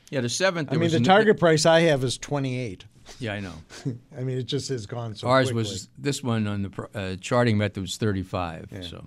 Yeah, 0.10 0.22
the 0.22 0.30
seventh. 0.30 0.74
I 0.74 0.78
mean, 0.78 0.90
the 0.90 1.02
target 1.02 1.40
price 1.40 1.68
I 1.68 1.82
have 1.82 2.04
is 2.04 2.18
twenty-eight. 2.18 2.86
Yeah, 3.18 3.34
I 3.34 3.40
know. 3.40 3.54
I 4.16 4.22
mean, 4.22 4.38
it 4.38 4.44
just 4.44 4.70
has 4.70 4.86
gone 4.86 5.16
so. 5.16 5.28
Ours 5.28 5.48
quickly. 5.48 5.64
was 5.64 5.90
this 5.98 6.22
one 6.22 6.46
on 6.46 6.62
the 6.62 6.88
uh, 6.94 7.16
charting 7.20 7.58
method 7.58 7.82
was 7.82 7.98
35. 7.98 8.68
Yeah, 8.72 8.82
So, 8.82 9.04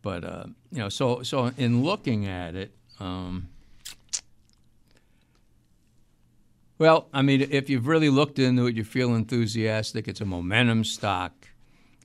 but 0.00 0.24
uh, 0.24 0.44
you 0.72 0.78
know, 0.78 0.88
so 0.88 1.22
so 1.22 1.52
in 1.58 1.82
looking 1.84 2.26
at 2.26 2.54
it, 2.54 2.74
um, 3.00 3.48
well, 6.78 7.08
I 7.12 7.22
mean, 7.22 7.40
if 7.50 7.70
you've 7.70 7.86
really 7.86 8.10
looked 8.10 8.38
into 8.38 8.66
it, 8.66 8.76
you 8.76 8.84
feel 8.84 9.14
enthusiastic. 9.14 10.08
It's 10.08 10.20
a 10.20 10.24
momentum 10.24 10.84
stock. 10.84 11.32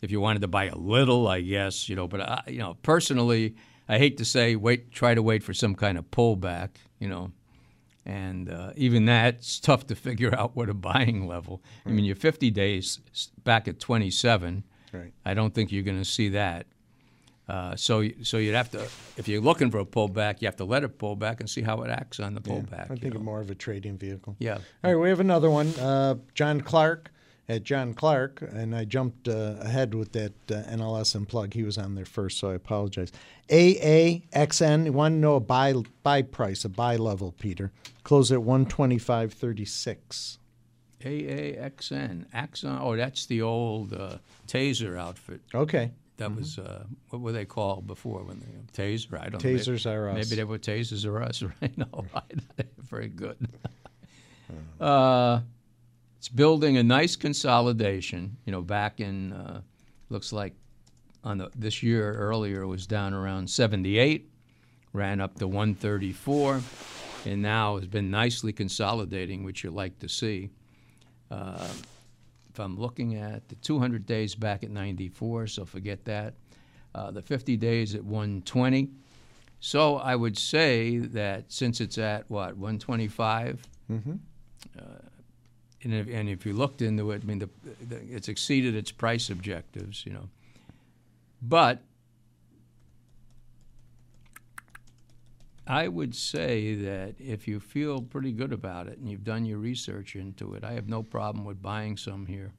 If 0.01 0.11
you 0.11 0.19
wanted 0.19 0.41
to 0.41 0.47
buy 0.47 0.65
a 0.65 0.75
little, 0.75 1.27
I 1.27 1.41
guess 1.41 1.89
you 1.89 1.95
know. 1.95 2.07
But 2.07 2.21
I, 2.21 2.43
you 2.47 2.59
know, 2.59 2.77
personally, 2.81 3.55
I 3.87 3.97
hate 3.97 4.17
to 4.17 4.25
say 4.25 4.55
wait, 4.55 4.91
try 4.91 5.13
to 5.13 5.21
wait 5.21 5.43
for 5.43 5.53
some 5.53 5.75
kind 5.75 5.97
of 5.97 6.09
pullback. 6.09 6.69
You 6.99 7.09
know, 7.09 7.31
and 8.05 8.49
uh, 8.49 8.71
even 8.75 9.05
that's 9.05 9.59
tough 9.59 9.87
to 9.87 9.95
figure 9.95 10.33
out 10.39 10.55
what 10.55 10.69
a 10.69 10.73
buying 10.73 11.27
level. 11.27 11.61
I 11.85 11.89
mean, 11.89 12.05
your 12.05 12.15
50 12.15 12.49
days 12.51 12.99
back 13.43 13.67
at 13.67 13.79
27. 13.79 14.63
Right. 14.93 15.13
I 15.25 15.33
don't 15.33 15.53
think 15.53 15.71
you're 15.71 15.83
going 15.83 15.99
to 15.99 16.05
see 16.05 16.29
that. 16.29 16.65
Uh, 17.49 17.75
so, 17.75 18.07
so 18.23 18.37
you'd 18.37 18.55
have 18.55 18.71
to, 18.71 18.79
if 19.17 19.27
you're 19.27 19.41
looking 19.41 19.69
for 19.71 19.79
a 19.79 19.85
pullback, 19.85 20.41
you 20.41 20.47
have 20.47 20.55
to 20.55 20.63
let 20.63 20.83
it 20.83 20.97
pull 20.97 21.15
back 21.15 21.39
and 21.41 21.49
see 21.49 21.61
how 21.61 21.81
it 21.81 21.89
acts 21.89 22.19
on 22.19 22.33
the 22.33 22.41
Yeah, 22.45 22.53
pullback. 22.53 22.91
I 22.91 22.95
think 22.95 23.13
know. 23.15 23.19
more 23.19 23.41
of 23.41 23.49
a 23.49 23.55
trading 23.55 23.97
vehicle. 23.97 24.35
Yeah. 24.39 24.59
All 24.83 24.91
right, 24.91 24.95
we 24.95 25.09
have 25.09 25.19
another 25.19 25.49
one. 25.49 25.67
Uh, 25.79 26.15
John 26.33 26.61
Clark 26.61 27.11
at 27.49 27.63
John 27.63 27.93
Clark, 27.93 28.41
and 28.53 28.73
I 28.73 28.85
jumped 28.85 29.27
uh, 29.27 29.55
ahead 29.59 29.93
with 29.93 30.13
that 30.13 30.31
uh, 30.49 30.61
NLS 30.69 31.15
and 31.15 31.27
plug. 31.27 31.53
He 31.53 31.63
was 31.63 31.77
on 31.77 31.95
there 31.95 32.05
first, 32.05 32.37
so 32.39 32.51
I 32.51 32.53
apologize. 32.53 33.11
AAXN. 33.49 34.85
You 34.85 34.93
want 34.93 35.13
to 35.15 35.17
know 35.17 35.35
a 35.35 35.39
buy 35.41 35.73
buy 36.03 36.21
price, 36.21 36.63
a 36.63 36.69
buy 36.69 36.95
level, 36.95 37.33
Peter? 37.37 37.71
Close 38.03 38.31
at 38.31 38.41
one 38.43 38.65
twenty 38.65 38.97
five 38.97 39.33
thirty 39.33 39.65
six. 39.65 40.37
AAXN, 41.01 42.25
Axon. 42.31 42.77
Oh, 42.79 42.95
that's 42.95 43.25
the 43.25 43.41
old 43.41 43.91
uh, 43.93 44.17
Taser 44.47 44.97
outfit. 44.97 45.41
Okay. 45.53 45.91
That 46.17 46.35
was 46.35 46.59
uh, 46.59 46.83
what 47.09 47.21
were 47.21 47.31
they 47.31 47.45
called 47.45 47.87
before 47.87 48.23
when 48.23 48.39
they 48.39 48.83
Taser? 48.83 49.19
I 49.19 49.29
don't 49.29 49.43
know. 49.43 49.49
Tasers 49.49 49.89
are 49.91 50.09
us. 50.09 50.15
Maybe 50.15 50.35
they 50.35 50.43
were 50.43 50.59
tasers 50.59 51.05
or 51.05 51.21
us, 51.21 51.41
right? 51.61 51.77
No, 51.77 52.05
very 52.77 53.07
good. 53.07 53.37
uh, 54.79 55.39
it's 56.17 56.29
building 56.29 56.77
a 56.77 56.83
nice 56.83 57.15
consolidation. 57.15 58.37
You 58.45 58.51
know, 58.51 58.61
back 58.61 58.99
in 58.99 59.33
uh, 59.33 59.61
looks 60.09 60.31
like 60.31 60.53
on 61.23 61.37
the 61.39 61.49
this 61.55 61.81
year 61.81 62.13
earlier 62.13 62.67
was 62.67 62.85
down 62.85 63.13
around 63.13 63.49
78, 63.49 64.29
ran 64.93 65.21
up 65.21 65.39
to 65.39 65.47
134, 65.47 66.61
and 67.25 67.41
now 67.41 67.77
has 67.77 67.87
been 67.87 68.11
nicely 68.11 68.53
consolidating, 68.53 69.43
which 69.43 69.63
you 69.63 69.71
like 69.71 69.97
to 69.99 70.09
see. 70.09 70.49
Uh, 71.29 71.67
if 72.53 72.59
I'm 72.59 72.77
looking 72.77 73.15
at 73.15 73.47
the 73.49 73.55
200 73.55 74.05
days 74.05 74.35
back 74.35 74.63
at 74.63 74.69
94, 74.69 75.47
so 75.47 75.65
forget 75.65 76.03
that. 76.05 76.33
Uh, 76.93 77.09
the 77.11 77.21
50 77.21 77.55
days 77.55 77.95
at 77.95 78.03
120. 78.03 78.89
So 79.61 79.95
I 79.97 80.15
would 80.15 80.37
say 80.37 80.97
that 80.97 81.51
since 81.51 81.79
it's 81.79 81.97
at 81.97 82.29
what 82.29 82.57
125, 82.57 83.67
Mm-hmm. 83.91 84.13
uh, 84.79 84.81
and, 85.83 85.93
if, 85.93 86.07
and 86.07 86.29
if 86.29 86.45
you 86.45 86.53
looked 86.53 86.81
into 86.81 87.11
it, 87.11 87.23
I 87.23 87.25
mean, 87.25 87.39
the, 87.39 87.49
the, 87.89 87.97
it's 88.09 88.29
exceeded 88.29 88.73
its 88.75 88.91
price 88.91 89.29
objectives, 89.29 90.05
you 90.05 90.13
know. 90.13 90.29
But 91.41 91.81
I 95.71 95.87
would 95.87 96.13
say 96.13 96.75
that 96.75 97.15
if 97.17 97.47
you 97.47 97.61
feel 97.61 98.01
pretty 98.01 98.33
good 98.33 98.51
about 98.51 98.87
it 98.87 98.97
and 98.97 99.07
you've 99.09 99.23
done 99.23 99.45
your 99.45 99.57
research 99.57 100.17
into 100.17 100.53
it, 100.53 100.65
I 100.65 100.73
have 100.73 100.89
no 100.89 101.01
problem 101.01 101.45
with 101.45 101.61
buying 101.61 101.95
some 101.95 102.25
here. 102.25 102.51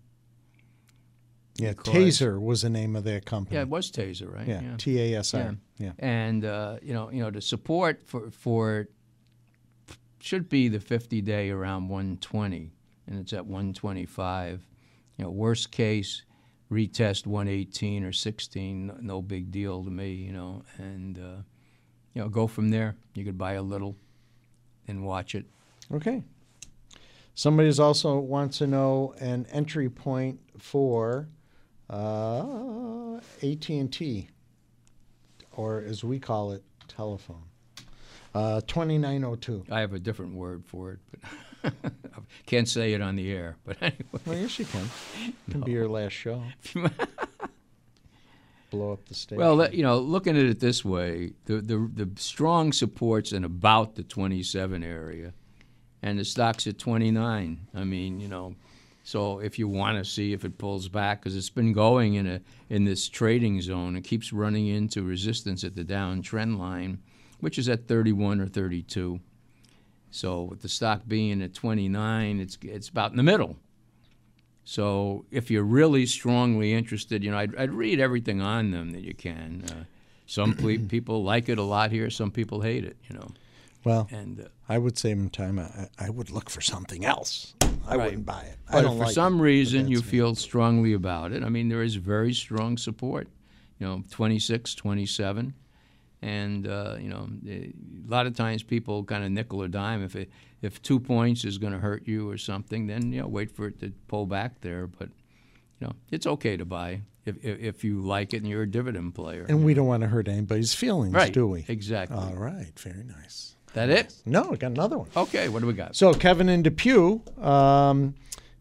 Yeah, 1.57 1.71
Because- 1.75 1.93
Taser 1.95 2.41
was 2.41 2.63
the 2.63 2.71
name 2.71 2.97
of 2.97 3.05
that 3.05 3.27
company. 3.27 3.57
Yeah, 3.57 3.63
it 3.63 3.69
was 3.69 3.91
Taser, 3.91 4.33
right? 4.33 4.49
Yeah, 4.49 4.77
T 4.79 4.99
A 4.99 5.19
S 5.19 5.35
R. 5.35 5.57
Yeah. 5.77 5.93
And 5.99 6.45
uh, 6.47 6.79
you 6.83 6.95
know, 6.95 7.11
you 7.11 7.21
know, 7.23 7.31
the 7.31 7.43
support 7.43 8.03
for 8.07 8.31
for 8.31 8.81
it 8.81 8.93
should 10.19 10.49
be 10.49 10.69
the 10.69 10.81
50 10.81 11.21
day 11.21 11.51
around 11.51 11.89
120, 11.89 12.73
and 13.07 13.19
it's 13.19 13.35
at 13.35 13.45
125. 13.45 14.67
You 15.19 15.25
know, 15.27 15.31
worst 15.31 15.71
case, 15.71 16.23
retest 16.71 17.27
118 17.27 18.05
or 18.05 18.13
16, 18.13 18.87
no- 18.87 18.97
no 19.03 19.21
big 19.23 19.51
deal 19.51 19.85
to 19.85 19.91
me. 19.91 20.13
You 20.15 20.33
know, 20.33 20.63
and 20.79 21.19
uh, 21.19 21.43
you 22.15 22.23
know, 22.23 22.29
go 22.29 22.47
from 22.47 22.71
there. 22.71 22.97
You 23.15 23.25
could 23.25 23.39
buy 23.39 23.53
a 23.55 23.63
little 23.63 23.97
and 24.87 25.05
watch 25.05 25.35
it. 25.35 25.47
Okay. 25.93 26.23
Somebody's 27.35 27.81
also 27.81 28.19
wants 28.19 28.59
to 28.59 28.67
know 28.67 29.15
an 29.19 29.47
entry 29.51 29.89
point 29.89 30.41
for 30.59 31.29
uh, 31.89 33.17
AT&T, 33.43 34.29
or 35.53 35.81
as 35.81 36.05
we 36.05 36.19
call 36.19 36.53
it, 36.53 36.63
telephone. 36.89 37.45
Uh, 38.35 38.61
2902. 38.63 39.65
I 39.71 39.81
have 39.81 39.93
a 39.93 39.99
different 39.99 40.35
word 40.35 40.65
for 40.65 40.93
it, 40.93 40.99
but 41.63 41.73
I 41.85 42.19
can't 42.47 42.69
say 42.69 42.93
it 42.95 43.03
on 43.03 43.17
the 43.17 43.31
air. 43.31 43.57
But 43.65 43.77
anyway. 43.81 44.05
Well, 44.25 44.39
yes, 44.39 44.59
you 44.59 44.65
can. 44.65 44.91
Can 45.51 45.61
be 45.61 45.73
your 45.73 45.89
last 45.89 46.13
show. 46.13 46.43
Blow 48.73 48.93
up 48.93 49.07
the 49.07 49.14
stage. 49.14 49.39
Well, 49.39 49.73
you 49.73 49.83
know, 49.83 49.99
looking 49.99 50.37
at 50.37 50.45
it 50.45 50.59
this 50.59 50.85
way, 50.85 51.33
the, 51.45 51.61
the 51.61 51.91
the 51.95 52.11
strong 52.16 52.73
supports 52.73 53.33
in 53.33 53.45
about 53.45 53.95
the 53.95 54.03
27 54.03 54.83
area, 54.83 55.33
and 56.03 56.18
the 56.18 56.25
stock's 56.25 56.66
at 56.66 56.79
29. 56.79 57.68
I 57.75 57.85
mean, 57.85 58.18
you 58.18 58.29
know, 58.29 58.57
so 59.05 59.41
if 59.41 59.59
you 59.59 59.68
want 59.68 59.99
to 59.99 60.11
see 60.11 60.33
if 60.33 60.45
it 60.45 60.59
pulls 60.59 60.89
back, 60.89 61.20
because 61.20 61.37
it's 61.37 61.51
been 61.51 61.73
going 61.73 62.14
in 62.14 62.27
a 62.27 62.41
in 62.70 62.85
this 62.85 63.09
trading 63.09 63.61
zone, 63.61 63.97
it 63.97 64.05
keeps 64.05 64.33
running 64.33 64.68
into 64.68 65.03
resistance 65.03 65.64
at 65.64 65.75
the 65.75 65.85
downtrend 65.85 66.59
line, 66.59 66.99
which 67.41 67.59
is 67.59 67.68
at 67.68 67.89
31 67.89 68.41
or 68.41 68.47
32. 68.47 69.20
So 70.11 70.43
with 70.43 70.62
the 70.62 70.68
stock 70.68 71.03
being 71.07 71.43
at 71.43 71.55
29, 71.55 72.41
it's 72.41 72.59
it's 72.62 72.89
about 72.89 73.11
in 73.11 73.16
the 73.16 73.23
middle. 73.23 73.57
So 74.65 75.25
if 75.31 75.51
you're 75.51 75.65
really 75.65 76.07
strongly 76.07 76.73
interested, 76.73 77.25
you 77.25 77.31
know, 77.31 77.39
I'd, 77.39 77.55
I'd 77.57 77.71
read 77.73 77.99
everything 78.01 78.41
on 78.41 78.71
them 78.71 78.91
that 78.93 79.03
you 79.03 79.15
can. 79.15 79.65
Uh, 79.71 79.85
some 80.27 80.55
ple- 80.57 80.79
people 80.89 81.23
like 81.25 81.49
it 81.49 81.59
a 81.59 81.63
lot 81.63 81.91
here. 81.91 82.11
Some 82.11 82.31
people 82.31 82.61
hate 82.61 82.85
it. 82.85 82.97
You 83.09 83.17
know, 83.17 83.29
well, 83.85 84.09
and 84.11 84.41
uh, 84.41 84.45
I 84.69 84.79
would 84.79 84.97
save 84.97 85.17
him 85.19 85.31
time. 85.31 85.59
I, 85.59 85.89
I 85.99 86.11
would 86.11 86.31
look 86.31 86.49
for 86.49 86.61
something 86.61 87.05
else. 87.05 87.55
I 87.87 87.97
Right. 87.97 88.05
wouldn't 88.07 88.27
buy 88.27 88.43
it. 88.43 88.57
I 88.69 88.73
but 88.75 88.83
don't 88.83 88.93
if 88.93 88.99
for 88.99 89.05
like 89.07 89.15
some 89.15 89.41
it, 89.41 89.43
reason 89.43 89.89
you 89.89 89.97
me. 89.97 90.03
feel 90.03 90.35
strongly 90.37 90.93
about 90.93 91.33
it, 91.33 91.43
I 91.43 91.49
mean, 91.49 91.69
there 91.69 91.83
is 91.83 91.97
very 91.97 92.33
strong 92.33 92.77
support. 92.79 93.29
You 93.81 93.87
know, 93.89 94.05
26, 94.11 94.77
27. 94.77 95.55
And 96.23 96.68
uh, 96.68 96.97
you 97.01 97.09
know, 97.09 97.29
a 97.47 97.73
lot 98.07 98.27
of 98.27 98.37
times 98.37 98.62
people 98.62 99.03
kind 99.03 99.25
of 99.25 99.33
nickel 99.33 99.61
or 99.61 99.68
dime. 99.68 100.05
If 100.05 100.14
it, 100.14 100.31
if 100.62 100.81
two 100.81 101.01
points 101.01 101.45
is 101.45 101.59
going 101.59 101.73
to 101.73 101.81
hurt 101.81 102.07
you 102.07 102.31
or 102.31 102.39
something, 102.39 102.87
then 102.87 103.12
you 103.12 103.20
know 103.20 103.27
wait 103.27 103.51
for 103.51 103.66
it 103.66 103.81
to 103.81 103.93
pull 104.07 104.27
back 104.27 104.61
there. 104.61 104.87
But 104.87 105.09
you 105.81 105.89
know, 105.89 105.93
it's 106.12 106.27
okay 106.27 106.57
to 106.57 106.64
buy 106.64 107.01
if 107.27 107.45
if, 107.45 107.61
if 107.61 107.85
you 107.85 108.01
like 108.01 108.35
it 108.35 108.39
and 108.39 108.47
you're 108.47 108.62
a 108.62 108.70
dividend 108.70 109.16
player. 109.16 109.45
And 109.49 109.64
we 109.64 109.75
don't 109.75 109.89
want 109.89 110.03
to 110.03 110.09
hurt 110.09 110.29
anybody's 110.29 110.75
feelings, 110.75 111.12
right? 111.12 111.33
do 111.33 111.49
we? 111.49 111.64
Exactly. 111.66 112.16
All 112.16 112.35
right. 112.35 112.79
Very 112.79 113.03
nice. 113.03 113.57
that 113.75 113.91
it? 113.91 114.14
No, 114.25 114.53
I 114.53 114.57
got 114.57 114.70
another 114.70 114.99
one. 114.99 115.09
Okay. 115.16 115.49
What 115.49 115.61
do 115.61 115.66
we 115.66 115.73
got? 115.73 115.97
So 115.97 116.14
Kevin 116.14 116.49
in 116.49 116.62
Depew 116.62 117.20
um, 117.41 118.14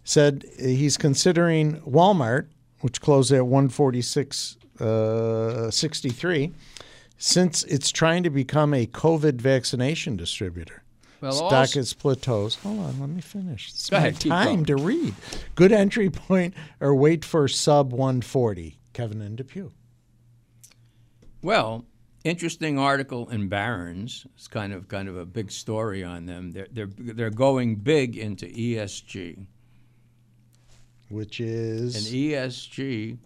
said 0.04 0.46
he's 0.60 0.98
considering 0.98 1.80
Walmart, 1.82 2.48
which 2.80 3.02
closed 3.02 3.32
at 3.32 3.42
146.63. 3.42 5.68
uh, 5.68 5.70
63, 5.70 6.52
since 7.22 7.64
it's 7.66 7.92
trying 7.92 8.24
to 8.24 8.32
become 8.32 8.74
a 8.74 8.88
COVID 8.88 9.36
vaccination 9.40 10.18
distributor. 10.18 10.82
Well, 11.22 11.34
Stock 11.34 11.52
also- 11.54 11.80
is 11.80 11.94
plateaus. 11.94 12.56
Hold 12.56 12.80
on, 12.80 13.00
let 13.00 13.10
me 13.10 13.22
finish. 13.22 13.70
It's 13.70 13.92
Go 13.92 13.98
my 13.98 14.08
ahead, 14.08 14.20
time 14.20 14.66
to 14.66 14.76
read. 14.76 15.14
Good 15.54 15.72
entry 15.72 16.10
point 16.10 16.56
or 16.80 16.96
wait 16.96 17.24
for 17.24 17.48
sub 17.48 17.94
140. 17.94 18.80
Kevin 18.94 19.22
and 19.22 19.38
Depew. 19.38 19.72
Well, 21.44 21.86
interesting 22.24 22.80
article 22.80 23.30
in 23.30 23.50
Barron's. 23.50 24.26
It's 24.36 24.48
kind 24.48 24.74
of 24.74 24.88
kind 24.88 25.08
of 25.08 25.16
a 25.16 25.26
big 25.26 25.52
story 25.52 26.04
on 26.04 26.26
them. 26.26 26.52
They're 26.52 26.68
they're 26.72 26.90
they're 26.98 27.30
going 27.30 27.76
big 27.76 28.18
into 28.18 28.48
ESG, 28.48 29.46
Which 31.10 31.40
is 31.40 31.96
and 31.96 32.06
ESG 32.16 33.18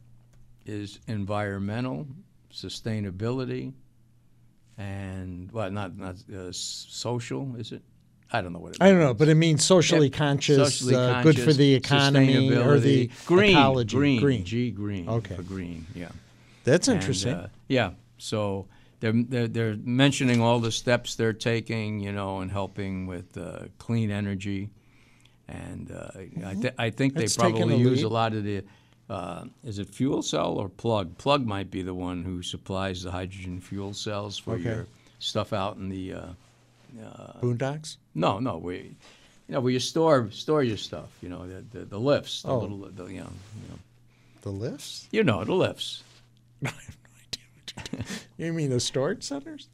is 0.66 1.00
environmental 1.08 2.08
sustainability, 2.52 3.74
and 4.78 5.52
well, 5.52 5.72
not 5.72 5.98
not 5.98 6.16
uh, 6.34 6.52
social, 6.52 7.56
is 7.58 7.72
it? 7.72 7.82
I 8.32 8.42
don't 8.42 8.54
know 8.54 8.60
what 8.60 8.72
it 8.76 8.78
I 8.82 8.90
don't 8.90 9.00
know, 9.00 9.14
but 9.14 9.30
it 9.30 9.36
means 9.36 9.64
socially 9.64 10.08
Yep. 10.08 10.14
conscious, 10.14 10.58
Socially 10.80 10.96
uh, 10.96 11.22
good 11.24 11.40
for 11.40 11.54
the 11.54 11.74
economy 11.76 12.54
or 12.54 12.80
the 12.80 13.10
green, 13.26 13.52
ecology. 13.52 13.96
green, 13.98 14.20
green. 14.22 14.44
G 14.44 14.72
green. 14.72 15.08
Okay. 15.08 15.36
for 15.36 15.44
green. 15.44 15.86
Yeah. 15.96 16.10
That's 16.64 16.88
And, 16.88 17.00
interesting. 17.00 17.34
uh, 17.36 17.48
yeah. 17.68 17.92
So 18.18 18.66
they're, 19.00 19.14
they're 19.14 19.48
they're 19.48 19.76
mentioning 19.84 20.42
all 20.42 20.60
the 20.60 20.72
steps 20.72 21.16
they're 21.16 21.34
taking, 21.34 22.00
you 22.00 22.12
know, 22.12 22.40
and 22.40 22.52
helping 22.52 23.06
with 23.06 23.38
uh, 23.38 23.66
clean 23.78 24.10
energy, 24.10 24.72
and 25.48 25.92
uh, 25.92 26.08
I, 26.46 26.54
th- 26.56 26.74
I 26.78 26.90
think 26.90 27.14
That's 27.14 27.36
they 27.36 27.40
probably 27.52 27.76
a 27.76 27.78
use 27.78 27.98
lead. 28.00 28.06
a 28.06 28.10
lot 28.10 28.34
of 28.34 28.44
the. 28.44 28.64
Uh, 29.10 29.46
is 29.64 29.78
it 29.80 29.88
fuel 29.88 30.22
cell 30.24 30.54
or 30.54 30.68
plug? 30.68 31.16
Plug 31.18 31.46
might 31.46 31.70
be 31.70 31.82
the 31.84 31.94
one 31.94 32.24
who 32.24 32.42
supplies 32.42 33.04
the 33.04 33.12
hydrogen 33.12 33.62
fuel 33.62 33.94
cells 33.94 34.38
for 34.38 34.56
Okay. 34.56 34.64
your 34.64 34.88
stuff 35.20 35.54
out 35.54 35.78
in 35.78 35.90
the. 35.90 36.14
Uh, 36.14 36.28
Boondocks. 37.42 37.98
no, 38.14 38.40
no, 38.40 38.58
we, 38.58 38.76
you 38.78 38.94
know, 39.50 39.60
where 39.60 39.74
you 39.74 39.80
store 39.80 40.30
store 40.32 40.64
your 40.64 40.78
stuff. 40.78 41.10
You 41.22 41.30
know, 41.30 41.46
the 41.46 41.64
the, 41.80 41.86
the 41.86 42.00
lifts, 42.00 42.42
the 42.44 42.50
Oh. 42.50 42.60
little, 42.60 42.78
the, 42.78 43.06
you 43.06 43.20
know, 43.20 43.30
you 43.62 43.70
know, 43.70 43.80
The 44.42 44.50
lifts? 44.52 45.08
you 45.12 45.24
know, 45.24 45.44
the 45.44 45.54
lifts. 45.54 46.04
I 46.66 46.70
have 46.70 46.98
no 47.04 47.92
idea. 47.92 48.06
You're 48.38 48.48
you 48.48 48.54
mean 48.54 48.70
the 48.70 48.80
storage 48.80 49.24
centers? 49.24 49.68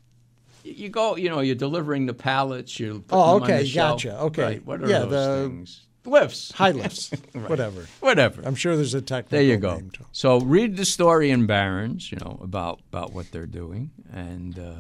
You 0.64 0.90
go, 0.90 1.16
you 1.16 1.30
know, 1.30 1.40
you're 1.42 1.56
delivering 1.56 2.06
the 2.06 2.14
pallets. 2.14 2.80
You 2.80 3.04
put 3.08 3.16
Oh, 3.16 3.36
okay, 3.42 3.60
the 3.60 3.66
shelf. 3.68 4.04
gotcha, 4.04 4.20
okay. 4.22 4.44
Right, 4.44 4.66
what 4.66 4.82
are 4.84 4.88
Yeah, 4.90 5.00
those 5.00 5.10
the- 5.12 5.50
things? 5.50 5.82
Lifts. 6.06 6.52
High 6.54 6.72
lifts. 6.72 7.12
Whatever. 7.34 7.86
Whatever. 8.00 8.42
I'm 8.44 8.56
sure 8.56 8.76
there's 8.76 8.94
a 8.96 9.02
technical 9.02 9.38
there 9.38 9.46
you 9.48 9.58
go. 9.58 9.76
name 9.76 9.90
to 9.92 10.00
'em. 10.02 10.06
So 10.12 10.40
read 10.40 10.78
the 10.78 10.86
story 10.86 11.30
in 11.30 11.46
Barron's, 11.46 12.12
you 12.12 12.18
know, 12.20 12.40
about 12.42 12.80
about 12.92 13.14
what 13.14 13.32
they're 13.32 13.46
doing, 13.46 13.92
and 14.12 14.58
uh, 14.58 14.80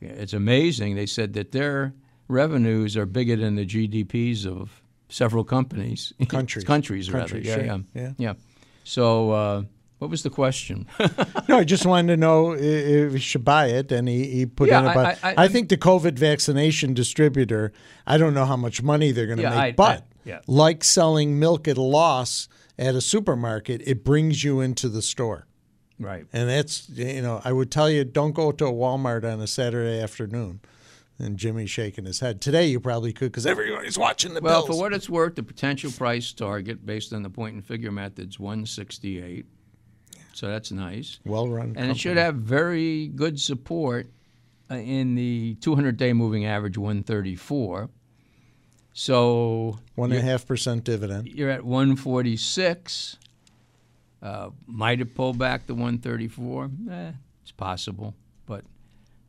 it's 0.00 0.34
amazing. 0.34 0.96
They 0.96 1.06
said 1.06 1.32
that 1.34 1.52
their 1.52 1.94
revenues 2.28 2.96
are 2.96 3.06
bigger 3.06 3.36
than 3.36 3.54
the 3.56 3.64
GDPs 3.66 4.44
of 4.46 4.82
several 5.08 5.44
companies, 5.44 6.12
Countries. 6.28 6.64
countries 6.64 7.10
rather. 7.10 7.26
Countries, 7.28 7.46
yeah, 7.46 7.54
sure. 7.54 7.64
yeah, 7.64 7.78
Yeah. 7.94 8.12
yeah. 8.18 8.32
So, 8.84 9.30
uh, 9.30 9.62
what 9.98 10.10
was 10.10 10.22
the 10.22 10.30
question? 10.30 10.86
No, 11.48 11.58
I 11.58 11.64
just 11.64 11.84
wanted 11.86 12.08
to 12.08 12.16
know 12.16 12.52
if 12.54 13.12
he 13.12 13.18
should 13.18 13.44
buy 13.44 13.66
it, 13.66 13.92
and 13.92 14.08
he, 14.08 14.24
he 14.30 14.46
put 14.46 14.68
Yeah, 14.68 14.80
in 14.80 14.86
about. 14.86 15.18
I- 15.22 15.30
I, 15.30 15.44
I- 15.44 15.48
think 15.48 15.68
the 15.68 15.76
COVID 15.76 16.18
vaccination 16.18 16.94
distributor. 16.94 17.72
I 18.06 18.16
don't 18.18 18.32
know 18.34 18.46
how 18.46 18.56
much 18.56 18.82
money 18.82 19.12
they're 19.12 19.26
going 19.26 19.36
to 19.38 19.42
Yeah, 19.42 19.50
make, 19.50 19.58
I- 19.58 19.72
but 19.72 20.06
yeah. 20.24 20.40
like 20.46 20.84
selling 20.84 21.38
milk 21.38 21.68
at 21.68 21.76
a 21.76 21.82
loss 21.82 22.48
at 22.78 22.94
a 22.94 23.00
supermarket, 23.00 23.82
it 23.86 24.04
brings 24.04 24.42
you 24.42 24.60
into 24.60 24.88
the 24.88 25.02
store, 25.02 25.46
right. 25.98 26.26
and 26.32 26.48
that's 26.48 26.88
you 26.88 27.22
know 27.22 27.40
I 27.44 27.52
would 27.52 27.70
tell 27.70 27.88
you 27.88 28.04
don't 28.04 28.32
go 28.32 28.52
to 28.52 28.66
a 28.66 28.72
Walmart 28.72 29.30
on 29.30 29.40
a 29.40 29.46
Saturday 29.46 30.00
afternoon. 30.00 30.60
And 31.16 31.36
Jimmy's 31.36 31.70
shaking 31.70 32.06
his 32.06 32.18
head. 32.18 32.40
Today 32.40 32.66
you 32.66 32.80
probably 32.80 33.12
could 33.12 33.30
because 33.30 33.46
everybody's 33.46 33.96
watching 33.96 34.34
the 34.34 34.40
Well, 34.40 34.66
bills. 34.66 34.76
for 34.76 34.82
what 34.82 34.92
it's 34.92 35.08
worth, 35.08 35.36
the 35.36 35.44
potential 35.44 35.92
price 35.92 36.32
target 36.32 36.84
based 36.84 37.12
on 37.12 37.22
the 37.22 37.30
point 37.30 37.54
and 37.54 37.64
figure 37.64 37.92
method's 37.92 38.40
168. 38.40 39.46
So 40.32 40.48
that's 40.48 40.72
nice. 40.72 41.20
well 41.24 41.48
run. 41.48 41.74
And 41.76 41.88
it 41.88 41.96
should 41.96 42.16
have 42.16 42.34
very 42.34 43.06
good 43.06 43.38
support 43.38 44.08
uh, 44.70 44.74
in 44.74 45.14
the 45.14 45.54
200 45.60 45.96
day 45.96 46.12
moving 46.12 46.46
average 46.46 46.76
134. 46.76 47.88
So 48.96 49.78
one 49.96 50.12
and 50.12 50.20
a 50.20 50.22
half 50.24 50.46
percent 50.46 50.84
dividend. 50.84 51.28
you're 51.28 51.50
at 51.50 51.64
146. 51.64 53.18
Uh, 54.22 54.50
might 54.66 55.00
it 55.00 55.14
pull 55.14 55.34
back 55.34 55.66
to 55.66 55.74
134? 55.74 56.70
Eh, 56.90 57.10
it's 57.42 57.50
possible. 57.52 58.14
But, 58.46 58.64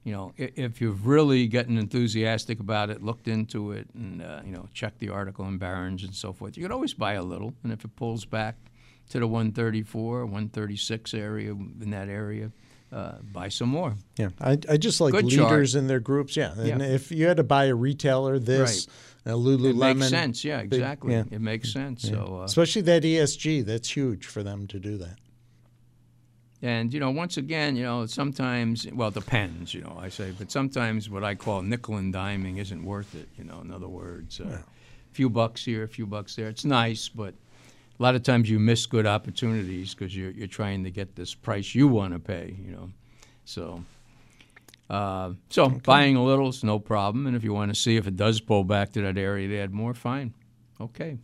you 0.03 0.13
know, 0.13 0.33
if, 0.37 0.51
if 0.57 0.81
you've 0.81 1.05
really 1.07 1.47
gotten 1.47 1.77
enthusiastic 1.77 2.59
about 2.59 2.89
it, 2.91 3.03
looked 3.03 3.27
into 3.27 3.71
it, 3.71 3.87
and, 3.95 4.21
uh, 4.21 4.41
you 4.45 4.51
know, 4.53 4.69
checked 4.73 4.99
the 4.99 5.09
article 5.09 5.45
in 5.47 5.57
Barron's 5.57 6.03
and 6.03 6.13
so 6.15 6.31
forth, 6.31 6.55
you 6.55 6.63
could 6.63 6.71
always 6.71 6.93
buy 6.93 7.13
a 7.13 7.23
little. 7.23 7.53
And 7.63 7.73
if 7.73 7.83
it 7.83 7.93
pulls 7.95 8.23
back 8.23 8.55
to 9.09 9.19
the 9.19 9.27
134, 9.27 10.25
136 10.25 11.13
area, 11.15 11.51
in 11.51 11.89
that 11.89 12.07
area, 12.07 12.51
uh, 12.93 13.13
buy 13.33 13.49
some 13.49 13.69
more. 13.69 13.95
Yeah, 14.15 14.29
I, 14.39 14.59
I 14.69 14.77
just 14.77 15.01
like 15.01 15.11
Good 15.11 15.27
chart. 15.29 15.51
leaders 15.51 15.73
in 15.75 15.87
their 15.87 15.99
groups. 15.99 16.37
Yeah, 16.37 16.53
and 16.57 16.81
Yeah. 16.81 16.87
if 16.87 17.11
you 17.11 17.25
had 17.25 17.37
to 17.37 17.43
buy 17.43 17.65
a 17.65 17.75
retailer, 17.75 18.37
this 18.39 18.87
a 19.25 19.31
Lululemon, 19.31 19.91
It 19.91 19.95
makes 19.97 20.09
sense. 20.09 20.43
Yeah, 20.43 20.61
big- 20.61 20.73
exactly. 20.73 21.13
yeah. 21.13 21.23
It 21.31 21.41
makes 21.41 21.73
sense. 21.73 22.03
So, 22.03 22.39
uh, 22.41 22.43
especially 22.43 22.83
that 22.83 23.03
ESG, 23.03 23.65
that's 23.65 23.89
huge 23.89 24.25
for 24.25 24.43
them 24.43 24.67
to 24.67 24.79
do 24.79 24.97
that. 24.97 25.17
And 26.61 26.93
you 26.93 26.99
know, 26.99 27.11
once 27.11 27.37
again, 27.37 27.75
you 27.75 27.83
know, 27.83 28.05
sometimes 28.05 28.87
well, 28.91 29.09
it 29.09 29.13
depends. 29.13 29.73
You 29.73 29.81
know, 29.81 29.97
I 29.99 30.09
say, 30.09 30.31
but 30.37 30.51
sometimes 30.51 31.09
what 31.09 31.23
I 31.23 31.35
call 31.35 31.61
nickel 31.61 31.97
and 31.97 32.13
diming 32.13 32.57
isn't 32.59 32.83
worth 32.83 33.13
it. 33.13 33.27
You 33.37 33.43
know, 33.43 33.61
in 33.61 33.71
other 33.71 33.87
words, 33.87 34.39
a 34.39 34.63
few 35.11 35.29
bucks 35.29 35.63
here, 35.65 35.83
a 35.83 35.87
few 35.87 36.05
bucks 36.07 36.35
there. 36.35 36.47
It's 36.47 36.65
nice, 36.65 37.09
but 37.09 37.33
a 37.99 38.03
lot 38.03 38.15
of 38.15 38.23
times 38.23 38.49
you 38.49 38.57
miss 38.57 38.85
good 38.85 39.05
opportunities 39.05 39.93
because 39.93 40.15
you're 40.15 40.31
you're 40.31 40.47
trying 40.47 40.83
to 40.85 40.91
get 40.91 41.15
this 41.15 41.35
price 41.35 41.75
you 41.75 41.87
want 41.87 42.13
to 42.13 42.19
pay. 42.19 42.55
You 42.63 42.71
know, 42.71 42.89
so. 43.43 43.83
Uh, 44.89 45.33
so 45.49 45.69
buying 45.69 46.15
a 46.15 46.23
little 46.23 46.49
is 46.49 46.63
no 46.63 46.77
problem, 46.79 47.25
and 47.27 47.35
if 47.35 47.43
you 47.43 47.53
want 47.53 47.73
to 47.73 47.79
see 47.79 47.95
if 47.97 48.05
it 48.07 48.15
does 48.15 48.39
pull 48.39 48.63
back 48.63 48.91
to 48.93 49.01
that 49.01 49.17
area 49.17 49.47
to 49.47 49.57
add 49.59 49.71
more, 49.73 49.93
fine. 49.93 50.33
Okay, 50.79 51.17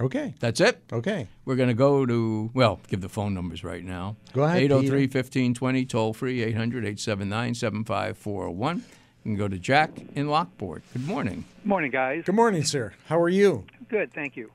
Okay, 0.00 0.34
that's 0.40 0.60
it. 0.60 0.82
okay. 0.92 1.28
We're 1.44 1.56
going 1.56 1.68
to 1.68 1.74
go 1.74 2.06
to, 2.06 2.50
well, 2.54 2.80
give 2.88 3.00
the 3.02 3.08
phone 3.08 3.34
numbers 3.34 3.62
right 3.62 3.84
now. 3.84 4.16
Go 4.32 4.44
ahead, 4.44 4.62
803 4.62 5.00
1520, 5.02 5.84
toll 5.84 6.14
free, 6.14 6.42
800 6.42 6.84
879 6.84 7.54
7541. 7.54 8.76
You 8.78 8.82
can 9.24 9.36
go 9.36 9.46
to 9.48 9.58
Jack 9.58 9.90
in 10.14 10.28
Lockport. 10.28 10.82
Good 10.94 11.06
morning. 11.06 11.44
Morning, 11.64 11.90
guys. 11.90 12.22
Good 12.24 12.34
morning, 12.34 12.64
sir. 12.64 12.94
How 13.06 13.20
are 13.20 13.28
you? 13.28 13.66
Good, 13.90 14.12
thank 14.14 14.36
you. 14.36 14.50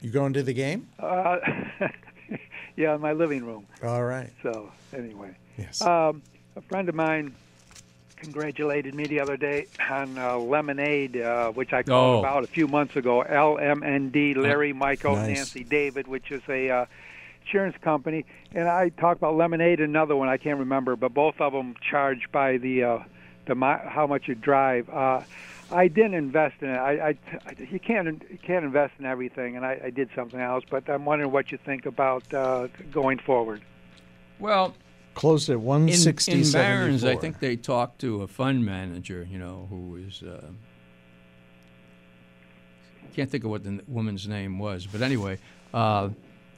You 0.00 0.10
going 0.10 0.32
to 0.32 0.42
the 0.42 0.52
game? 0.54 0.88
Uh, 0.98 1.36
yeah, 2.76 2.94
in 2.96 3.00
my 3.00 3.12
living 3.12 3.44
room. 3.44 3.66
All 3.84 4.02
right. 4.04 4.30
So, 4.42 4.72
anyway, 4.96 5.36
Yes. 5.56 5.80
um, 5.82 6.22
a 6.56 6.60
friend 6.62 6.88
of 6.88 6.94
mine 6.96 7.34
congratulated 8.18 8.94
me 8.94 9.04
the 9.06 9.20
other 9.20 9.36
day 9.36 9.66
on 9.90 10.18
uh, 10.18 10.36
Lemonade, 10.38 11.16
uh, 11.16 11.50
which 11.52 11.72
I 11.72 11.82
called 11.82 12.16
Oh. 12.16 12.18
about 12.20 12.44
a 12.44 12.46
few 12.48 12.66
months 12.68 12.96
ago. 12.96 13.24
LMND, 13.28 14.36
Larry, 14.36 14.72
Michael, 14.72 15.16
Nice. 15.16 15.36
Nancy, 15.36 15.64
David, 15.64 16.06
which 16.06 16.30
is 16.30 16.42
a 16.48 16.70
uh, 16.70 16.86
insurance 17.44 17.76
company. 17.82 18.24
And 18.54 18.68
I 18.68 18.90
talked 18.90 19.18
about 19.20 19.36
Lemonade, 19.36 19.80
another 19.80 20.16
one 20.16 20.28
I 20.28 20.36
can't 20.36 20.58
remember, 20.58 20.96
but 20.96 21.14
both 21.14 21.40
of 21.40 21.52
them 21.52 21.74
charge 21.80 22.30
by 22.32 22.58
the 22.58 22.84
uh, 22.84 22.98
the 23.46 23.54
mi- 23.54 23.84
how 23.88 24.06
much 24.06 24.28
you 24.28 24.34
drive. 24.34 24.88
Uh, 24.90 25.22
I 25.70 25.88
didn't 25.88 26.14
invest 26.14 26.56
in 26.62 26.70
it. 26.70 26.76
I, 26.78 27.08
I, 27.08 27.16
you 27.70 27.78
can't 27.78 28.22
you 28.30 28.38
can't 28.42 28.64
invest 28.64 28.94
in 28.98 29.04
everything, 29.06 29.56
and 29.56 29.64
I, 29.66 29.80
I 29.84 29.90
did 29.90 30.08
something 30.14 30.40
else. 30.40 30.64
But 30.68 30.88
I'm 30.88 31.04
wondering 31.04 31.30
what 31.30 31.50
you 31.52 31.58
think 31.58 31.86
about 31.86 32.32
uh, 32.34 32.68
going 32.90 33.18
forward. 33.18 33.62
Well, 34.38 34.74
Closed 35.18 35.50
at 35.50 35.54
in, 35.54 35.64
160. 35.64 36.30
in 36.30 36.52
Barron's, 36.52 37.04
I 37.04 37.16
think 37.16 37.40
they 37.40 37.56
talked 37.56 38.00
to 38.02 38.22
a 38.22 38.28
fund 38.28 38.64
manager, 38.64 39.26
you 39.28 39.36
know, 39.36 39.66
who 39.68 39.96
is, 39.96 40.22
uh, 40.22 40.46
can't 43.14 43.28
think 43.28 43.42
of 43.42 43.50
what 43.50 43.64
the 43.64 43.82
woman's 43.88 44.28
name 44.28 44.60
was, 44.60 44.86
but 44.86 45.02
anyway, 45.02 45.38
uh, 45.74 46.10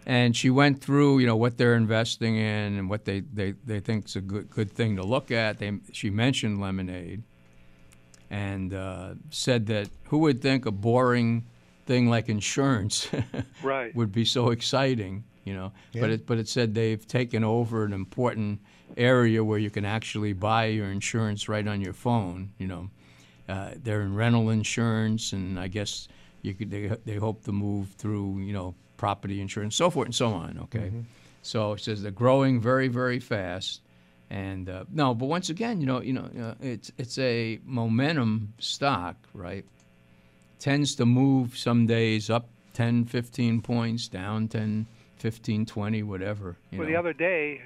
and 0.04 0.36
she 0.36 0.50
went 0.50 0.82
through, 0.82 1.20
you 1.20 1.26
know, 1.26 1.36
what 1.36 1.56
they're 1.56 1.74
investing 1.74 2.36
in 2.36 2.76
and 2.76 2.90
what 2.90 3.06
they, 3.06 3.20
they, 3.20 3.52
they 3.64 3.80
think 3.80 4.04
is 4.04 4.16
a 4.16 4.20
good 4.20 4.50
good 4.50 4.70
thing 4.70 4.96
to 4.96 5.02
look 5.02 5.30
at. 5.30 5.58
They, 5.58 5.78
she 5.92 6.10
mentioned 6.10 6.60
lemonade, 6.60 7.22
and 8.28 8.74
uh, 8.74 9.14
said 9.30 9.66
that 9.68 9.88
who 10.04 10.18
would 10.18 10.42
think 10.42 10.66
a 10.66 10.70
boring 10.70 11.46
thing 11.86 12.10
like 12.10 12.28
insurance 12.28 13.08
Right. 13.62 13.94
would 13.96 14.12
be 14.12 14.26
so 14.26 14.50
exciting, 14.50 15.24
you 15.44 15.54
know. 15.54 15.72
But 15.92 16.10
it 16.10 16.26
but 16.26 16.38
it 16.38 16.48
said 16.48 16.74
they've 16.74 17.06
taken 17.06 17.44
over 17.44 17.84
an 17.84 17.92
important 17.92 18.60
area 18.96 19.42
where 19.44 19.58
you 19.58 19.70
can 19.70 19.84
actually 19.84 20.32
buy 20.32 20.66
your 20.66 20.90
insurance 20.90 21.48
right 21.48 21.66
on 21.66 21.80
your 21.80 21.92
phone, 21.92 22.52
you 22.58 22.66
know. 22.66 22.90
Uh, 23.48 23.72
they're 23.82 24.02
in 24.02 24.14
rental 24.14 24.50
insurance, 24.50 25.32
and 25.32 25.58
I 25.58 25.68
guess 25.68 26.08
you 26.42 26.54
could 26.54 26.70
they 26.70 26.88
they 27.04 27.16
hope 27.16 27.44
to 27.44 27.52
move 27.52 27.88
through, 27.98 28.40
you 28.40 28.52
know, 28.52 28.74
property 28.96 29.40
insurance, 29.40 29.74
so 29.76 29.90
forth 29.90 30.06
and 30.06 30.14
so 30.14 30.28
on. 30.28 30.58
Okay, 30.64 30.92
so 31.42 31.72
it 31.72 31.80
says 31.80 32.02
they're 32.02 32.12
growing 32.12 32.60
very 32.60 32.88
very 32.88 33.18
fast, 33.18 33.82
and 34.30 34.68
uh, 34.68 34.84
no, 34.92 35.14
but 35.14 35.26
once 35.26 35.50
again, 35.50 35.80
you 35.80 35.86
know, 35.86 36.00
you 36.00 36.12
know, 36.12 36.30
uh, 36.40 36.54
it's 36.60 36.92
it's 36.98 37.18
a 37.18 37.58
momentum 37.64 38.54
stock, 38.58 39.16
right? 39.34 39.64
Tends 40.60 40.94
to 40.96 41.06
move 41.06 41.56
some 41.56 41.86
days 41.86 42.28
up 42.28 42.50
10, 42.74 43.06
15 43.06 43.62
points, 43.62 44.08
down 44.08 44.46
10, 44.46 44.86
15, 45.24 45.66
20, 45.66 46.02
whatever. 46.02 46.56
You 46.70 46.78
Well, 46.78 46.88
know. 46.88 46.92
the 46.94 46.98
other 46.98 47.12
day, 47.12 47.60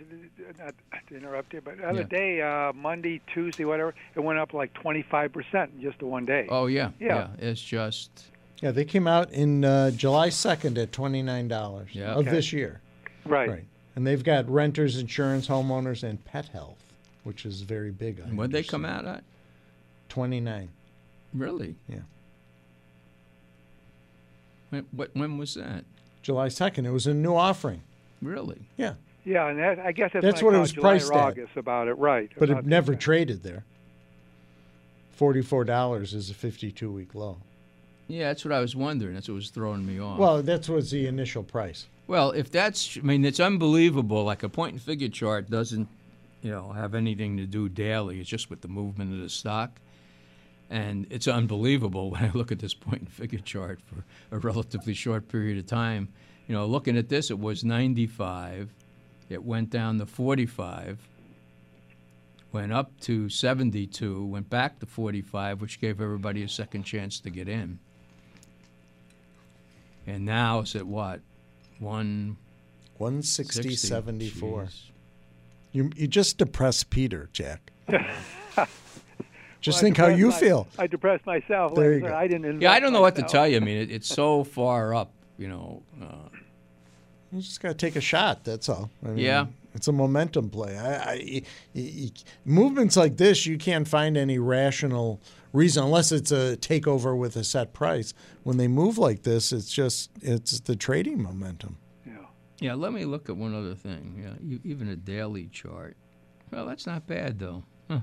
not 0.59 0.75
to 1.09 1.17
interrupt 1.17 1.53
you, 1.55 1.61
but 1.61 1.77
the 1.79 1.89
other 1.89 2.01
Yeah. 2.01 2.07
day, 2.09 2.43
uh, 2.43 2.73
Monday, 2.73 3.21
Tuesday, 3.33 3.65
whatever, 3.65 3.95
it 4.17 4.21
went 4.21 4.41
up 4.41 4.53
like 4.53 4.75
25% 4.75 5.71
in 5.75 5.81
just 5.81 6.01
the 6.01 6.07
one 6.07 6.25
day. 6.25 6.47
Oh 6.51 6.67
yeah, 6.67 6.91
Yeah. 6.99 7.29
It's 7.39 7.63
just 7.63 8.31
Yeah, 8.61 8.71
they 8.73 8.85
came 8.85 9.07
out 9.07 9.31
in 9.33 9.65
uh, 9.65 9.91
July 9.93 10.29
2nd 10.31 10.79
at 10.79 10.91
$29 10.91 11.95
Yeah. 11.95 12.13
of 12.13 12.19
Okay. 12.27 12.31
this 12.31 12.53
year. 12.53 12.81
right. 13.25 13.49
Right. 13.49 13.65
And 13.97 14.05
they've 14.07 14.23
got 14.25 14.49
renters 14.51 14.97
insurance, 14.99 15.47
homeowners, 15.49 16.03
and 16.03 16.23
pet 16.25 16.47
health, 16.49 16.83
which 17.23 17.47
is 17.47 17.63
very 17.63 17.91
big. 17.93 18.21
I 18.21 18.25
when 18.25 18.51
they 18.51 18.63
come 18.65 18.85
out 18.85 19.05
at 19.05 19.23
29. 20.09 20.71
really. 21.33 21.77
Yeah. 21.89 22.01
When, 24.71 24.87
what, 24.91 25.11
when 25.15 25.39
was 25.39 25.55
that? 25.55 25.85
July 26.25 26.49
2nd. 26.49 26.87
It 26.87 26.91
was 26.91 27.07
a 27.07 27.15
new 27.15 27.37
offering. 27.37 27.83
Really? 28.21 28.63
Yeah. 28.77 28.95
Yeah, 29.25 29.49
and 29.49 29.59
that, 29.59 29.79
I 29.79 29.93
guess 29.93 30.11
that's, 30.13 30.25
That's 30.25 30.43
what 30.43 30.55
it 30.55 30.59
was 30.59 30.73
July 30.73 30.99
priced 30.99 31.13
or 31.13 31.19
at. 31.19 31.57
About 31.57 31.89
it, 31.89 31.95
right? 31.95 32.31
But 32.37 32.51
it 32.51 32.67
never 32.67 32.95
traded 32.95 33.43
there. 33.43 33.65
$44 35.19 36.15
is 36.15 36.31
a 36.31 36.35
52 36.35 36.91
week 36.91 37.15
low. 37.15 37.39
Yeah, 38.09 38.29
that's 38.29 38.45
what 38.45 38.53
I 38.53 38.61
was 38.61 38.77
wondering. 38.77 39.15
That's 39.15 39.29
what 39.29 39.37
was 39.37 39.51
throwing 39.51 39.87
me 39.87 39.99
off. 40.01 40.19
Well, 40.19 40.43
that 40.43 40.69
was 40.69 40.91
the 40.91 41.07
initial 41.07 41.43
price. 41.43 41.87
Well, 42.07 42.33
if 42.33 42.51
that's, 42.51 42.99
I 42.99 43.01
mean, 43.01 43.25
it's 43.25 43.41
unbelievable. 43.41 44.25
Like 44.25 44.43
a 44.43 44.49
point 44.49 44.73
and 44.73 44.83
figure 44.83 45.09
chart 45.09 45.49
doesn't, 45.49 45.89
you 46.43 46.51
know, 46.51 46.73
have 46.73 46.95
anything 46.95 47.39
to 47.39 47.47
do 47.47 47.71
daily. 47.71 48.21
It's 48.21 48.29
just 48.29 48.51
with 48.51 48.61
the 48.61 48.69
movement 48.69 49.15
of 49.15 49.21
the 49.21 49.31
stock. 49.31 49.71
And 50.75 51.07
it's 51.09 51.29
unbelievable 51.29 52.11
when 52.11 52.25
I 52.25 52.33
look 52.35 52.51
at 52.51 52.59
this 52.59 52.75
point 52.75 53.03
and 53.03 53.13
figure 53.13 53.39
chart 53.39 53.81
for 53.81 54.05
a 54.33 54.41
relatively 54.41 54.93
short 54.93 55.29
period 55.29 55.57
of 55.57 55.67
time. 55.67 56.09
You 56.49 56.57
know, 56.57 56.67
looking 56.67 56.99
at 56.99 57.09
this, 57.09 57.31
it 57.31 57.39
was 57.39 57.63
95. 57.63 58.75
It 59.29 59.45
went 59.45 59.71
down 59.71 59.99
to 59.99 60.07
45, 60.07 61.09
went 62.53 62.73
up 62.73 63.01
to 63.03 63.29
72, 63.31 64.27
went 64.27 64.51
back 64.51 64.81
to 64.81 64.87
45, 64.87 65.61
which 65.63 65.81
gave 65.81 66.01
everybody 66.01 66.43
a 66.43 66.49
second 66.49 66.83
chance 66.83 67.21
to 67.21 67.31
get 67.31 67.49
in. 67.49 67.79
And 70.07 70.27
now 70.27 70.59
it's 70.59 70.75
at 70.75 70.87
what? 70.87 71.21
One 71.79 72.37
160, 72.99 73.77
74. 73.77 74.65
Jeez. 74.65 74.83
You, 75.73 75.91
you 75.97 76.09
just 76.09 76.37
depressed 76.37 76.91
Peter, 76.91 77.31
Jack. 77.33 77.71
just 79.65 79.77
Well, 79.77 79.83
think 79.83 79.97
how 79.97 80.09
you 80.09 80.29
my- 80.29 80.39
feel. 80.39 80.69
I 80.79 80.87
depressed 80.87 81.25
myself. 81.27 81.75
There 81.75 81.95
Like 81.95 82.03
you 82.03 82.09
go. 82.09 82.15
I 82.15 82.27
didn't. 82.29 82.61
Yeah, 82.61 82.73
I 82.73 82.81
don't 82.81 82.93
know 82.93 83.01
what 83.01 83.17
to 83.17 83.23
tell 83.23 83.49
you. 83.49 83.57
I 83.57 83.61
mean, 83.61 83.79
it, 83.79 83.91
it's 83.91 84.09
so 84.09 84.45
far 84.45 84.95
up. 84.95 85.11
You 85.39 85.49
know, 85.49 85.83
uh, 86.01 86.29
You 87.33 87.41
just 87.41 87.61
got 87.61 87.69
to 87.71 87.75
take 87.75 87.97
a 87.97 88.01
shot. 88.01 88.45
That's 88.45 88.69
all. 88.69 88.91
I 89.05 89.09
mean, 89.09 89.19
Yeah. 89.19 89.47
It's 89.75 89.89
a 89.89 89.93
momentum 89.93 90.51
play. 90.51 90.79
I, 90.79 90.95
I, 91.15 91.15
y- 91.27 91.43
y- 91.75 92.11
movements 92.45 92.97
like 92.97 93.17
this, 93.17 93.45
you 93.45 93.59
can't 93.59 93.89
find 93.89 94.17
any 94.17 94.39
rational 94.39 95.21
reason 95.53 95.83
unless 95.83 96.13
it's 96.13 96.31
a 96.31 96.57
takeover 96.59 97.19
with 97.19 97.35
a 97.35 97.43
set 97.43 97.73
price. 97.73 98.15
When 98.45 98.57
they 98.57 98.69
move 98.69 98.99
like 98.99 99.23
this, 99.25 99.51
it's 99.51 99.73
just 99.73 100.11
it's 100.23 100.61
the 100.61 100.77
trading 100.77 101.21
momentum. 101.21 101.79
Yeah. 102.07 102.13
yeah. 102.61 102.75
Let 102.75 102.93
me 102.93 103.05
look 103.05 103.29
at 103.29 103.37
one 103.37 103.53
other 103.53 103.75
thing. 103.75 104.23
Yeah, 104.23 104.35
you, 104.41 104.61
even 104.63 104.89
a 104.89 104.95
daily 104.97 105.49
chart. 105.49 105.97
Well, 106.53 106.67
that's 106.67 106.87
not 106.87 107.09
bad 107.09 107.41
though. 107.41 107.65
Huh. 107.91 108.01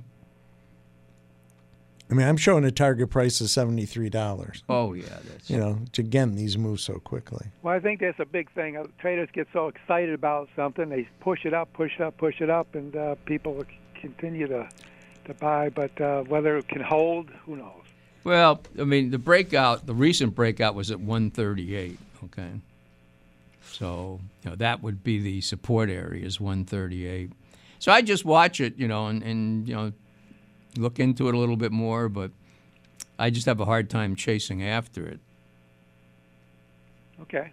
I 2.11 2.13
mean, 2.13 2.27
I'm 2.27 2.35
showing 2.35 2.65
a 2.65 2.71
target 2.71 3.09
price 3.09 3.39
of 3.39 3.49
seventy 3.49 3.85
three 3.85 4.09
dollars. 4.09 4.63
Oh 4.67 4.93
yeah, 4.93 5.05
that's 5.29 5.49
You 5.49 5.57
know, 5.57 5.73
which 5.75 5.97
again, 5.97 6.35
these 6.35 6.57
move 6.57 6.81
so 6.81 6.95
quickly. 6.95 7.47
Well, 7.63 7.73
I 7.73 7.79
think 7.79 8.01
that's 8.01 8.19
a 8.19 8.25
big 8.25 8.51
thing. 8.51 8.75
Uh, 8.75 8.83
Traders 8.99 9.29
get 9.31 9.47
so 9.53 9.69
excited 9.69 10.13
about 10.13 10.49
something, 10.55 10.89
they 10.89 11.07
push 11.21 11.45
it 11.45 11.53
up, 11.53 11.71
push 11.71 11.93
it 11.95 12.01
up, 12.01 12.17
push 12.17 12.41
it 12.41 12.49
up, 12.49 12.75
and 12.75 12.93
uh, 12.95 13.15
people 13.25 13.63
continue 14.01 14.45
to 14.47 14.67
to 15.25 15.33
buy. 15.35 15.69
But 15.69 15.99
uh, 16.01 16.23
whether 16.23 16.57
it 16.57 16.67
can 16.67 16.81
hold, 16.81 17.29
who 17.45 17.55
knows? 17.55 17.85
Well, 18.25 18.61
I 18.77 18.83
mean, 18.83 19.11
the 19.11 19.17
breakout, 19.17 19.87
the 19.87 19.95
recent 19.95 20.35
breakout 20.35 20.75
was 20.75 20.91
at 20.91 20.99
138. 20.99 21.97
Okay, 22.25 22.51
so 23.63 24.19
you 24.43 24.49
know 24.49 24.57
that 24.57 24.83
would 24.83 25.01
be 25.01 25.19
the 25.19 25.39
support 25.39 25.89
area 25.89 26.25
is 26.25 26.41
138. 26.41 27.31
So 27.79 27.91
I 27.91 28.03
just 28.03 28.25
watch 28.25 28.59
it, 28.59 28.77
you 28.77 28.87
know, 28.87 29.07
and, 29.07 29.23
and 29.23 29.67
you 29.67 29.73
know, 29.73 29.91
look 30.77 30.99
into 30.99 31.27
it 31.27 31.35
a 31.35 31.37
little 31.37 31.57
bit 31.57 31.71
more, 31.71 32.09
but 32.09 32.31
I 33.19 33.29
just 33.29 33.45
have 33.45 33.59
a 33.59 33.65
hard 33.65 33.89
time 33.89 34.15
chasing 34.15 34.63
after 34.63 35.07
it. 35.07 35.19
Okay. 37.21 37.51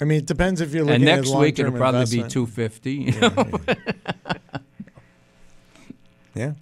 I 0.00 0.04
mean, 0.04 0.18
it 0.18 0.26
depends 0.26 0.60
if 0.60 0.72
you're 0.72 0.84
looking 0.84 1.02
and 1.02 1.08
at 1.08 1.16
next 1.16 1.34
week 1.34 1.58
it'll 1.58 1.72
long-term 1.72 1.92
probably 1.92 2.22
be 2.22 2.28
250. 2.28 2.92
You 2.92 3.20
know? 3.20 3.60
Yeah. 6.34 6.52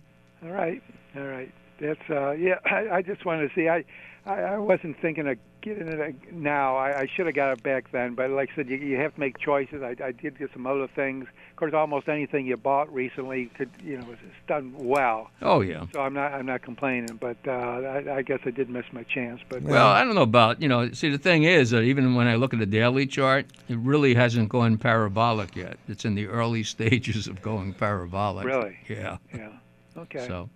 All 0.42 0.50
right. 0.50 0.82
All 1.16 1.22
right. 1.22 1.52
That's 1.80 2.10
uh, 2.10 2.32
yeah. 2.32 2.58
I, 2.64 2.96
I 2.96 3.02
just 3.02 3.24
wanted 3.24 3.48
to 3.48 3.54
see. 3.54 3.68
I, 3.68 3.84
I 4.26 4.40
I 4.40 4.58
wasn't 4.58 5.00
thinking 5.00 5.28
of 5.28 5.38
getting 5.60 5.88
it 5.88 6.00
uh, 6.00 6.12
now. 6.32 6.76
I, 6.76 7.00
I 7.00 7.06
should 7.06 7.26
have 7.26 7.34
got 7.34 7.52
it 7.52 7.62
back 7.62 7.90
then. 7.92 8.14
But 8.14 8.30
like 8.30 8.50
I 8.52 8.56
said, 8.56 8.70
you, 8.70 8.76
you 8.76 8.96
have 8.96 9.14
to 9.14 9.20
make 9.20 9.38
choices. 9.38 9.82
I, 9.82 9.96
I 10.02 10.12
did 10.12 10.38
get 10.38 10.50
some 10.52 10.66
other 10.66 10.88
things. 10.88 11.26
Of 11.50 11.56
course, 11.56 11.74
almost 11.74 12.08
anything 12.08 12.46
you 12.46 12.56
bought 12.56 12.92
recently 12.92 13.46
could 13.46 13.70
you 13.82 13.98
know 13.98 14.06
it's 14.10 14.20
done 14.46 14.74
well. 14.76 15.30
oh 15.42 15.60
yeah. 15.60 15.86
So 15.92 16.00
I'm 16.00 16.14
not 16.14 16.32
I'm 16.32 16.46
not 16.46 16.62
complaining. 16.62 17.16
But 17.16 17.36
uh, 17.46 17.50
I, 17.50 18.16
I 18.16 18.22
guess 18.22 18.40
I 18.44 18.50
did 18.50 18.68
miss 18.68 18.86
my 18.92 19.02
chance. 19.04 19.40
But 19.48 19.62
Well, 19.62 19.88
I 19.88 20.04
don't 20.04 20.14
know 20.14 20.22
about 20.22 20.60
you 20.60 20.68
know. 20.68 20.90
See, 20.92 21.10
the 21.10 21.18
thing 21.18 21.44
is 21.44 21.70
that 21.70 21.82
even 21.82 22.14
when 22.14 22.26
I 22.26 22.36
look 22.36 22.52
at 22.52 22.60
the 22.60 22.66
daily 22.66 23.06
chart, 23.06 23.46
it 23.68 23.78
really 23.78 24.14
hasn't 24.14 24.48
gone 24.48 24.78
parabolic 24.78 25.56
yet. 25.56 25.78
It's 25.88 26.04
in 26.04 26.14
the 26.14 26.26
early 26.26 26.62
stages 26.70 27.26
of 27.26 27.42
going 27.42 27.74
parabolic. 27.74 28.46
Really? 28.46 28.76
Yeah. 28.88 29.18
yeah. 29.34 29.52
Okay. 29.96 30.26
So 30.26 30.48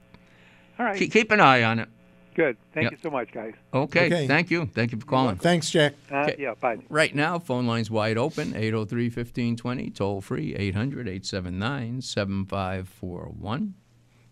All 0.79 0.87
right. 0.87 0.97
keep, 0.97 1.13
keep 1.13 1.31
an 1.31 1.41
eye 1.41 1.63
on 1.63 1.79
it. 1.79 1.89
Good. 2.35 2.57
Thank 2.73 2.85
Yep. 2.85 2.93
you 2.93 2.99
so 3.03 3.11
much, 3.11 3.33
guys. 3.33 3.55
Okay. 3.73 4.07
Okay. 4.07 4.27
Thank 4.27 4.51
you. 4.51 4.67
Thank 4.67 4.91
you 4.93 4.99
for 4.99 5.07
calling. 5.07 5.37
Thanks, 5.37 5.71
Jack. 5.71 5.95
Uh, 6.11 6.23
Okay. 6.23 6.37
Yeah. 6.39 6.55
Bye. 6.61 6.79
Right 6.89 7.15
now, 7.15 7.39
phone 7.39 7.67
lines 7.67 7.91
wide 7.91 8.19
open 8.19 8.55
803 8.57 9.05
1520, 9.09 9.91
toll 9.91 10.21
free 10.21 10.55
800 10.55 11.07
879 11.09 12.01
7541. 12.03 13.75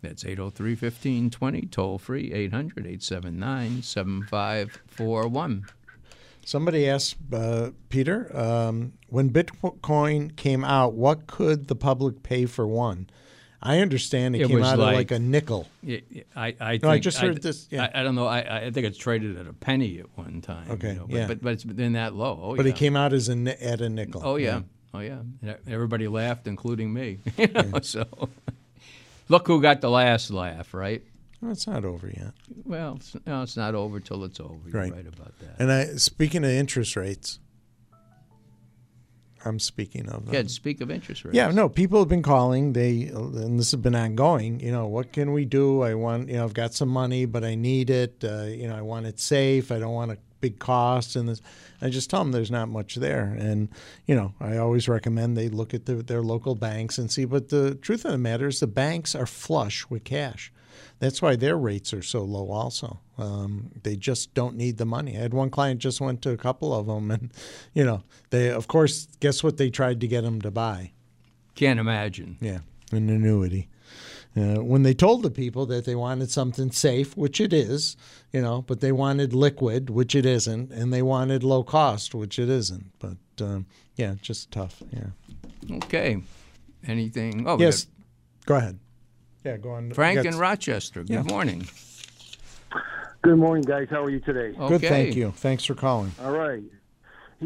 That's 0.03 0.25
803 0.25 0.71
1520, 0.73 1.67
toll 1.69 1.99
free 1.99 2.33
800 2.33 2.87
879 2.87 3.83
7541. 3.83 5.65
Somebody 6.45 6.89
asked 6.89 7.17
uh, 7.33 7.71
Peter 7.89 8.37
um, 8.37 8.95
when 9.07 9.31
Bitcoin 9.31 10.35
came 10.35 10.65
out, 10.65 10.95
what 10.95 11.29
could 11.29 11.69
the 11.69 11.77
public 11.77 12.25
pay 12.25 12.47
for 12.47 12.67
one? 12.67 13.09
I 13.65 13.79
understand 13.79 14.35
it, 14.35 14.43
It 14.43 14.49
came 14.49 14.63
out 14.63 14.79
like- 14.79 14.89
at 14.89 14.95
like 14.97 15.11
a 15.13 15.19
nickel. 15.21 15.69
Yeah, 15.83 16.01
yeah, 16.11 16.23
I, 16.35 16.57
I, 16.61 16.81
No, 16.83 16.91
I 16.91 16.99
just 16.99 17.19
heard 17.19 17.41
this, 17.43 17.69
yeah. 17.71 17.89
I, 17.95 18.01
I 18.01 18.03
don't 18.03 18.15
know. 18.17 18.27
I, 18.27 18.67
I 18.67 18.71
think 18.73 18.87
it's 18.87 18.99
traded 18.99 19.39
at 19.39 19.47
a 19.47 19.53
penny 19.53 20.01
at 20.01 20.07
one 20.17 20.41
time. 20.41 20.67
you 20.67 20.73
Okay, 20.75 20.95
know, 20.95 21.07
but, 21.09 21.15
yeah. 21.17 21.27
but 21.29 21.43
but 21.43 21.53
it's 21.53 21.65
been 21.65 21.93
that 21.93 22.15
low. 22.15 22.39
Oh, 22.43 22.57
But 22.57 22.67
yeah. 22.67 22.73
it 22.73 22.77
came 22.77 22.97
out 22.97 23.13
as 23.13 23.29
a 23.29 23.65
at 23.65 23.81
a 23.81 23.89
nickel. 23.89 24.21
Oh 24.25 24.37
yeah. 24.37 24.63
Oh 24.95 24.99
yeah. 25.01 25.21
And 25.43 25.57
Everybody 25.69 26.09
laughed, 26.09 26.47
including 26.49 26.93
me. 26.93 27.21
you 27.39 27.47
know, 27.49 27.79
so 27.83 28.05
look 29.29 29.47
who 29.47 29.61
got 29.63 29.81
the 29.81 29.91
last 29.91 30.31
laugh, 30.31 30.75
right? 30.75 31.03
Well, 31.41 31.53
it's 31.53 31.67
not 31.67 31.85
over 31.85 32.07
yet. 32.09 32.33
Well, 32.65 32.97
it's, 32.97 33.17
no, 33.27 33.43
it's 33.43 33.57
not 33.57 33.75
over 33.75 33.99
till 34.01 34.23
it's 34.25 34.39
over. 34.39 34.55
You're 34.69 34.81
Right. 34.81 34.93
right, 34.93 35.07
about 35.07 35.39
that. 35.41 35.57
And 35.59 35.73
I, 35.73 35.85
speaking 35.97 36.45
of 36.45 36.51
interest 36.51 36.95
rates, 36.97 37.39
I'm 39.45 39.59
speaking 39.59 40.09
of. 40.09 40.33
Yeah, 40.33 40.45
speak 40.47 40.81
of 40.81 40.91
interest 40.91 41.25
rates. 41.25 41.35
Yeah, 41.35 41.51
no, 41.51 41.69
people 41.69 41.99
have 41.99 42.09
been 42.09 42.23
calling. 42.23 42.73
They 42.73 43.03
and 43.05 43.59
this 43.59 43.71
has 43.73 43.81
been 43.81 43.95
ongoing. 43.95 44.61
You 44.61 44.73
know, 44.73 44.87
what 44.87 45.13
can 45.13 45.33
we 45.33 45.45
do? 45.45 45.83
I 45.83 45.95
want, 45.95 46.29
you 46.29 46.37
know, 46.37 46.45
I've 46.45 46.55
got 46.55 46.75
some 46.75 46.89
money, 46.89 47.25
but 47.25 47.45
I 47.45 47.55
need 47.55 47.91
it. 47.91 48.23
Uh, 48.23 48.45
you 48.45 48.69
know, 48.69 48.77
I 48.77 48.83
want 48.83 49.07
it 49.07 49.19
safe. 49.19 49.73
I 49.73 49.79
don't 49.79 49.95
want 49.95 50.13
a 50.13 50.19
big 50.41 50.59
cost. 50.59 51.17
And 51.17 51.29
this, 51.29 51.41
I 51.81 51.89
just 51.89 52.11
tell 52.11 52.21
them 52.21 52.33
there's 52.33 52.51
not 52.51 52.69
much 52.69 52.97
there. 52.97 53.35
And 53.39 53.69
you 54.07 54.15
know, 54.15 54.35
I 54.41 54.59
always 54.59 54.89
recommend 54.89 55.37
they 55.37 55.49
look 55.49 55.75
at 55.75 55.87
the, 55.87 55.97
their 55.97 56.23
local 56.23 56.55
banks 56.55 56.99
and 56.99 57.11
see. 57.11 57.25
But 57.25 57.49
the 57.49 57.75
truth 57.77 58.05
of 58.05 58.13
the 58.13 58.19
matter 58.19 58.49
is, 58.49 58.61
the 58.61 58.67
banks 58.67 59.15
are 59.15 59.27
flush 59.27 59.89
with 59.89 60.05
cash. 60.05 60.53
That's 60.99 61.21
why 61.21 61.37
their 61.37 61.57
rates 61.57 61.93
are 61.93 62.03
so 62.03 62.23
low. 62.23 62.51
Also, 62.51 63.01
um, 63.19 63.71
they 63.83 63.97
just 63.97 64.35
don't 64.35 64.57
need 64.57 64.79
the 64.79 64.85
money. 64.85 65.17
I 65.17 65.21
had 65.21 65.35
one 65.35 65.51
client 65.51 65.81
just 65.81 66.01
went 66.01 66.23
to 66.23 66.31
a 66.31 66.37
couple 66.37 66.73
of 66.75 66.87
them, 66.87 67.11
and 67.11 67.31
you 67.75 67.85
know, 67.85 68.03
they 68.31 68.51
of 68.51 68.69
course, 68.69 69.09
guess 69.21 69.43
what 69.43 69.57
they 69.57 69.71
tried 69.71 70.01
to 70.01 70.07
get 70.07 70.23
them 70.23 70.41
to 70.43 70.51
buy. 70.51 70.93
Can't 71.55 71.81
imagine. 71.81 72.37
Yeah, 72.41 72.61
an 72.93 73.09
annuity. 73.09 73.69
Uh, 74.35 74.63
when 74.63 74.83
they 74.83 74.95
told 74.95 75.23
the 75.23 75.31
people 75.31 75.67
that 75.67 75.85
they 75.85 75.95
wanted 75.95 76.31
something 76.31 76.71
safe, 76.71 77.15
which 77.19 77.39
it 77.39 77.53
is, 77.53 77.99
you 78.33 78.41
know, 78.41 78.63
but 78.63 78.81
they 78.81 78.91
wanted 78.91 79.35
liquid, 79.35 79.91
which 79.91 80.15
it 80.15 80.25
isn't, 80.25 80.71
and 80.73 80.91
they 80.91 81.03
wanted 81.03 81.45
low 81.45 81.63
cost, 81.63 82.15
which 82.15 82.39
it 82.39 82.49
isn't. 82.49 82.99
But 82.99 83.19
um, 83.45 83.67
yeah, 83.97 84.15
just 84.23 84.51
tough. 84.51 84.83
Yeah. 84.91 85.77
Okay. 85.77 86.23
Anything? 86.87 87.47
Oh, 87.47 87.59
Yes. 87.59 87.87
Go 88.47 88.57
ahead. 88.57 88.79
Yeah, 89.45 89.57
go 89.57 89.73
on. 89.73 89.93
Frank 89.93 90.23
You 90.23 90.31
in 90.31 90.39
Rochester. 90.39 91.01
Good 91.03 91.11
Yeah. 91.11 91.23
morning. 91.23 91.67
Good 93.23 93.39
morning, 93.39 93.65
guys. 93.65 93.89
How 93.91 94.03
are 94.05 94.11
you 94.11 94.21
today? 94.21 94.57
Okay. 94.59 94.79
Good, 94.79 94.89
thank 94.89 95.17
you. 95.17 95.33
Thanks 95.37 95.65
for 95.65 95.75
calling. 95.75 96.13
All 96.21 96.33
right. 96.33 96.63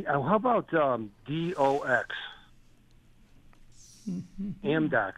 Uh, 0.07 0.21
How 0.23 0.37
about 0.37 0.73
um, 0.75 1.11
DOX? 1.27 2.15
Amdocs. 4.65 5.13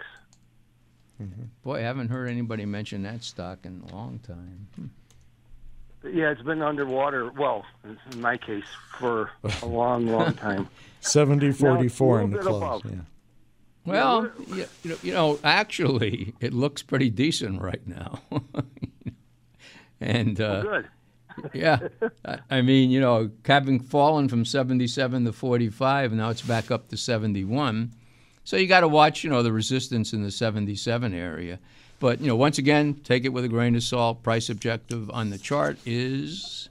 Boy, 1.65 1.79
I 1.79 1.81
haven't 1.81 2.09
heard 2.09 2.29
anybody 2.29 2.65
mention 2.65 3.03
that 3.03 3.25
stock 3.25 3.59
in 3.65 3.83
a 3.89 3.95
long 3.95 4.21
time. 4.21 4.69
Hmm. 4.77 4.87
Yeah, 6.17 6.31
it's 6.31 6.43
been 6.43 6.63
underwater. 6.63 7.31
Well, 7.33 7.65
in 7.85 8.21
my 8.21 8.37
case, 8.37 8.65
for 8.99 9.31
a 9.63 9.67
long, 9.67 10.07
long 10.07 10.35
time. 10.35 10.69
70 11.01 11.51
44 11.53 12.21
in 12.23 12.31
the 12.31 12.37
a 12.37 12.39
little 12.39 12.61
close. 12.61 12.83
bit 12.83 12.93
above. 12.93 12.99
Yeah. 12.99 13.05
Well, 13.85 14.31
you, 14.49 14.67
know, 14.85 14.97
you 15.03 15.13
know, 15.13 15.39
actually, 15.43 16.35
it 16.41 16.53
looks 16.53 16.83
pretty 16.83 17.09
decent 17.11 17.63
right 17.63 17.87
now. 17.87 18.21
and 20.01 20.41
uh, 20.41 20.63
Good. 20.63 20.89
Yeah, 21.55 21.79
I- 22.25 22.39
I 22.51 22.63
mean, 22.63 22.91
you 22.91 23.01
know, 23.01 23.31
having 23.47 23.81
fallen 23.81 24.29
from 24.29 24.45
77 24.45 25.25
to 25.25 25.33
45, 25.33 26.13
now 26.13 26.29
it's 26.31 26.43
back 26.43 26.71
up 26.71 26.89
to 26.89 26.97
71. 26.97 27.93
So 28.45 28.57
you 28.57 28.67
got 28.67 28.81
to 28.81 28.89
watch, 28.89 29.25
you 29.25 29.31
know, 29.31 29.43
the 29.43 29.53
resistance 29.53 30.13
in 30.13 30.23
the 30.23 30.31
77 30.31 31.15
area. 31.15 31.59
But 32.01 32.21
you 32.21 32.29
know, 32.29 32.37
once 32.37 32.59
again, 32.59 32.95
take 33.05 33.25
it 33.25 33.31
with 33.31 33.45
a 33.45 33.49
grain 33.49 33.75
of 33.75 33.83
salt. 33.83 34.23
Price 34.23 34.49
objective 34.51 35.11
on 35.11 35.31
the 35.31 35.39
chart 35.39 35.79
is 35.85 36.69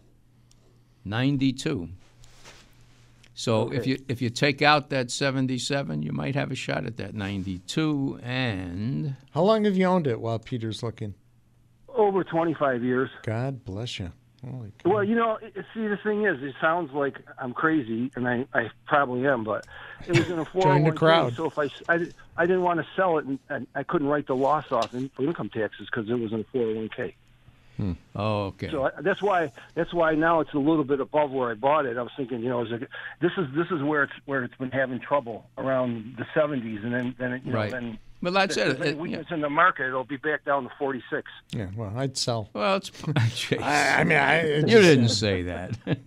92. 1.05 1.89
So 3.37 3.71
if 3.71 3.85
you 3.85 4.03
if 4.07 4.19
you 4.19 4.31
take 4.31 4.63
out 4.63 4.89
that 4.89 5.11
77, 5.11 6.01
you 6.01 6.11
might 6.11 6.33
have 6.33 6.49
a 6.49 6.55
shot 6.55 6.87
at 6.87 6.97
that 6.97 7.13
92. 7.13 8.19
And 8.23 9.15
How 9.29 9.43
long 9.43 9.65
have 9.65 9.77
you 9.77 9.85
owned 9.85 10.07
it 10.07 10.19
while 10.19 10.39
Peter's 10.39 10.81
looking? 10.81 11.13
Over 11.87 12.23
25 12.23 12.83
years. 12.83 13.11
God 13.21 13.63
bless 13.63 13.99
you. 13.99 14.11
Holy. 14.43 14.71
Well, 14.85 15.03
you 15.03 15.13
know, 15.13 15.37
see, 15.73 15.87
the 15.87 15.99
thing 16.03 16.25
is, 16.25 16.41
it 16.41 16.55
sounds 16.59 16.91
like 16.93 17.19
I'm 17.37 17.53
crazy, 17.53 18.11
and 18.15 18.27
I, 18.27 18.45
I 18.55 18.69
probably 18.87 19.27
am, 19.27 19.43
but 19.43 19.67
it 20.07 20.17
was 20.17 20.29
in 20.29 20.39
a 20.39 20.45
401k. 20.45 20.61
Join 20.63 20.83
the 20.83 20.91
crowd. 20.91 21.35
So 21.35 21.45
if 21.45 21.59
I, 21.59 21.69
I, 21.89 22.07
I 22.37 22.45
didn't 22.45 22.61
want 22.61 22.79
to 22.79 22.87
sell 22.95 23.17
it, 23.17 23.25
and, 23.25 23.39
and 23.49 23.67
I 23.75 23.83
couldn't 23.83 24.07
write 24.07 24.27
the 24.27 24.35
loss 24.35 24.71
off 24.71 24.93
in, 24.93 25.09
income 25.19 25.49
taxes 25.49 25.87
because 25.91 26.09
it 26.09 26.15
was 26.15 26.33
in 26.33 26.39
a 26.39 26.57
401k. 26.57 27.13
Hmm. 27.77 27.93
oh, 28.15 28.45
okay. 28.47 28.69
So 28.71 28.85
I, 28.87 28.89
that's 29.01 29.21
why 29.21 29.51
that's 29.75 29.93
why 29.93 30.15
now 30.15 30.39
it's 30.39 30.53
a 30.53 30.57
little 30.59 30.83
bit 30.83 30.99
above 30.99 31.31
where 31.31 31.51
I 31.51 31.53
bought 31.53 31.85
it. 31.85 31.95
I 31.97 32.01
was 32.01 32.11
thinking, 32.17 32.41
you 32.41 32.49
know, 32.49 32.65
is 32.65 32.71
it, 32.71 32.89
this 33.21 33.31
is 33.37 33.45
this 33.55 33.67
is 33.71 33.81
where 33.83 34.03
it's 34.03 34.13
where 34.25 34.43
it's 34.43 34.55
been 34.55 34.71
having 34.71 34.99
trouble 34.99 35.45
around 35.57 36.15
the 36.17 36.25
70s, 36.39 36.83
and 36.83 36.91
then 36.93 37.15
then 37.19 37.33
it, 37.33 37.43
you 37.45 37.51
know 37.53 37.59
Right. 37.59 37.71
then. 37.71 37.99
Well, 38.19 38.33
that's 38.33 38.57
if 38.57 38.67
it. 38.67 38.79
there's 38.79 38.95
any 38.97 39.13
It- 39.13 39.27
yeah. 39.29 39.35
in 39.35 39.41
the 39.41 39.49
market, 39.49 39.85
it'll 39.87 40.03
be 40.03 40.17
back 40.17 40.43
down 40.43 40.63
to 40.63 40.71
46. 40.79 41.29
Yeah, 41.51 41.67
well, 41.75 41.93
I'd 41.95 42.17
sell. 42.17 42.49
Well, 42.53 42.77
it's. 42.77 42.91
I, 43.61 43.97
I 43.99 44.03
mean, 44.03 44.17
I, 44.17 44.35
it 44.37 44.67
you 44.67 44.81
didn't 44.81 45.09
say 45.09 45.43
that. 45.43 45.77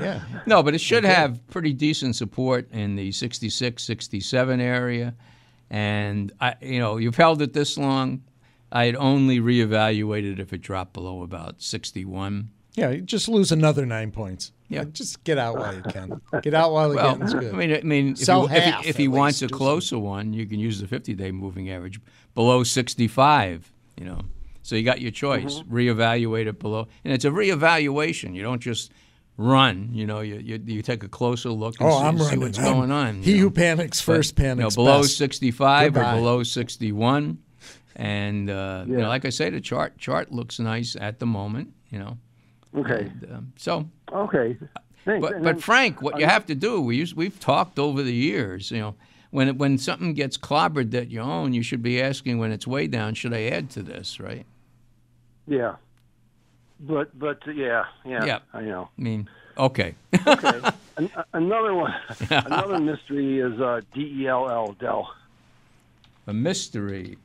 Yeah. 0.00 0.22
no, 0.46 0.62
but 0.62 0.74
it 0.74 0.80
should 0.80 1.04
have 1.04 1.46
pretty 1.48 1.74
decent 1.74 2.16
support 2.16 2.66
in 2.72 2.96
the 2.96 3.12
66, 3.12 3.82
67 3.82 4.58
area. 4.58 5.14
And, 5.68 6.32
I, 6.40 6.54
you 6.62 6.78
know, 6.78 6.96
you've 6.96 7.16
held 7.18 7.42
it 7.42 7.52
this 7.52 7.76
long. 7.76 8.22
I'd 8.74 8.96
only 8.96 9.38
reevaluate 9.38 10.24
it 10.32 10.40
if 10.40 10.52
it 10.52 10.62
dropped 10.62 10.94
below 10.94 11.22
about 11.22 11.60
61. 11.62 12.48
Yeah, 12.74 12.88
you 12.88 13.02
just 13.02 13.28
lose 13.28 13.52
another 13.52 13.84
nine 13.84 14.10
points. 14.12 14.50
Yeah. 14.68 14.84
Just 14.84 15.22
get 15.24 15.36
out 15.36 15.58
while 15.58 15.74
you 15.74 15.82
can. 15.82 16.18
Get 16.42 16.54
out 16.54 16.72
while 16.72 16.88
the 16.88 16.96
Well, 16.96 17.12
getting's 17.16 17.34
good. 17.34 17.52
I 17.52 17.56
mean, 17.56 17.74
I 17.74 17.80
mean, 17.82 18.12
if, 18.12 18.18
Sell 18.18 18.46
he, 18.46 18.56
if, 18.56 18.64
half 18.64 18.82
he, 18.84 18.88
if 18.88 18.96
he 18.96 19.08
wants 19.08 19.42
a 19.42 19.48
closer 19.48 19.98
one, 19.98 20.32
you 20.32 20.46
can 20.46 20.58
use 20.58 20.80
the 20.80 20.86
50-day 20.86 21.32
moving 21.32 21.70
average 21.70 22.00
below 22.34 22.64
65. 22.64 23.70
You 23.98 24.06
know, 24.06 24.20
so 24.62 24.74
you 24.74 24.84
got 24.84 25.02
your 25.02 25.10
choice. 25.10 25.56
Mm-hmm. 25.60 25.74
Reevaluate 25.76 26.46
it 26.46 26.58
below, 26.58 26.88
and 27.04 27.12
it's 27.12 27.26
a 27.26 27.30
reevaluation. 27.30 28.34
You 28.34 28.42
don't 28.42 28.60
just 28.62 28.90
run. 29.36 29.90
You 29.92 30.06
know, 30.06 30.20
you 30.20 30.36
you, 30.36 30.58
you 30.64 30.80
take 30.82 31.04
a 31.04 31.08
closer 31.08 31.50
look 31.50 31.78
and 31.78 31.90
Oh, 31.90 31.98
see, 32.00 32.04
I'm 32.06 32.18
see 32.18 32.24
running. 32.24 32.40
what's 32.40 32.58
I'm- 32.58 32.72
going 32.72 32.90
on. 32.90 33.22
He 33.22 33.32
you 33.32 33.36
who 33.38 33.44
know. 33.44 33.50
panics 33.50 34.00
But, 34.00 34.14
first 34.16 34.38
you 34.38 34.54
know, 34.54 34.70
below 34.70 35.02
best. 35.02 35.18
65 35.18 35.92
Goodbye. 35.92 36.12
or 36.12 36.16
below 36.16 36.42
61, 36.42 37.38
and 37.96 38.48
uh, 38.50 38.84
you 38.86 38.96
know, 38.98 39.08
like 39.08 39.24
I 39.24 39.30
say, 39.30 39.50
the 39.50 39.60
chart 39.60 39.98
chart 39.98 40.32
looks 40.32 40.58
nice 40.58 40.96
at 41.00 41.18
the 41.18 41.26
moment. 41.26 41.72
You 41.90 41.98
know, 41.98 42.18
Okay. 42.74 43.10
and, 43.22 43.32
um, 43.32 43.52
so 43.56 43.88
Okay. 44.12 44.56
Thanks. 45.04 45.26
but, 45.28 45.42
but 45.42 45.60
Frank, 45.62 46.00
what 46.00 46.18
you 46.20 46.26
have 46.26 46.46
to 46.46 46.54
do, 46.54 46.80
we 46.80 47.06
we've 47.16 47.38
talked 47.40 47.78
over 47.78 48.02
the 48.02 48.14
years, 48.14 48.70
you 48.70 48.78
know, 48.78 48.94
when 49.30 49.48
it, 49.48 49.56
when 49.56 49.76
something 49.78 50.14
gets 50.14 50.36
clobbered 50.38 50.90
that 50.92 51.08
you 51.10 51.20
own, 51.20 51.52
you 51.52 51.62
should 51.62 51.82
be 51.82 52.00
asking 52.00 52.38
when 52.38 52.52
it's 52.52 52.66
way 52.66 52.86
down, 52.86 53.14
should 53.14 53.34
I 53.34 53.44
add 53.44 53.68
to 53.70 53.82
this, 53.82 54.20
right? 54.20 54.46
Yeah. 55.46 55.76
But 56.80 57.18
but 57.18 57.46
uh, 57.46 57.50
yeah 57.52 57.84
yeah 58.04 58.24
Yeah. 58.24 58.38
I 58.54 58.60
know. 58.62 58.88
I 58.98 59.02
mean, 59.02 59.28
okay. 59.58 59.94
Okay. 60.26 60.60
An- 60.96 61.10
another 61.32 61.74
one. 61.74 61.94
another 62.30 62.78
mystery 62.78 63.40
is 63.40 63.58
uh, 63.60 63.80
DELL 63.94 64.76
Dell. 64.78 65.12
A 66.26 66.32
mystery. 66.32 67.18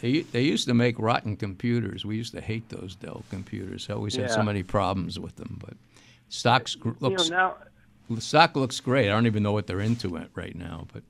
They, 0.00 0.20
they 0.20 0.42
used 0.42 0.68
to 0.68 0.74
make 0.74 0.98
rotten 0.98 1.36
computers. 1.36 2.04
We 2.04 2.16
used 2.16 2.32
to 2.34 2.40
hate 2.40 2.68
those 2.68 2.94
Dell 2.94 3.24
computers. 3.30 3.88
I 3.90 3.94
always 3.94 4.14
had 4.16 4.30
so 4.30 4.42
many 4.42 4.62
problems 4.62 5.18
with 5.18 5.36
them. 5.36 5.58
But 5.64 5.74
stocks 6.28 6.74
gr- 6.76 6.88
You 6.90 6.94
know 7.00 7.08
looks 7.08 7.30
now. 7.30 7.56
the 8.08 8.20
stock 8.20 8.54
looks 8.56 8.78
great. 8.80 9.06
I 9.08 9.10
don't 9.10 9.26
even 9.26 9.42
know 9.42 9.52
what 9.52 9.66
they're 9.66 9.80
into 9.80 10.14
it 10.16 10.30
right 10.34 10.54
now. 10.54 10.86
But 10.92 11.02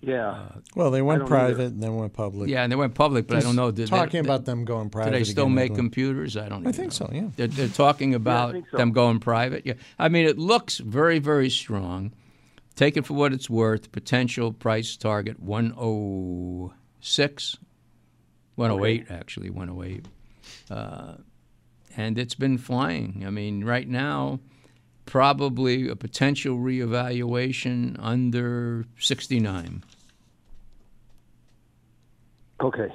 Yeah. 0.00 0.30
Uh, 0.30 0.52
well, 0.74 0.90
they 0.90 1.02
went 1.02 1.26
private 1.26 1.52
either. 1.54 1.64
and 1.64 1.82
then 1.82 1.94
went 1.94 2.14
public. 2.14 2.48
yeah, 2.48 2.62
and 2.62 2.72
they 2.72 2.76
went 2.76 2.94
public. 2.94 3.26
But 3.26 3.36
I 3.36 3.40
don't 3.40 3.54
know. 3.56 3.70
Did 3.70 3.88
Talking 3.88 4.22
they- 4.22 4.28
about 4.28 4.46
them 4.46 4.64
going 4.64 4.88
private. 4.88 5.10
Do 5.12 5.18
they 5.18 5.24
still 5.24 5.44
again, 5.44 5.54
make 5.56 5.74
computers? 5.74 6.36
I 6.38 6.48
don't. 6.48 6.66
I 6.66 6.70
even 6.70 6.72
think 6.72 6.86
know. 7.00 7.06
so, 7.06 7.10
yeah. 7.12 7.28
They're, 7.36 7.48
they're 7.48 7.68
talking 7.68 8.14
about 8.14 8.52
think 8.52 8.70
so. 8.70 8.78
them 8.78 8.92
going 8.92 9.20
private. 9.20 9.66
Yeah, 9.66 9.74
I 9.98 10.08
mean 10.08 10.24
it 10.26 10.38
looks 10.38 10.78
very 10.78 11.18
very 11.18 11.50
strong. 11.50 12.12
Take 12.76 12.96
it 12.96 13.04
for 13.04 13.12
what 13.12 13.34
it's 13.34 13.50
worth. 13.50 13.92
Potential 13.92 14.54
price 14.54 14.96
target 14.96 15.38
106, 15.40 17.58
108 18.70 19.06
actually 19.10 19.48
108, 19.50 20.06
uh, 20.70 21.14
and 21.96 22.18
it's 22.18 22.34
been 22.34 22.58
flying. 22.58 23.24
I 23.26 23.30
mean 23.30 23.64
right 23.64 23.88
now. 23.88 24.40
Probably 25.06 25.88
a 25.88 25.96
potential 25.96 26.56
reevaluation 26.56 27.96
under 27.98 28.84
69. 29.00 29.82
Okay. 32.60 32.88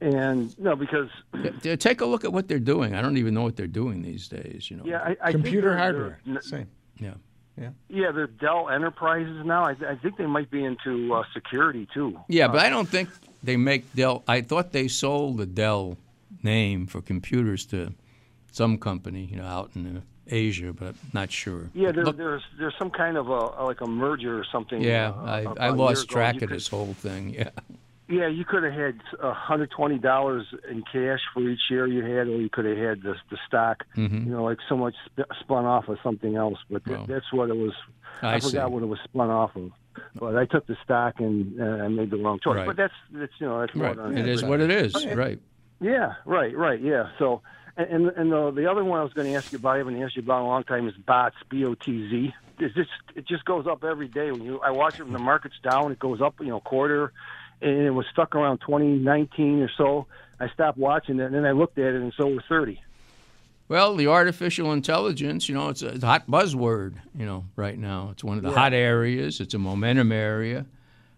And 0.00 0.56
no, 0.60 0.76
because 0.76 1.08
T- 1.42 1.50
t- 1.62 1.76
Take 1.76 2.00
a 2.02 2.04
look 2.06 2.24
at 2.24 2.32
what 2.32 2.46
they're 2.46 2.60
doing. 2.60 2.94
I 2.94 3.02
don't 3.02 3.16
even 3.16 3.34
know 3.34 3.42
what 3.42 3.56
they're 3.56 3.66
doing 3.66 4.02
these 4.02 4.28
days. 4.28 4.70
You 4.70 4.76
know. 4.76 4.84
yeah, 4.86 4.98
I, 5.02 5.16
I 5.20 5.32
Computer 5.32 5.70
they're- 5.70 5.78
hardware. 5.78 6.18
they're- 6.24 6.42
Same. 6.42 6.68
Yeah. 7.00 7.14
Yeah, 7.88 8.10
they're 8.12 8.26
Dell 8.26 8.68
Enterprises 8.68 9.44
now. 9.44 9.64
I, 9.64 9.76
I 9.88 9.94
think 9.96 10.16
they 10.18 10.26
might 10.26 10.50
be 10.50 10.64
into 10.64 11.14
uh, 11.14 11.22
security 11.32 11.86
too. 11.94 12.18
Yeah, 12.28 12.48
but 12.48 12.60
I 12.60 12.68
don't 12.68 12.88
think 12.88 13.08
they 13.44 13.56
make 13.56 13.92
Dell. 13.94 14.22
I 14.26 14.40
thought 14.40 14.72
they 14.72 14.88
sold 14.88 15.38
the 15.38 15.46
Dell 15.46 15.96
name 16.42 16.86
for 16.86 17.00
computers 17.00 17.64
to 17.66 17.92
some 18.52 18.78
company, 18.78 19.28
you 19.30 19.36
know, 19.36 19.44
out 19.44 19.70
in 19.74 19.96
uh, 19.96 20.00
Asia, 20.28 20.72
but 20.72 20.88
I'm 20.88 21.10
not 21.12 21.30
sure. 21.30 21.70
Yeah, 21.74 21.92
there, 21.92 22.04
Look- 22.04 22.16
there's 22.16 22.42
there's 22.58 22.74
some 22.78 22.90
kind 22.90 23.16
of 23.16 23.28
a 23.28 23.64
like 23.64 23.80
a 23.80 23.86
merger 23.86 24.38
or 24.38 24.44
something. 24.50 24.80
yeah, 24.82 25.10
uh, 25.10 25.24
I, 25.58 25.66
I 25.66 25.68
year 25.68 25.76
lost 25.76 26.08
track 26.08 26.34
of 26.36 26.40
could- 26.40 26.50
this 26.50 26.68
whole 26.68 26.94
thing. 26.94 27.30
Yeah, 27.34 27.50
Yeah, 28.08 28.28
you 28.28 28.44
could 28.44 28.62
have 28.64 28.72
had 28.74 29.00
hundred 29.20 29.70
twenty 29.70 29.98
dollars 29.98 30.46
in 30.70 30.82
cash 30.92 31.20
for 31.32 31.40
each 31.42 31.60
share 31.68 31.86
you 31.86 32.02
had, 32.02 32.26
or 32.28 32.36
you 32.40 32.48
could 32.50 32.64
have 32.66 32.76
had 32.78 33.02
the 33.02 33.14
the 33.30 33.38
stock. 33.46 33.84
You 33.96 34.08
know, 34.08 34.44
like 34.44 34.58
so 34.68 34.76
much 34.76 34.94
sp- 35.08 35.32
spun 35.40 35.64
off 35.64 35.88
of 35.88 35.98
something 36.02 36.36
else. 36.36 36.58
But 36.70 36.84
th- 36.84 36.96
Well, 36.98 37.06
that's 37.06 37.32
what 37.32 37.48
it 37.50 37.56
was. 37.56 37.72
I 38.22 38.40
forgot 38.40 38.68
see. 38.68 38.72
what 38.74 38.82
it 38.82 38.86
was 38.86 39.00
spun 39.04 39.30
off 39.30 39.56
of. 39.56 39.72
But 40.14 40.36
I 40.36 40.46
took 40.46 40.66
the 40.66 40.76
stock 40.84 41.14
and 41.18 41.60
uh, 41.60 41.84
I 41.84 41.88
made 41.88 42.10
the 42.10 42.16
wrong 42.16 42.38
choice. 42.42 42.56
Right. 42.56 42.66
But 42.66 42.76
that's 42.76 42.94
that's 43.12 43.32
you 43.38 43.46
know 43.46 43.60
that's 43.60 43.74
right. 43.74 43.96
It 44.16 44.28
is 44.28 44.42
what 44.42 44.60
it 44.60 44.70
is. 44.70 45.06
Right. 45.06 45.38
Yeah, 45.80 46.14
right, 46.24 46.56
right, 46.56 46.80
yeah. 46.80 47.10
So, 47.18 47.42
and 47.76 48.08
and, 48.08 48.32
the, 48.32 48.50
the 48.52 48.70
other 48.70 48.84
one 48.84 49.00
I 49.00 49.02
was 49.02 49.12
going 49.12 49.30
to 49.30 49.36
ask 49.36 49.52
you 49.52 49.58
about, 49.58 49.74
I 49.74 49.78
haven't 49.78 50.00
asked 50.02 50.16
you 50.16 50.22
about 50.22 50.38
in 50.40 50.44
a 50.44 50.48
long 50.48 50.64
time, 50.64 50.88
is 50.88 50.94
bots, 50.94 51.36
B 51.50 51.64
O 51.64 51.74
T 51.74 52.08
Z. 52.08 52.34
It's 52.58 52.74
just 52.74 52.90
it 53.14 53.26
just 53.26 53.44
goes 53.44 53.66
up 53.66 53.84
every 53.84 54.08
day. 54.08 54.30
When 54.30 54.42
you 54.42 54.60
I 54.60 54.70
watch 54.70 55.00
it 55.00 55.04
when 55.04 55.12
the 55.12 55.18
market's 55.18 55.58
down, 55.62 55.92
it 55.92 55.98
goes 55.98 56.22
up, 56.22 56.36
you 56.40 56.46
know, 56.46 56.60
quarter, 56.60 57.12
and 57.60 57.82
it 57.82 57.90
was 57.90 58.06
stuck 58.12 58.34
around 58.34 58.58
2019 58.58 59.60
or 59.60 59.70
so. 59.76 60.06
I 60.38 60.48
stopped 60.48 60.78
watching 60.78 61.18
it, 61.20 61.24
and 61.24 61.34
then 61.34 61.44
I 61.44 61.52
looked 61.52 61.78
at 61.78 61.94
it, 61.94 62.00
and 62.00 62.12
so 62.16 62.26
was 62.26 62.44
30. 62.48 62.80
Well, 63.68 63.96
the 63.96 64.08
artificial 64.08 64.72
intelligence, 64.72 65.48
you 65.48 65.54
know, 65.54 65.70
it's 65.70 65.82
a, 65.82 65.88
it's 65.88 66.04
a 66.04 66.06
hot 66.06 66.26
buzzword, 66.30 66.94
you 67.18 67.24
know, 67.24 67.44
right 67.56 67.78
now. 67.78 68.10
It's 68.12 68.22
one 68.22 68.36
of 68.36 68.42
the 68.44 68.50
hot 68.50 68.72
areas. 68.74 69.40
It's 69.40 69.54
a 69.54 69.58
momentum 69.58 70.12
area. 70.12 70.66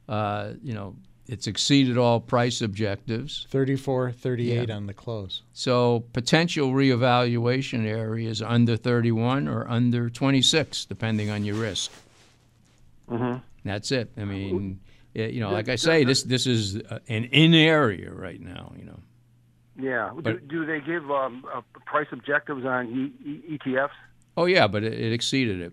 Uh, 0.09 0.53
you 0.63 0.73
know, 0.73 0.95
it's 1.27 1.49
exceeded 1.49 1.99
all 1.99 2.21
price 2.21 2.61
objectives. 2.63 3.49
34, 3.51 4.13
38 4.13 4.71
on 4.71 4.87
the 4.87 4.95
close. 4.95 5.43
So 5.55 6.05
potential 6.13 6.71
reevaluation 6.71 7.85
areas 7.85 8.41
under 8.41 8.77
31 8.77 9.49
or 9.49 9.69
under 9.69 10.09
26, 10.09 10.85
depending 10.85 11.31
on 11.31 11.45
your 11.45 11.57
risk. 11.57 11.91
Mhm. 13.11 13.43
That's 13.65 13.91
it. 13.91 14.11
I 14.17 14.25
mean, 14.25 14.79
it- 15.15 15.33
you 15.35 15.41
know, 15.41 15.51
like 15.51 15.69
I 15.69 15.75
say, 15.77 16.05
this 16.05 16.23
this 16.23 16.47
is 16.47 16.77
uh, 16.77 17.01
an 17.09 17.25
in 17.25 17.55
area 17.55 18.13
right 18.13 18.41
now. 18.41 18.73
You 18.79 18.85
know, 18.85 19.01
Yeah. 19.79 20.11
do, 20.15 20.23
But- 20.23 20.49
do 20.49 20.65
they 20.67 20.81
give 20.81 21.11
um, 21.11 21.45
uh, 21.53 21.61
price 21.85 22.07
objectives 22.13 22.65
on 22.65 22.87
e- 22.89 23.29
e- 23.55 23.59
ETFs? 23.59 23.91
oh 24.37 24.45
yeah, 24.47 24.67
but 24.67 24.83
it, 24.85 24.93
it 24.95 25.13
exceeded 25.13 25.61
it. 25.61 25.73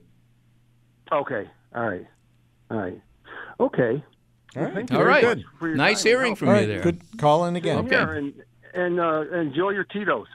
Okay. 1.11 1.49
All 1.75 1.87
right. 1.89 2.05
All 2.71 2.77
right. 2.77 3.01
Okay. 3.59 4.03
All 4.55 4.63
right. 4.63 4.73
thank 4.73 4.91
you 4.91 4.97
All 4.97 5.03
very 5.03 5.13
right, 5.15 5.23
much 5.23 5.39
for 5.59 5.67
your 5.67 5.77
nice 5.77 6.03
time. 6.03 6.09
hearing 6.11 6.35
from 6.35 6.49
All 6.49 6.55
you 6.55 6.59
right, 6.61 6.67
there. 6.67 6.81
good 6.81 7.01
call 7.17 7.45
in 7.45 7.55
again. 7.55 7.77
Okay. 7.85 7.91
Yeah, 7.95 8.09
and 8.11 8.33
and 8.73 8.99
uh, 8.99 9.21
enjoy 9.37 9.69
your 9.71 9.83
Tito's. 9.83 10.27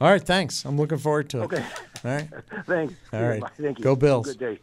All 0.00 0.08
right, 0.10 0.22
thanks. 0.22 0.64
I'm 0.64 0.76
looking 0.78 0.98
forward 0.98 1.28
to 1.30 1.40
it. 1.40 1.44
Okay. 1.44 1.64
All 2.04 2.10
right. 2.10 2.28
Thanks. 2.64 2.94
All 3.12 3.22
right. 3.22 3.40
Bye. 3.42 3.50
Thank 3.60 3.78
you. 3.78 3.84
Go 3.84 3.94
Bills. 3.96 4.26
Good 4.28 4.38
day. 4.38 4.58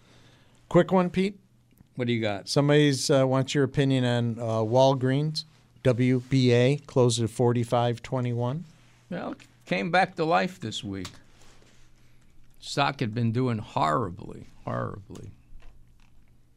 Quick 0.69 0.91
one, 0.91 1.11
Pete. 1.11 1.37
What 1.95 2.07
do 2.07 2.13
you 2.13 2.21
got? 2.21 2.49
Somebody's 2.49 3.11
uh, 3.11 3.27
wants 3.27 3.53
your 3.53 3.63
opinion 3.63 4.03
on 4.05 4.39
uh, 4.39 4.43
Walgreens. 4.63 5.45
WBA 5.83 6.85
closed 6.85 7.21
at 7.21 7.29
45.21. 7.29 8.63
Well, 9.09 9.35
came 9.65 9.91
back 9.91 10.15
to 10.15 10.25
life 10.25 10.59
this 10.59 10.83
week. 10.83 11.09
Stock 12.59 12.99
had 12.99 13.13
been 13.13 13.31
doing 13.31 13.59
horribly, 13.59 14.47
horribly. 14.65 15.31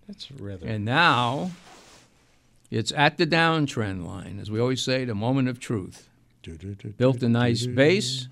That's 0.07 0.31
rather. 0.33 0.67
And 0.67 0.85
now 0.85 1.53
it's 2.71 2.93
at 2.93 3.17
the 3.17 3.27
downtrend 3.27 4.05
line, 4.05 4.39
as 4.41 4.51
we 4.51 4.59
always 4.61 4.83
say, 4.83 5.05
the 5.05 5.15
moment 5.15 5.49
of 5.49 5.61
truth. 5.61 6.09
Built 6.97 7.23
a 7.23 7.29
nice 7.29 7.67
base. 7.67 8.29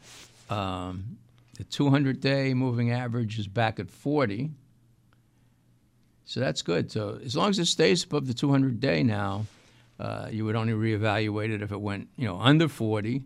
Um, 0.48 1.18
the 1.56 1.64
200 1.64 2.20
day 2.20 2.54
moving 2.54 2.90
average 2.90 3.38
is 3.38 3.46
back 3.46 3.78
at 3.78 3.90
40. 3.90 4.50
So 6.24 6.40
that's 6.40 6.62
good. 6.62 6.90
So 6.90 7.18
as 7.24 7.36
long 7.36 7.50
as 7.50 7.58
it 7.58 7.66
stays 7.66 8.04
above 8.04 8.26
the 8.26 8.34
200 8.34 8.80
day 8.80 9.02
now, 9.02 9.46
uh, 9.98 10.28
you 10.30 10.44
would 10.44 10.56
only 10.56 10.72
reevaluate 10.72 11.50
it 11.50 11.62
if 11.62 11.72
it 11.72 11.80
went, 11.80 12.08
you 12.16 12.26
know, 12.26 12.38
under 12.38 12.68
40. 12.68 13.22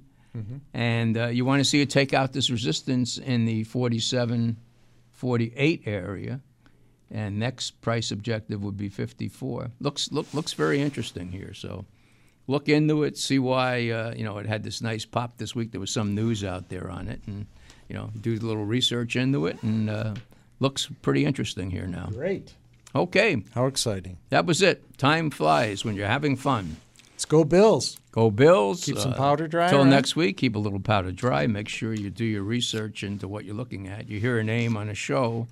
And 0.73 1.19
uh, 1.19 1.27
you 1.27 1.45
want 1.45 1.61
to 1.61 1.65
see 1.65 1.83
it 1.83 1.91
take 1.91 2.15
out 2.15 2.33
this 2.33 2.49
resistance 2.51 3.19
in 3.19 3.45
the 3.45 3.65
47, 3.65 4.57
48 5.11 5.83
area. 5.85 6.41
And 7.11 7.39
next 7.39 7.83
price 7.83 8.11
objective 8.11 8.63
would 8.65 8.79
be 8.79 8.89
54. 8.89 9.73
Looks 9.81 10.11
look, 10.11 10.33
looks 10.33 10.55
very 10.55 10.81
interesting 10.81 11.31
here. 11.31 11.53
So 11.53 11.85
look 12.47 12.69
into 12.69 13.03
it, 13.03 13.19
see 13.19 13.39
why 13.39 13.91
uh, 13.91 14.15
you 14.15 14.25
know 14.25 14.39
it 14.39 14.47
had 14.47 14.63
this 14.63 14.81
nice 14.81 15.05
pop 15.05 15.37
this 15.37 15.55
week. 15.55 15.73
There 15.73 15.81
was 15.81 15.91
some 15.91 16.15
news 16.15 16.43
out 16.43 16.71
there 16.71 16.91
on 16.91 17.09
it, 17.09 17.21
and 17.27 17.47
you 17.89 17.95
know 17.95 18.11
do 18.21 18.33
a 18.33 18.37
little 18.37 18.65
research 18.65 19.17
into 19.17 19.47
it, 19.47 19.63
and 19.63 19.91
uh, 19.91 20.15
looks 20.61 20.89
pretty 21.03 21.25
interesting 21.27 21.71
here 21.71 21.87
now. 21.87 22.07
Great. 22.07 22.55
Okay, 22.95 23.43
How 23.55 23.67
exciting. 23.67 24.19
that 24.29 24.45
was 24.47 24.61
it. 24.61 24.99
Time 24.99 25.31
flies 25.31 25.85
when 25.85 25.95
you're 25.97 26.07
having 26.09 26.37
fun. 26.37 26.77
Let's 27.13 27.25
go, 27.25 27.45
Bills. 27.45 27.99
Go 28.11 28.31
Bills. 28.31 28.85
Keep 28.85 28.99
some 28.99 29.13
Uh, 29.13 29.17
powder 29.17 29.49
dry, 29.49 29.71
Till 29.71 29.79
right? 29.81 29.89
next 29.89 30.17
week, 30.17 30.37
keep 30.37 30.55
a 30.57 30.59
little 30.59 30.81
powder 30.81 31.13
dry. 31.13 31.47
Make 31.47 31.69
sure 31.69 31.95
you 31.95 32.11
do 32.11 32.25
your 32.25 32.43
research 32.43 33.03
into 33.03 33.27
what 33.29 33.45
you're 33.47 33.55
looking 33.55 33.89
at. 33.89 34.09
You 34.11 34.21
hear 34.21 34.39
a 34.39 34.45
name 34.45 34.77
on 34.77 34.89
a 34.91 34.95
show 34.95 35.47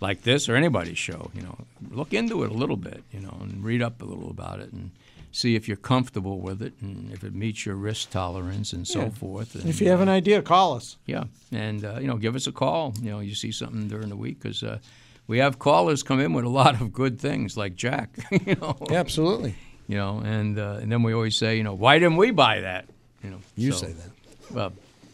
like 0.00 0.22
this 0.22 0.48
or 0.48 0.54
anybody's 0.54 0.98
show, 0.98 1.30
you 1.34 1.42
know, 1.42 1.56
look 1.90 2.12
into 2.12 2.44
it 2.44 2.50
a 2.50 2.54
little 2.54 2.76
bit, 2.76 3.02
you 3.10 3.20
know, 3.20 3.36
and 3.40 3.64
read 3.64 3.82
up 3.82 4.00
a 4.02 4.04
little 4.04 4.30
about 4.30 4.60
it 4.60 4.70
and 4.72 4.90
see 5.32 5.56
if 5.56 5.66
you're 5.66 5.76
comfortable 5.78 6.38
with 6.40 6.62
it 6.62 6.74
and 6.80 7.10
if 7.12 7.24
it 7.24 7.34
meets 7.34 7.64
your 7.66 7.74
risk 7.74 8.10
tolerance 8.10 8.72
and 8.72 8.86
so 8.86 9.00
Yeah. 9.04 9.08
forth. 9.10 9.54
And 9.56 9.68
if 9.68 9.80
you 9.80 9.88
have 9.88 10.00
an 10.00 10.08
uh, 10.08 10.12
idea, 10.12 10.42
call 10.42 10.74
us. 10.74 10.96
yeah, 11.06 11.24
and 11.50 11.84
uh, 11.84 11.98
you 12.00 12.06
know, 12.06 12.16
give 12.18 12.36
us 12.36 12.46
a 12.46 12.52
call. 12.52 12.94
You 13.02 13.10
know, 13.10 13.18
you 13.20 13.34
see 13.34 13.50
something 13.50 13.88
during 13.88 14.10
the 14.10 14.16
week 14.16 14.38
because 14.40 14.62
uh, 14.62 14.78
we 15.26 15.38
have 15.38 15.58
callers 15.58 16.02
come 16.02 16.20
in 16.20 16.32
with 16.32 16.44
a 16.44 16.48
lot 16.48 16.80
of 16.80 16.92
good 16.92 17.18
things, 17.20 17.56
like 17.56 17.74
Jack. 17.74 18.16
you 18.46 18.54
know, 18.56 18.76
Yeah, 18.90 18.98
absolutely. 19.00 19.54
you 19.88 19.96
know, 19.96 20.18
and 20.24 20.58
uh, 20.58 20.78
and 20.82 20.90
then 20.92 21.02
we 21.02 21.12
always 21.14 21.36
say, 21.36 21.56
you 21.56 21.62
know, 21.62 21.74
why 21.74 21.98
didn't 21.98 22.16
we 22.16 22.30
buy 22.30 22.60
that? 22.60 22.86
You 23.22 23.30
know, 23.30 23.40
You 23.56 23.72
so- 23.72 23.86
say 23.86 23.92
that. 23.92 24.10
Well, 24.54 24.72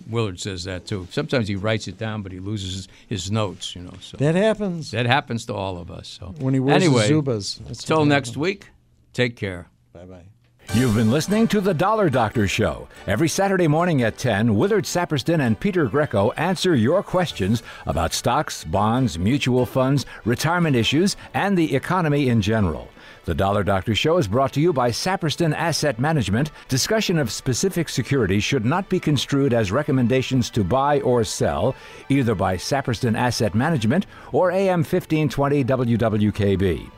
Willard 0.09 0.41
says 0.41 0.65
that 0.65 0.87
too. 0.87 1.07
Sometimes 1.13 1.47
he 1.47 1.55
writes 1.55 1.87
it 1.87 1.97
down, 1.97 2.23
but 2.23 2.33
he 2.33 2.41
loses 2.41 2.75
his, 2.75 2.89
his 3.09 3.31
notes. 3.31 3.77
You 3.77 3.83
know, 3.83 3.95
so 4.01 4.17
That 4.17 4.35
happens. 4.35 4.91
that 4.91 5.07
happens 5.07 5.47
to 5.47 5.55
all 5.55 5.79
of 5.79 5.91
us. 5.91 6.09
So 6.21 6.35
When 6.39 6.53
he 6.55 6.59
wears 6.61 6.83
anyway, 6.83 7.09
Zubaz. 7.09 7.85
Till 7.87 8.05
next 8.05 8.37
week, 8.37 8.67
take 9.13 9.37
care. 9.37 9.69
Bye 9.93 10.05
bye. 10.07 10.25
You've 10.73 10.95
been 10.95 11.11
listening 11.11 11.49
to 11.49 11.61
The 11.61 11.75
Dollar 11.75 12.09
Doctor 12.09 12.47
Show. 12.47 12.87
Every 13.09 13.29
Saturday 13.29 13.66
morning 13.66 14.03
at 14.03 14.16
10, 14.16 14.55
Willard 14.55 14.85
Saperston 14.85 15.41
and 15.41 15.59
Peter 15.59 15.87
Greco 15.87 16.31
answer 16.37 16.77
your 16.77 17.03
questions 17.03 17.64
about 17.87 18.12
stocks, 18.14 18.62
bonds, 18.62 19.18
mutual 19.18 19.66
funds, 19.66 20.07
retirement 20.25 20.77
issues, 20.77 21.16
and 21.35 21.59
the 21.59 21.75
economy 21.75 22.29
in 22.29 22.41
general. 22.41 22.89
The 23.25 23.35
Dollar 23.35 23.64
Doctor 23.64 23.97
Show 23.97 24.18
is 24.18 24.29
brought 24.29 24.53
to 24.53 24.61
you 24.61 24.73
by 24.73 24.93
Saperston 24.93 25.57
Asset 25.57 25.99
Management. 25.99 26.53
Discussion 26.68 27.18
of 27.18 27.33
specific 27.33 27.89
securities 27.89 28.45
should 28.45 28.64
not 28.64 28.89
be 28.89 29.01
construed 29.01 29.53
as 29.53 29.73
recommendations 29.73 30.51
to 30.51 30.62
buy 30.62 31.01
or 31.01 31.25
sell, 31.25 31.75
either 32.09 32.37
by 32.37 32.57
Saperston 32.57 33.18
Asset 33.18 33.57
Management 33.57 34.07
or 34.31 34.53
AM 34.53 34.85
1520 34.85 35.64
WWKB. 35.64 36.91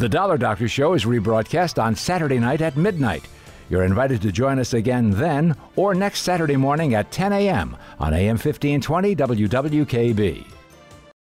The 0.00 0.08
Dollar 0.08 0.38
Doctor 0.38 0.66
Show 0.66 0.94
is 0.94 1.04
rebroadcast 1.04 1.76
on 1.78 1.94
Saturday 1.94 2.38
night 2.38 2.62
at 2.62 2.74
midnight. 2.74 3.28
You're 3.68 3.84
invited 3.84 4.22
to 4.22 4.32
join 4.32 4.58
us 4.58 4.72
again 4.72 5.10
then 5.10 5.54
or 5.76 5.94
next 5.94 6.22
Saturday 6.22 6.56
morning 6.56 6.94
at 6.94 7.12
10 7.12 7.34
a.m. 7.34 7.76
on 7.98 8.14
AM 8.14 8.38
1520 8.38 9.14
WWKB. 9.14 10.59